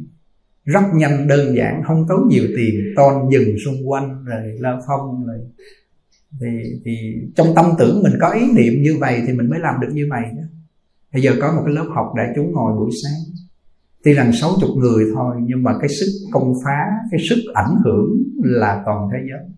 Rất 0.66 0.84
nhanh 0.94 1.28
đơn 1.28 1.56
giản 1.56 1.84
Không 1.84 2.06
tốn 2.10 2.28
nhiều 2.30 2.44
tiền 2.58 2.76
Ton 2.96 3.30
dừng 3.32 3.56
xung 3.66 3.90
quanh 3.90 4.26
Rồi 4.26 4.56
la 4.60 4.80
phong 4.88 5.26
rồi. 5.28 5.38
Thì, 6.42 6.48
thì 6.86 7.16
trong 7.36 7.48
tâm 7.56 7.66
tưởng 7.80 8.04
mình 8.04 8.14
có 8.22 8.30
ý 8.30 8.42
niệm 8.56 8.82
như 8.82 8.98
vậy 9.00 9.24
Thì 9.28 9.34
mình 9.34 9.50
mới 9.50 9.60
làm 9.60 9.80
được 9.82 9.90
như 9.94 10.08
vậy 10.10 10.24
đó. 10.24 10.44
Bây 11.14 11.22
giờ 11.22 11.32
có 11.42 11.52
một 11.52 11.62
cái 11.66 11.76
lớp 11.76 11.86
học 11.96 12.14
đại 12.18 12.28
chúng 12.36 12.52
ngồi 12.52 12.74
buổi 12.74 12.92
sáng. 13.04 13.39
Tuy 14.04 14.14
rằng 14.14 14.32
60 14.42 14.70
người 14.78 15.06
thôi, 15.14 15.36
Nhưng 15.42 15.64
mà 15.64 15.72
cái 15.82 15.90
sức 15.90 16.12
công 16.32 16.54
phá, 16.66 16.80
Cái 17.12 17.20
sức 17.30 17.36
ảnh 17.54 17.76
hưởng 17.86 18.24
là 18.44 18.84
toàn 18.86 19.10
thế 19.12 19.18
giới 19.30 19.50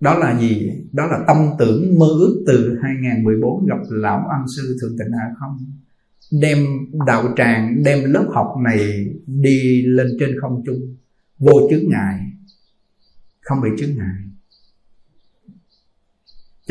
Đó 0.00 0.18
là 0.18 0.40
gì? 0.40 0.70
Đó 0.92 1.06
là 1.06 1.24
tâm 1.26 1.36
tưởng 1.58 1.98
mơ 1.98 2.06
ước 2.06 2.44
từ 2.46 2.78
2014 2.82 3.66
Gặp 3.66 3.78
Lão 3.90 4.18
Ân 4.18 4.44
Sư 4.56 4.76
Thượng 4.80 4.98
Tịnh 4.98 5.12
Hạ 5.18 5.34
Không, 5.40 5.58
Đem 6.40 6.58
đạo 7.06 7.24
tràng, 7.36 7.82
Đem 7.84 8.12
lớp 8.12 8.26
học 8.34 8.54
này 8.64 9.06
Đi 9.26 9.82
lên 9.86 10.06
trên 10.20 10.30
không 10.40 10.62
trung, 10.66 10.96
Vô 11.38 11.68
chướng 11.70 11.88
ngại, 11.88 12.20
Không 13.40 13.60
bị 13.60 13.68
chướng 13.78 13.96
ngại 13.96 14.31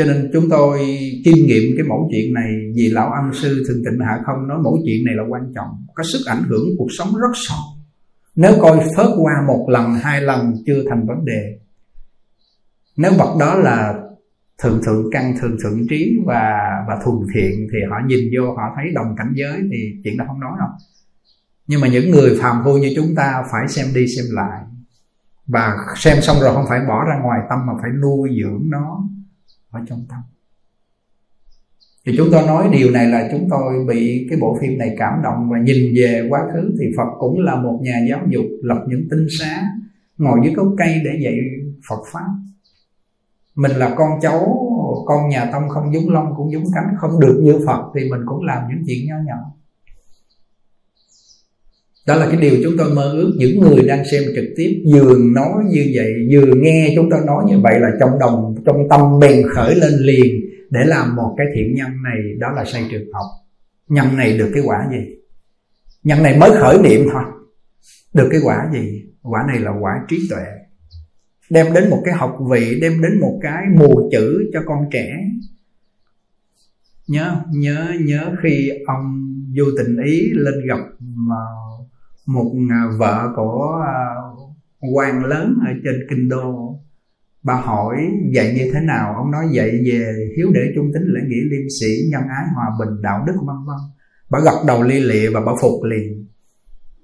cho 0.01 0.13
nên 0.13 0.29
chúng 0.33 0.49
tôi 0.49 0.79
kinh 1.25 1.47
nghiệm 1.47 1.63
cái 1.77 1.85
mẫu 1.89 2.09
chuyện 2.11 2.33
này 2.33 2.51
vì 2.75 2.89
lão 2.89 3.11
âm 3.11 3.33
sư 3.33 3.63
thường 3.67 3.81
tịnh 3.85 3.99
hạ 3.99 4.19
không? 4.25 4.47
Nói 4.47 4.57
mẫu 4.63 4.79
chuyện 4.85 5.05
này 5.05 5.15
là 5.15 5.23
quan 5.29 5.41
trọng, 5.55 5.85
có 5.95 6.03
sức 6.03 6.19
ảnh 6.25 6.43
hưởng 6.43 6.69
cuộc 6.77 6.87
sống 6.97 7.07
rất 7.15 7.31
sâu. 7.33 7.57
Nếu 8.35 8.53
coi 8.61 8.79
phớt 8.97 9.07
qua 9.17 9.33
một 9.47 9.67
lần, 9.69 9.93
hai 9.93 10.21
lần 10.21 10.53
chưa 10.65 10.83
thành 10.89 11.07
vấn 11.07 11.25
đề. 11.25 11.59
Nếu 12.97 13.11
bậc 13.19 13.37
đó 13.39 13.55
là 13.55 13.99
thượng 14.57 14.81
thượng 14.85 15.05
căn 15.11 15.33
thượng 15.41 15.57
thượng 15.63 15.87
trí 15.89 16.17
và 16.25 16.53
và 16.87 16.99
thuần 17.03 17.15
thiện, 17.33 17.67
thì 17.71 17.77
họ 17.89 17.95
nhìn 18.07 18.19
vô, 18.37 18.53
họ 18.53 18.63
thấy 18.75 18.85
đồng 18.95 19.15
cảnh 19.17 19.33
giới 19.35 19.61
thì 19.71 19.77
chuyện 20.03 20.17
đó 20.17 20.25
không 20.27 20.39
nói 20.39 20.51
đâu. 20.59 20.69
Nhưng 21.67 21.81
mà 21.81 21.87
những 21.87 22.11
người 22.11 22.37
phàm 22.41 22.61
phu 22.65 22.77
như 22.77 22.93
chúng 22.95 23.15
ta 23.15 23.43
phải 23.51 23.67
xem 23.67 23.85
đi 23.95 24.07
xem 24.07 24.25
lại. 24.31 24.61
Và 25.47 25.77
xem 25.95 26.17
xong 26.21 26.37
rồi 26.41 26.53
không 26.53 26.65
phải 26.69 26.79
bỏ 26.87 27.03
ra 27.09 27.19
ngoài 27.23 27.39
tâm 27.49 27.59
mà 27.65 27.73
phải 27.81 27.91
nuôi 28.01 28.29
dưỡng 28.41 28.69
nó 28.69 29.03
ở 29.71 29.79
trong 29.89 30.05
tâm. 30.09 30.19
Thì 32.05 32.13
chúng 32.17 32.27
tôi 32.31 32.47
nói 32.47 32.69
điều 32.71 32.91
này 32.91 33.07
là 33.07 33.29
chúng 33.31 33.47
tôi 33.49 33.85
bị 33.87 34.27
cái 34.29 34.39
bộ 34.41 34.57
phim 34.61 34.77
này 34.77 34.95
cảm 34.97 35.13
động 35.23 35.49
và 35.51 35.59
nhìn 35.59 35.93
về 35.95 36.27
quá 36.29 36.39
khứ 36.53 36.75
thì 36.79 36.85
Phật 36.97 37.09
cũng 37.19 37.39
là 37.39 37.55
một 37.55 37.79
nhà 37.81 37.99
giáo 38.09 38.19
dục 38.29 38.45
lập 38.61 38.85
những 38.87 39.07
tinh 39.11 39.27
xá, 39.39 39.63
ngồi 40.17 40.39
dưới 40.43 40.53
gốc 40.53 40.67
cây 40.77 41.01
để 41.05 41.19
dạy 41.23 41.33
Phật 41.89 42.03
pháp. 42.13 42.27
Mình 43.55 43.71
là 43.71 43.95
con 43.97 44.09
cháu, 44.21 44.39
con 45.05 45.29
nhà 45.29 45.49
tông 45.51 45.69
không 45.69 45.93
giống 45.93 46.09
lông 46.09 46.33
cũng 46.37 46.51
giống 46.51 46.63
cánh 46.73 46.95
không 46.97 47.19
được 47.19 47.39
như 47.43 47.59
Phật 47.65 47.91
thì 47.95 48.09
mình 48.09 48.21
cũng 48.25 48.45
làm 48.45 48.63
những 48.69 48.83
chuyện 48.87 49.07
nhỏ 49.07 49.15
nhỏ 49.25 49.53
đó 52.11 52.17
là 52.17 52.27
cái 52.31 52.41
điều 52.41 52.59
chúng 52.63 52.77
tôi 52.77 52.93
mơ 52.93 53.11
ước. 53.11 53.33
Những 53.37 53.59
người 53.59 53.83
đang 53.87 54.05
xem 54.11 54.23
trực 54.35 54.45
tiếp, 54.55 54.83
vừa 54.93 55.17
nói 55.17 55.63
như 55.69 55.91
vậy, 55.93 56.13
vừa 56.31 56.55
nghe 56.55 56.93
chúng 56.95 57.09
tôi 57.11 57.19
nói 57.25 57.43
như 57.47 57.59
vậy 57.59 57.79
là 57.79 57.89
trong 57.99 58.19
đồng, 58.19 58.55
trong 58.65 58.89
tâm 58.89 59.19
bèn 59.19 59.47
khởi 59.49 59.75
lên 59.75 59.93
liền 59.99 60.41
để 60.69 60.79
làm 60.85 61.15
một 61.15 61.35
cái 61.37 61.47
thiện 61.55 61.75
nhân 61.75 61.87
này. 62.03 62.17
Đó 62.39 62.51
là 62.55 62.65
xây 62.65 62.83
trường 62.91 63.13
học. 63.13 63.25
Nhân 63.87 64.17
này 64.17 64.37
được 64.37 64.51
cái 64.53 64.63
quả 64.65 64.87
gì? 64.91 65.15
Nhân 66.03 66.23
này 66.23 66.37
mới 66.37 66.51
khởi 66.51 66.77
niệm 66.83 67.07
thôi. 67.13 67.23
Được 68.13 68.27
cái 68.31 68.41
quả 68.43 68.69
gì? 68.73 69.03
Quả 69.21 69.43
này 69.47 69.59
là 69.59 69.71
quả 69.81 69.91
trí 70.09 70.19
tuệ. 70.29 70.43
Đem 71.49 71.73
đến 71.73 71.89
một 71.89 72.01
cái 72.05 72.13
học 72.13 72.37
vị, 72.51 72.79
đem 72.81 73.01
đến 73.01 73.19
một 73.19 73.39
cái 73.41 73.63
mù 73.75 74.09
chữ 74.11 74.49
cho 74.53 74.59
con 74.65 74.79
trẻ. 74.91 75.17
Nhớ 77.07 77.35
nhớ 77.53 77.93
nhớ 78.01 78.35
khi 78.43 78.71
ông 78.87 79.33
vô 79.57 79.65
tình 79.77 79.97
ý 80.05 80.29
lên 80.33 80.67
gặp 80.67 80.79
mà 80.99 81.35
một 82.27 82.53
à, 82.69 82.81
vợ 82.97 83.29
của 83.35 83.83
à, 83.87 84.05
quan 84.93 85.25
lớn 85.25 85.55
ở 85.67 85.73
trên 85.83 85.95
kinh 86.09 86.29
đô. 86.29 86.77
Bà 87.43 87.53
hỏi 87.53 87.97
dạy 88.33 88.53
như 88.57 88.71
thế 88.73 88.79
nào? 88.79 89.13
Ông 89.17 89.31
nói 89.31 89.45
dạy 89.51 89.69
về 89.85 90.29
hiếu 90.37 90.47
để 90.53 90.61
trung 90.75 90.91
tính 90.93 91.03
lễ 91.05 91.21
nghĩa 91.27 91.43
liêm 91.51 91.69
sĩ 91.79 91.87
nhân 92.11 92.21
ái 92.21 92.45
hòa 92.55 92.65
bình 92.79 93.01
đạo 93.01 93.23
đức 93.27 93.33
vân 93.35 93.55
vân. 93.65 93.77
Bà 94.29 94.39
gật 94.39 94.63
đầu 94.67 94.83
li 94.83 94.99
lịa 94.99 95.29
và 95.29 95.41
bà 95.45 95.51
phục 95.61 95.83
liền. 95.83 96.27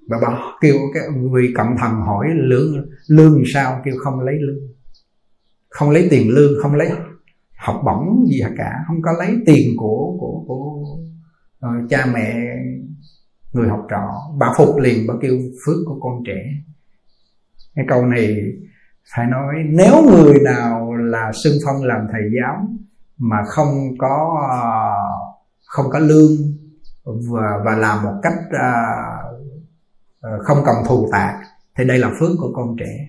Và 0.08 0.18
bà 0.22 0.38
kêu 0.60 0.76
cái 0.94 1.02
vị 1.32 1.52
cận 1.54 1.66
thần 1.78 1.92
hỏi 1.92 2.26
lương 2.34 2.88
lương 3.08 3.42
sao? 3.54 3.80
Kêu 3.84 3.94
không 3.98 4.20
lấy 4.20 4.34
lương. 4.40 4.68
Không 5.68 5.90
lấy 5.90 6.08
tiền 6.10 6.28
lương 6.34 6.52
không 6.62 6.74
lấy 6.74 6.90
học 7.58 7.82
bổng 7.84 8.26
gì 8.28 8.40
cả 8.56 8.72
không 8.86 9.02
có 9.02 9.12
lấy 9.18 9.36
tiền 9.46 9.74
của 9.76 10.16
của 10.20 10.44
của 10.46 10.82
uh, 11.66 11.90
cha 11.90 12.06
mẹ 12.14 12.56
người 13.52 13.68
học 13.68 13.86
trò. 13.90 14.22
Bà 14.38 14.52
phục 14.56 14.76
liền 14.76 15.06
bà 15.08 15.14
kêu 15.22 15.38
phước 15.66 15.76
của 15.86 16.00
con 16.00 16.22
trẻ. 16.26 16.42
Cái 17.74 17.84
câu 17.88 18.06
này 18.06 18.36
phải 19.16 19.26
nói 19.26 19.54
nếu 19.68 20.02
người 20.02 20.40
nào 20.44 20.94
là 20.94 21.32
xưng 21.44 21.58
phong 21.64 21.84
làm 21.84 22.00
thầy 22.12 22.22
giáo 22.40 22.68
mà 23.18 23.36
không 23.46 23.98
có 23.98 24.42
không 25.64 25.86
có 25.90 25.98
lương 25.98 26.30
và 27.04 27.58
và 27.64 27.76
làm 27.76 28.04
một 28.04 28.20
cách 28.22 28.34
uh, 28.48 30.44
không 30.44 30.58
cần 30.66 30.76
thù 30.88 31.08
tạc 31.12 31.34
thì 31.76 31.84
đây 31.84 31.98
là 31.98 32.10
phước 32.20 32.30
của 32.38 32.52
con 32.54 32.76
trẻ. 32.78 33.08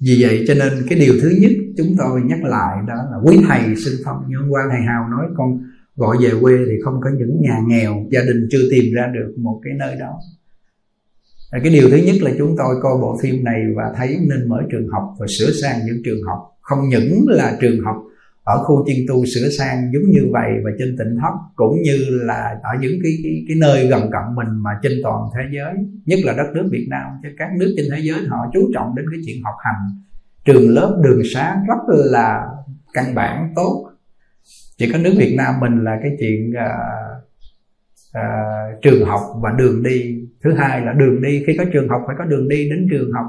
Vì 0.00 0.18
vậy 0.20 0.44
cho 0.48 0.54
nên 0.54 0.86
cái 0.90 0.98
điều 0.98 1.14
thứ 1.22 1.36
nhất 1.40 1.50
chúng 1.76 1.94
tôi 1.98 2.22
nhắc 2.22 2.38
lại 2.42 2.78
đó 2.86 2.94
là 2.94 3.16
quý 3.24 3.44
thầy 3.48 3.76
xưng 3.76 4.00
phong. 4.04 4.24
Như 4.28 4.36
hôm 4.38 4.50
qua 4.50 4.62
thầy 4.70 4.80
hào 4.80 5.08
nói 5.08 5.26
con 5.36 5.58
gọi 5.96 6.16
về 6.20 6.30
quê 6.40 6.52
thì 6.66 6.72
không 6.84 7.00
có 7.00 7.10
những 7.18 7.40
nhà 7.40 7.60
nghèo 7.66 8.06
gia 8.10 8.20
đình 8.20 8.48
chưa 8.50 8.62
tìm 8.70 8.84
ra 8.94 9.06
được 9.14 9.34
một 9.38 9.60
cái 9.64 9.72
nơi 9.78 9.96
đó. 10.00 10.18
Cái 11.50 11.72
điều 11.72 11.90
thứ 11.90 11.96
nhất 11.96 12.16
là 12.20 12.30
chúng 12.38 12.54
tôi 12.58 12.76
coi 12.82 12.98
bộ 13.00 13.18
phim 13.22 13.44
này 13.44 13.62
và 13.76 13.92
thấy 13.96 14.18
nên 14.20 14.48
mở 14.48 14.62
trường 14.72 14.88
học 14.88 15.02
và 15.18 15.26
sửa 15.38 15.50
sang 15.62 15.80
những 15.86 16.02
trường 16.04 16.22
học. 16.22 16.38
Không 16.60 16.88
những 16.88 17.24
là 17.28 17.58
trường 17.60 17.84
học 17.84 17.96
ở 18.44 18.64
khu 18.64 18.84
chiên 18.86 18.96
tu 19.08 19.24
sửa 19.26 19.48
sang 19.48 19.90
giống 19.92 20.10
như 20.10 20.20
vậy 20.32 20.50
và 20.64 20.70
trên 20.78 20.96
tỉnh 20.98 21.16
thất 21.20 21.34
cũng 21.56 21.82
như 21.82 21.96
là 22.10 22.58
ở 22.62 22.70
những 22.80 22.98
cái 23.02 23.12
cái, 23.22 23.44
cái 23.48 23.56
nơi 23.60 23.86
gần 23.86 24.02
cận 24.02 24.34
mình 24.36 24.62
mà 24.62 24.70
trên 24.82 24.92
toàn 25.02 25.22
thế 25.34 25.40
giới 25.56 25.74
nhất 26.06 26.18
là 26.24 26.32
đất 26.32 26.46
nước 26.54 26.68
Việt 26.70 26.86
Nam. 26.90 27.06
Chứ 27.22 27.28
các 27.38 27.48
nước 27.58 27.74
trên 27.76 27.86
thế 27.90 27.98
giới 28.02 28.18
họ 28.28 28.36
chú 28.54 28.70
trọng 28.74 28.94
đến 28.96 29.04
cái 29.10 29.20
chuyện 29.26 29.42
học 29.42 29.54
hành. 29.64 29.90
Trường 30.44 30.70
lớp 30.70 31.00
đường 31.04 31.22
xá 31.34 31.56
rất 31.68 31.94
là 31.94 32.46
căn 32.94 33.14
bản 33.14 33.52
tốt 33.56 33.93
chỉ 34.76 34.92
có 34.92 34.98
nước 34.98 35.14
Việt 35.18 35.34
Nam 35.36 35.60
mình 35.60 35.84
là 35.84 35.98
cái 36.02 36.16
chuyện 36.20 36.50
uh, 36.50 37.24
uh, 38.18 38.82
trường 38.82 39.08
học 39.08 39.20
và 39.42 39.50
đường 39.50 39.82
đi. 39.82 40.20
Thứ 40.42 40.54
hai 40.54 40.80
là 40.80 40.92
đường 40.92 41.22
đi 41.22 41.44
khi 41.46 41.56
có 41.58 41.64
trường 41.72 41.88
học 41.88 42.02
phải 42.06 42.16
có 42.18 42.24
đường 42.24 42.48
đi 42.48 42.68
đến 42.70 42.88
trường 42.90 43.12
học. 43.12 43.26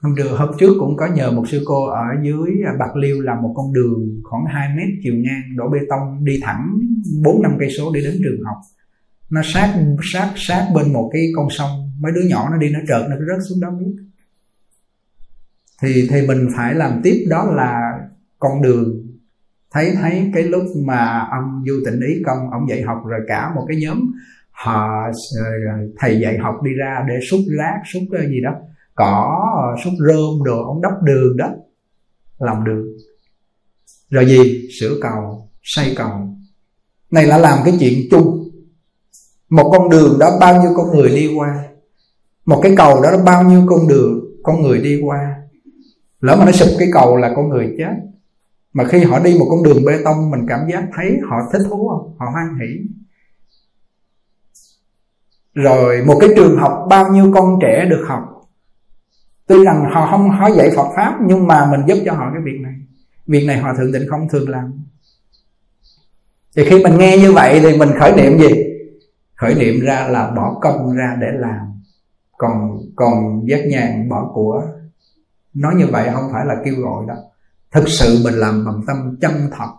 Hôm 0.00 0.14
trường 0.16 0.36
hôm 0.36 0.50
trước 0.58 0.72
cũng 0.80 0.96
có 0.96 1.06
nhờ 1.06 1.30
một 1.30 1.48
sư 1.48 1.62
cô 1.64 1.86
ở 1.86 2.04
dưới 2.22 2.50
bạc 2.78 2.96
liêu 2.96 3.20
làm 3.20 3.42
một 3.42 3.52
con 3.56 3.72
đường 3.72 4.20
khoảng 4.24 4.44
2 4.46 4.68
mét 4.76 4.88
chiều 5.02 5.14
ngang 5.14 5.56
đổ 5.56 5.68
bê 5.68 5.78
tông 5.88 6.24
đi 6.24 6.40
thẳng 6.42 6.78
bốn 7.24 7.42
năm 7.42 7.56
cây 7.58 7.70
số 7.78 7.92
để 7.94 8.00
đến 8.00 8.14
trường 8.24 8.44
học. 8.44 8.56
Nó 9.30 9.40
sát 9.44 9.74
sát 10.12 10.32
sát 10.36 10.68
bên 10.74 10.92
một 10.92 11.10
cái 11.12 11.22
con 11.36 11.48
sông. 11.50 11.92
Mấy 12.00 12.12
đứa 12.12 12.28
nhỏ 12.28 12.48
nó 12.50 12.56
đi 12.56 12.70
nó 12.70 12.78
trợt 12.88 13.10
nó 13.10 13.16
rớt 13.16 13.38
xuống 13.48 13.60
đó 13.60 13.70
biết 13.70 14.06
thì 15.82 16.06
thì 16.10 16.26
mình 16.26 16.48
phải 16.56 16.74
làm 16.74 17.00
tiếp 17.02 17.26
đó 17.28 17.44
là 17.44 17.92
con 18.38 18.62
đường 18.62 19.05
thấy 19.76 19.92
thấy 20.02 20.30
cái 20.34 20.42
lúc 20.42 20.62
mà 20.84 21.28
ông 21.30 21.62
du 21.66 21.74
tịnh 21.84 22.00
ý 22.00 22.22
công, 22.26 22.50
ông 22.50 22.68
dạy 22.68 22.82
học 22.82 23.02
rồi 23.06 23.20
cả 23.28 23.52
một 23.54 23.64
cái 23.68 23.80
nhóm, 23.80 24.12
họ 24.50 24.88
ờ, 25.38 25.44
thầy 25.98 26.20
dạy 26.20 26.38
học 26.38 26.54
đi 26.62 26.70
ra 26.72 27.04
để 27.08 27.14
xúc 27.30 27.40
rác 27.58 27.80
xúc 27.92 28.02
cái 28.12 28.26
gì 28.28 28.40
đó, 28.40 28.50
cỏ, 28.94 29.76
xúc 29.84 29.92
rơm 29.98 30.44
đồ, 30.44 30.64
ông 30.66 30.82
đắp 30.82 30.92
đường 31.02 31.36
đó, 31.36 31.48
làm 32.38 32.64
đường. 32.64 32.86
Rồi 34.10 34.26
gì? 34.26 34.68
Sửa 34.80 34.94
cầu, 35.00 35.48
xây 35.62 35.94
cầu. 35.96 36.10
Này 37.10 37.26
là 37.26 37.38
làm 37.38 37.58
cái 37.64 37.74
chuyện 37.80 37.98
chung. 38.10 38.48
Một 39.48 39.70
con 39.72 39.90
đường 39.90 40.18
đó 40.18 40.38
bao 40.40 40.62
nhiêu 40.62 40.72
con 40.76 40.90
người 40.90 41.08
đi 41.08 41.34
qua? 41.36 41.64
Một 42.46 42.60
cái 42.62 42.74
cầu 42.76 43.02
đó 43.02 43.10
bao 43.24 43.44
nhiêu 43.44 43.66
con 43.68 43.88
đường 43.88 44.24
con 44.42 44.62
người 44.62 44.78
đi 44.78 45.00
qua? 45.04 45.36
Lỡ 46.20 46.36
mà 46.36 46.44
nó 46.44 46.52
sụp 46.52 46.68
cái 46.78 46.88
cầu 46.92 47.16
là 47.16 47.32
con 47.36 47.48
người 47.48 47.74
chết 47.78 47.94
mà 48.76 48.84
khi 48.84 49.04
họ 49.04 49.18
đi 49.18 49.36
một 49.38 49.46
con 49.50 49.62
đường 49.62 49.84
bê 49.86 50.02
tông, 50.04 50.30
mình 50.30 50.46
cảm 50.48 50.60
giác 50.72 50.88
thấy 50.94 51.18
họ 51.28 51.36
thích 51.52 51.62
thú 51.68 51.88
không? 51.88 52.16
Họ 52.18 52.26
hoan 52.32 52.58
hỷ. 52.60 52.86
Rồi, 55.54 56.04
một 56.06 56.18
cái 56.20 56.30
trường 56.36 56.56
học 56.56 56.86
bao 56.90 57.12
nhiêu 57.12 57.32
con 57.34 57.58
trẻ 57.62 57.86
được 57.90 58.04
học. 58.08 58.22
Tuy 59.46 59.64
rằng 59.64 59.90
họ 59.92 60.08
không 60.10 60.30
họ 60.30 60.48
dạy 60.48 60.70
Phật 60.76 60.88
pháp, 60.96 61.18
nhưng 61.26 61.46
mà 61.46 61.66
mình 61.70 61.80
giúp 61.86 62.02
cho 62.06 62.12
họ 62.12 62.30
cái 62.32 62.42
việc 62.44 62.60
này. 62.62 62.74
Việc 63.26 63.44
này 63.46 63.58
họ 63.58 63.74
thượng 63.74 63.92
định 63.92 64.08
không 64.10 64.28
thường 64.28 64.48
làm. 64.48 64.72
Thì 66.56 66.64
khi 66.64 66.82
mình 66.82 66.98
nghe 66.98 67.18
như 67.18 67.32
vậy 67.32 67.60
thì 67.60 67.78
mình 67.78 67.88
khởi 67.98 68.12
niệm 68.12 68.38
gì? 68.38 68.64
Khởi 69.34 69.54
niệm 69.54 69.80
ra 69.80 70.08
là 70.08 70.30
bỏ 70.30 70.58
công 70.60 70.96
ra 70.96 71.16
để 71.20 71.26
làm. 71.32 71.82
Còn 72.38 72.78
còn 72.96 73.42
giác 73.48 73.60
nhàn 73.66 74.08
bỏ 74.08 74.30
của. 74.34 74.62
Nói 75.54 75.74
như 75.74 75.86
vậy 75.86 76.10
không 76.12 76.28
phải 76.32 76.46
là 76.46 76.56
kêu 76.64 76.74
gọi 76.74 77.04
đó 77.08 77.14
thực 77.72 77.84
sự 77.88 78.18
mình 78.24 78.34
làm 78.34 78.64
bằng 78.64 78.80
tâm 78.86 79.16
chân 79.20 79.32
thật. 79.58 79.72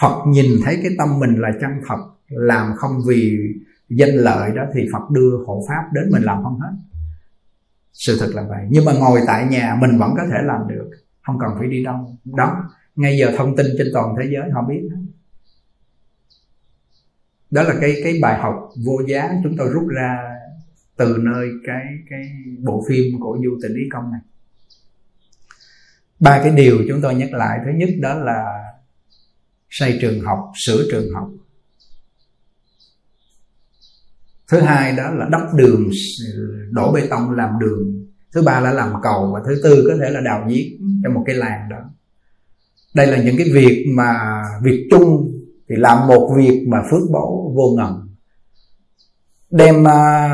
Phật 0.00 0.24
nhìn 0.26 0.46
thấy 0.64 0.78
cái 0.82 0.92
tâm 0.98 1.18
mình 1.18 1.40
là 1.40 1.48
chân 1.60 1.70
thật, 1.88 1.98
làm 2.28 2.72
không 2.76 3.00
vì 3.06 3.38
danh 3.88 4.14
lợi 4.14 4.50
đó 4.56 4.62
thì 4.74 4.88
phật 4.92 5.10
đưa 5.10 5.44
hộ 5.46 5.64
pháp 5.68 5.82
đến 5.92 6.10
mình 6.12 6.22
làm 6.22 6.42
không 6.42 6.60
hết. 6.60 6.72
Sự 7.92 8.16
thật 8.20 8.30
là 8.34 8.42
vậy. 8.48 8.66
Nhưng 8.70 8.84
mà 8.84 8.92
ngồi 8.92 9.20
tại 9.26 9.46
nhà 9.46 9.76
mình 9.80 9.98
vẫn 9.98 10.10
có 10.16 10.22
thể 10.30 10.36
làm 10.44 10.68
được. 10.68 10.90
Không 11.22 11.38
cần 11.38 11.50
phải 11.58 11.68
đi 11.68 11.84
đâu. 11.84 12.16
Đó, 12.24 12.70
ngay 12.96 13.18
giờ 13.18 13.32
thông 13.36 13.56
tin 13.56 13.66
trên 13.78 13.86
toàn 13.92 14.14
thế 14.18 14.30
giới 14.32 14.50
họ 14.50 14.62
biết. 14.68 14.88
Đó 17.50 17.62
là 17.62 17.74
cái 17.80 17.94
cái 18.04 18.18
bài 18.22 18.40
học 18.40 18.70
vô 18.86 19.00
giá 19.08 19.30
chúng 19.42 19.56
tôi 19.58 19.68
rút 19.72 19.88
ra 19.88 20.18
từ 20.96 21.16
nơi 21.20 21.48
cái 21.66 21.84
cái 22.10 22.30
bộ 22.58 22.84
phim 22.88 23.20
của 23.20 23.38
du 23.44 23.58
tình 23.62 23.74
ý 23.74 23.82
công 23.92 24.12
này 24.12 24.20
ba 26.20 26.40
cái 26.42 26.50
điều 26.50 26.78
chúng 26.88 27.00
tôi 27.00 27.14
nhắc 27.14 27.32
lại. 27.32 27.58
Thứ 27.64 27.70
nhất 27.74 27.88
đó 28.00 28.14
là 28.14 28.64
xây 29.70 29.98
trường 30.00 30.20
học, 30.20 30.38
sửa 30.54 30.84
trường 30.90 31.14
học. 31.14 31.28
Thứ 34.48 34.60
hai 34.60 34.92
đó 34.96 35.10
là 35.10 35.26
đắp 35.30 35.54
đường, 35.54 35.90
đổ 36.70 36.92
bê 36.92 37.06
tông 37.10 37.30
làm 37.30 37.50
đường. 37.60 38.06
Thứ 38.32 38.42
ba 38.42 38.60
là 38.60 38.72
làm 38.72 38.92
cầu 39.02 39.30
và 39.34 39.40
thứ 39.46 39.60
tư 39.64 39.84
có 39.88 39.96
thể 40.00 40.10
là 40.10 40.20
đào 40.20 40.46
giếng 40.48 41.00
cho 41.02 41.10
một 41.10 41.22
cái 41.26 41.36
làng 41.36 41.68
đó. 41.70 41.76
Đây 42.94 43.06
là 43.06 43.22
những 43.22 43.36
cái 43.38 43.46
việc 43.52 43.86
mà 43.96 44.42
việc 44.62 44.88
chung, 44.90 45.32
thì 45.68 45.76
làm 45.78 46.06
một 46.06 46.34
việc 46.36 46.66
mà 46.68 46.78
phước 46.90 47.10
báu 47.12 47.52
vô 47.56 47.76
ngần. 47.76 48.08
Đem 49.50 49.88
à, 49.88 50.28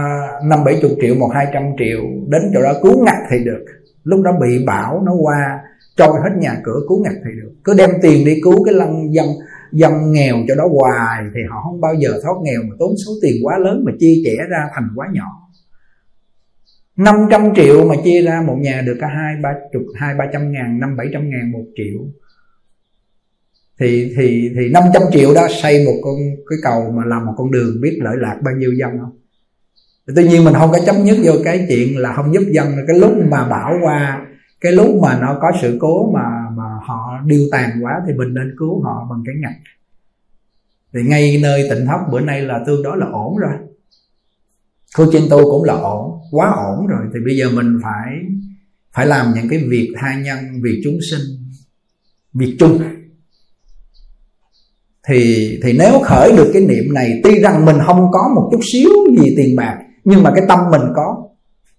năm 0.45 0.65
bảy 0.65 0.79
chục 0.83 0.91
triệu, 1.01 1.15
một 1.15 1.31
hai 1.35 1.47
trăm 1.53 1.63
triệu 1.79 2.01
đến 2.29 2.43
chỗ 2.55 2.63
đó 2.63 2.73
cứu 2.83 3.05
ngặt 3.05 3.17
thì 3.31 3.45
được. 3.45 3.65
Lúc 4.05 4.21
đó 4.25 4.33
bị 4.41 4.65
bão 4.67 5.03
nó 5.07 5.13
qua 5.13 5.61
trôi 5.97 6.21
hết 6.25 6.31
nhà 6.39 6.61
cửa 6.65 6.81
cứu 6.89 7.05
ngặt 7.05 7.15
thì 7.25 7.31
được. 7.43 7.53
Cứ 7.65 7.75
đem 7.75 7.91
tiền 8.03 8.25
đi 8.25 8.41
cứu 8.45 8.65
cái 8.65 8.75
lăng 8.75 9.15
dân 9.15 9.27
dân 9.73 10.13
nghèo 10.13 10.37
cho 10.49 10.55
đó 10.55 10.69
hoài 10.73 11.25
thì 11.35 11.41
họ 11.51 11.63
không 11.65 11.81
bao 11.81 11.95
giờ 11.95 12.21
thoát 12.23 12.35
nghèo 12.43 12.63
mà 12.63 12.77
tốn 12.79 12.95
số 13.07 13.13
tiền 13.23 13.35
quá 13.43 13.59
lớn 13.59 13.83
mà 13.87 13.93
chia 14.01 14.23
trẻ 14.25 14.37
ra 14.51 14.69
thành 14.75 14.89
quá 14.95 15.07
nhỏ. 15.13 15.41
500 16.97 17.55
triệu 17.57 17.89
mà 17.89 17.95
chia 18.05 18.23
ra 18.23 18.43
một 18.47 18.57
nhà 18.61 18.83
được 18.87 18.97
cả 19.01 19.07
hai, 19.07 19.35
ba 19.43 19.55
chục, 19.73 19.83
hai, 19.95 20.15
ba 20.15 20.25
trăm 20.33 20.53
ngàn, 20.53 20.81
năm, 20.81 20.97
bảy 20.97 21.07
trăm 21.13 21.31
ngàn, 21.31 21.53
một 21.53 21.65
triệu. 21.77 22.01
Thì 23.81 24.15
thì 24.17 24.51
thì 24.57 24.69
500 24.69 25.03
triệu 25.13 25.35
đó 25.35 25.49
xây 25.63 25.87
một 25.87 26.01
con, 26.03 26.15
cái 26.51 26.59
cầu 26.63 26.91
mà 26.91 27.05
làm 27.05 27.27
một 27.27 27.33
con 27.37 27.51
đường 27.51 27.81
biết 27.83 27.99
lợi 28.03 28.17
lạc 28.19 28.39
bao 28.43 28.55
nhiêu 28.55 28.73
dân 28.79 28.91
không? 29.01 29.19
Tuy 30.17 30.29
nhiên 30.29 30.45
mình 30.45 30.55
không 30.55 30.71
có 30.73 30.79
chấp 30.87 30.97
nhất 31.05 31.17
vô 31.25 31.33
cái 31.45 31.67
chuyện 31.69 31.99
là 31.99 32.13
không 32.13 32.35
giúp 32.35 32.43
dân. 32.53 32.77
Cái 32.87 32.99
lúc 32.99 33.13
mà 33.31 33.49
bão 33.49 33.75
qua 33.83 34.27
cái 34.65 34.73
lúc 34.73 34.89
mà 35.03 35.19
nó 35.21 35.39
có 35.43 35.53
sự 35.63 35.77
cố 35.81 36.13
mà 36.15 36.27
mà 36.57 36.65
họ 36.87 37.21
điêu 37.27 37.43
tàn 37.53 37.71
quá 37.83 37.93
thì 38.07 38.13
mình 38.13 38.35
nên 38.35 38.55
cứu 38.59 38.83
họ 38.83 39.07
bằng 39.11 39.23
cái 39.27 39.35
ngặt 39.41 39.55
thì 40.95 41.03
ngay 41.03 41.39
nơi 41.43 41.67
tịnh 41.71 41.87
thất, 41.87 41.99
bữa 42.13 42.21
nay 42.21 42.43
là 42.43 42.61
tương 42.67 42.83
đối 42.83 42.97
là 42.99 43.07
ổn 43.13 43.37
rồi. 43.37 43.53
Khu 44.97 45.13
trên 45.13 45.23
tu 45.31 45.51
cũng 45.51 45.65
là 45.65 45.75
ổn, 45.75 46.21
quá 46.31 46.55
ổn 46.57 46.87
rồi. 46.87 47.01
Thì 47.15 47.21
bây 47.25 47.37
giờ 47.37 47.51
mình 47.51 47.79
phải 47.83 48.13
phải 48.93 49.07
làm 49.07 49.33
những 49.35 49.49
cái 49.49 49.65
việc 49.69 49.95
tha 49.99 50.21
nhân 50.21 50.39
vì 50.63 50.81
chúng 50.85 50.99
sinh, 51.11 51.21
việc 52.35 52.57
chung. 52.59 52.83
Thì 55.09 55.49
thì 55.63 55.73
nếu 55.79 56.01
khởi 56.05 56.33
được 56.37 56.51
cái 56.53 56.63
niệm 56.63 56.95
này, 56.95 57.21
tuy 57.25 57.41
rằng 57.41 57.65
mình 57.65 57.77
không 57.87 58.11
có 58.13 58.33
một 58.35 58.49
chút 58.53 58.61
xíu 58.73 58.91
gì 59.19 59.35
tiền 59.37 59.57
bạc, 59.57 59.79
nhưng 60.05 60.23
mà 60.23 60.33
cái 60.35 60.45
tâm 60.49 60.59
mình 60.71 60.83
có 60.95 61.29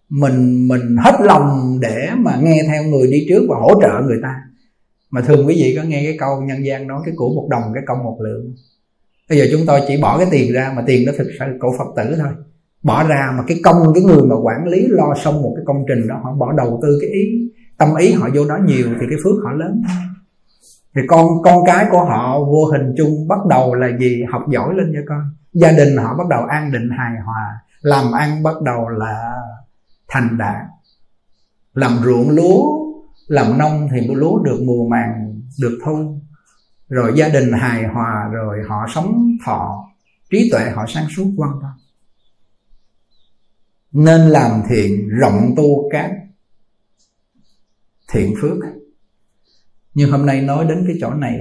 mình 0.09 0.67
mình 0.67 0.95
hết 1.03 1.17
lòng 1.21 1.77
để 1.81 2.09
mà 2.17 2.37
nghe 2.41 2.63
theo 2.67 2.83
người 2.83 3.07
đi 3.11 3.25
trước 3.29 3.45
và 3.49 3.55
hỗ 3.59 3.81
trợ 3.81 4.01
người 4.05 4.19
ta. 4.23 4.35
Mà 5.09 5.21
thường 5.21 5.47
quý 5.47 5.55
vị 5.55 5.73
có 5.77 5.83
nghe 5.83 6.03
cái 6.03 6.17
câu 6.19 6.41
nhân 6.41 6.65
gian 6.65 6.87
nói 6.87 7.01
cái 7.05 7.13
của 7.17 7.29
một 7.35 7.47
đồng, 7.51 7.63
cái 7.73 7.83
công 7.87 8.03
một 8.03 8.17
lượng. 8.23 8.55
Bây 9.29 9.37
giờ 9.37 9.45
chúng 9.51 9.61
tôi 9.67 9.81
chỉ 9.87 9.97
bỏ 10.01 10.17
cái 10.17 10.27
tiền 10.31 10.53
ra 10.53 10.73
mà 10.75 10.83
tiền 10.87 11.05
đó 11.05 11.11
thực 11.17 11.27
sự 11.39 11.45
cổ 11.59 11.75
phật 11.77 11.87
tử 11.95 12.15
thôi. 12.17 12.31
Bỏ 12.83 13.07
ra 13.07 13.33
mà 13.37 13.43
cái 13.47 13.59
công, 13.63 13.93
cái 13.95 14.03
người 14.03 14.23
mà 14.23 14.35
quản 14.35 14.67
lý 14.67 14.87
lo 14.87 15.15
xong 15.23 15.41
một 15.41 15.53
cái 15.55 15.63
công 15.65 15.85
trình 15.87 16.07
đó, 16.07 16.19
họ 16.23 16.33
bỏ 16.33 16.53
đầu 16.57 16.79
tư 16.83 16.97
cái 17.01 17.09
ý, 17.09 17.51
tâm 17.77 17.95
ý 17.95 18.11
họ 18.11 18.29
vô 18.33 18.45
đó 18.45 18.57
nhiều 18.65 18.87
thì 18.99 19.05
cái 19.09 19.19
phước 19.23 19.43
họ 19.43 19.51
lớn 19.51 19.81
thì 20.95 21.01
con 21.07 21.27
con 21.43 21.65
cái 21.65 21.85
của 21.91 22.05
họ 22.05 22.39
vô 22.39 22.65
hình 22.65 22.93
chung 22.97 23.27
bắt 23.27 23.39
đầu 23.49 23.73
là 23.73 23.97
gì? 23.99 24.23
Học 24.31 24.41
giỏi 24.53 24.73
lên 24.75 24.91
cho 24.93 24.99
con. 25.09 25.21
Gia 25.53 25.71
đình 25.71 25.97
họ 25.97 26.15
bắt 26.17 26.27
đầu 26.29 26.43
an 26.43 26.71
định 26.71 26.89
hài 26.97 27.11
hòa. 27.25 27.59
Làm 27.81 28.11
ăn 28.11 28.43
bắt 28.43 28.61
đầu 28.61 28.89
là 28.89 29.33
thành 30.07 30.37
đạt. 30.37 30.65
Làm 31.73 31.99
ruộng 32.03 32.29
lúa, 32.29 32.85
làm 33.27 33.57
nông 33.57 33.87
thì 33.91 34.07
lúa 34.07 34.39
được 34.39 34.61
mùa 34.65 34.87
màng 34.89 35.41
được 35.59 35.79
thu 35.85 36.21
rồi 36.89 37.13
gia 37.15 37.29
đình 37.29 37.51
hài 37.51 37.87
hòa, 37.87 38.29
rồi 38.31 38.57
họ 38.67 38.87
sống 38.93 39.37
thọ, 39.45 39.85
trí 40.29 40.49
tuệ 40.51 40.69
họ 40.69 40.85
sáng 40.87 41.07
suốt 41.09 41.33
quan 41.37 41.51
tâm 41.61 41.71
nên 43.95 44.21
làm 44.21 44.61
thiện, 44.69 45.09
rộng 45.09 45.53
tu 45.57 45.89
các 45.91 46.11
thiện 48.11 48.33
phước. 48.41 48.57
Nhưng 49.93 50.11
hôm 50.11 50.25
nay 50.25 50.41
nói 50.41 50.65
đến 50.65 50.83
cái 50.87 50.97
chỗ 51.01 51.13
này 51.13 51.37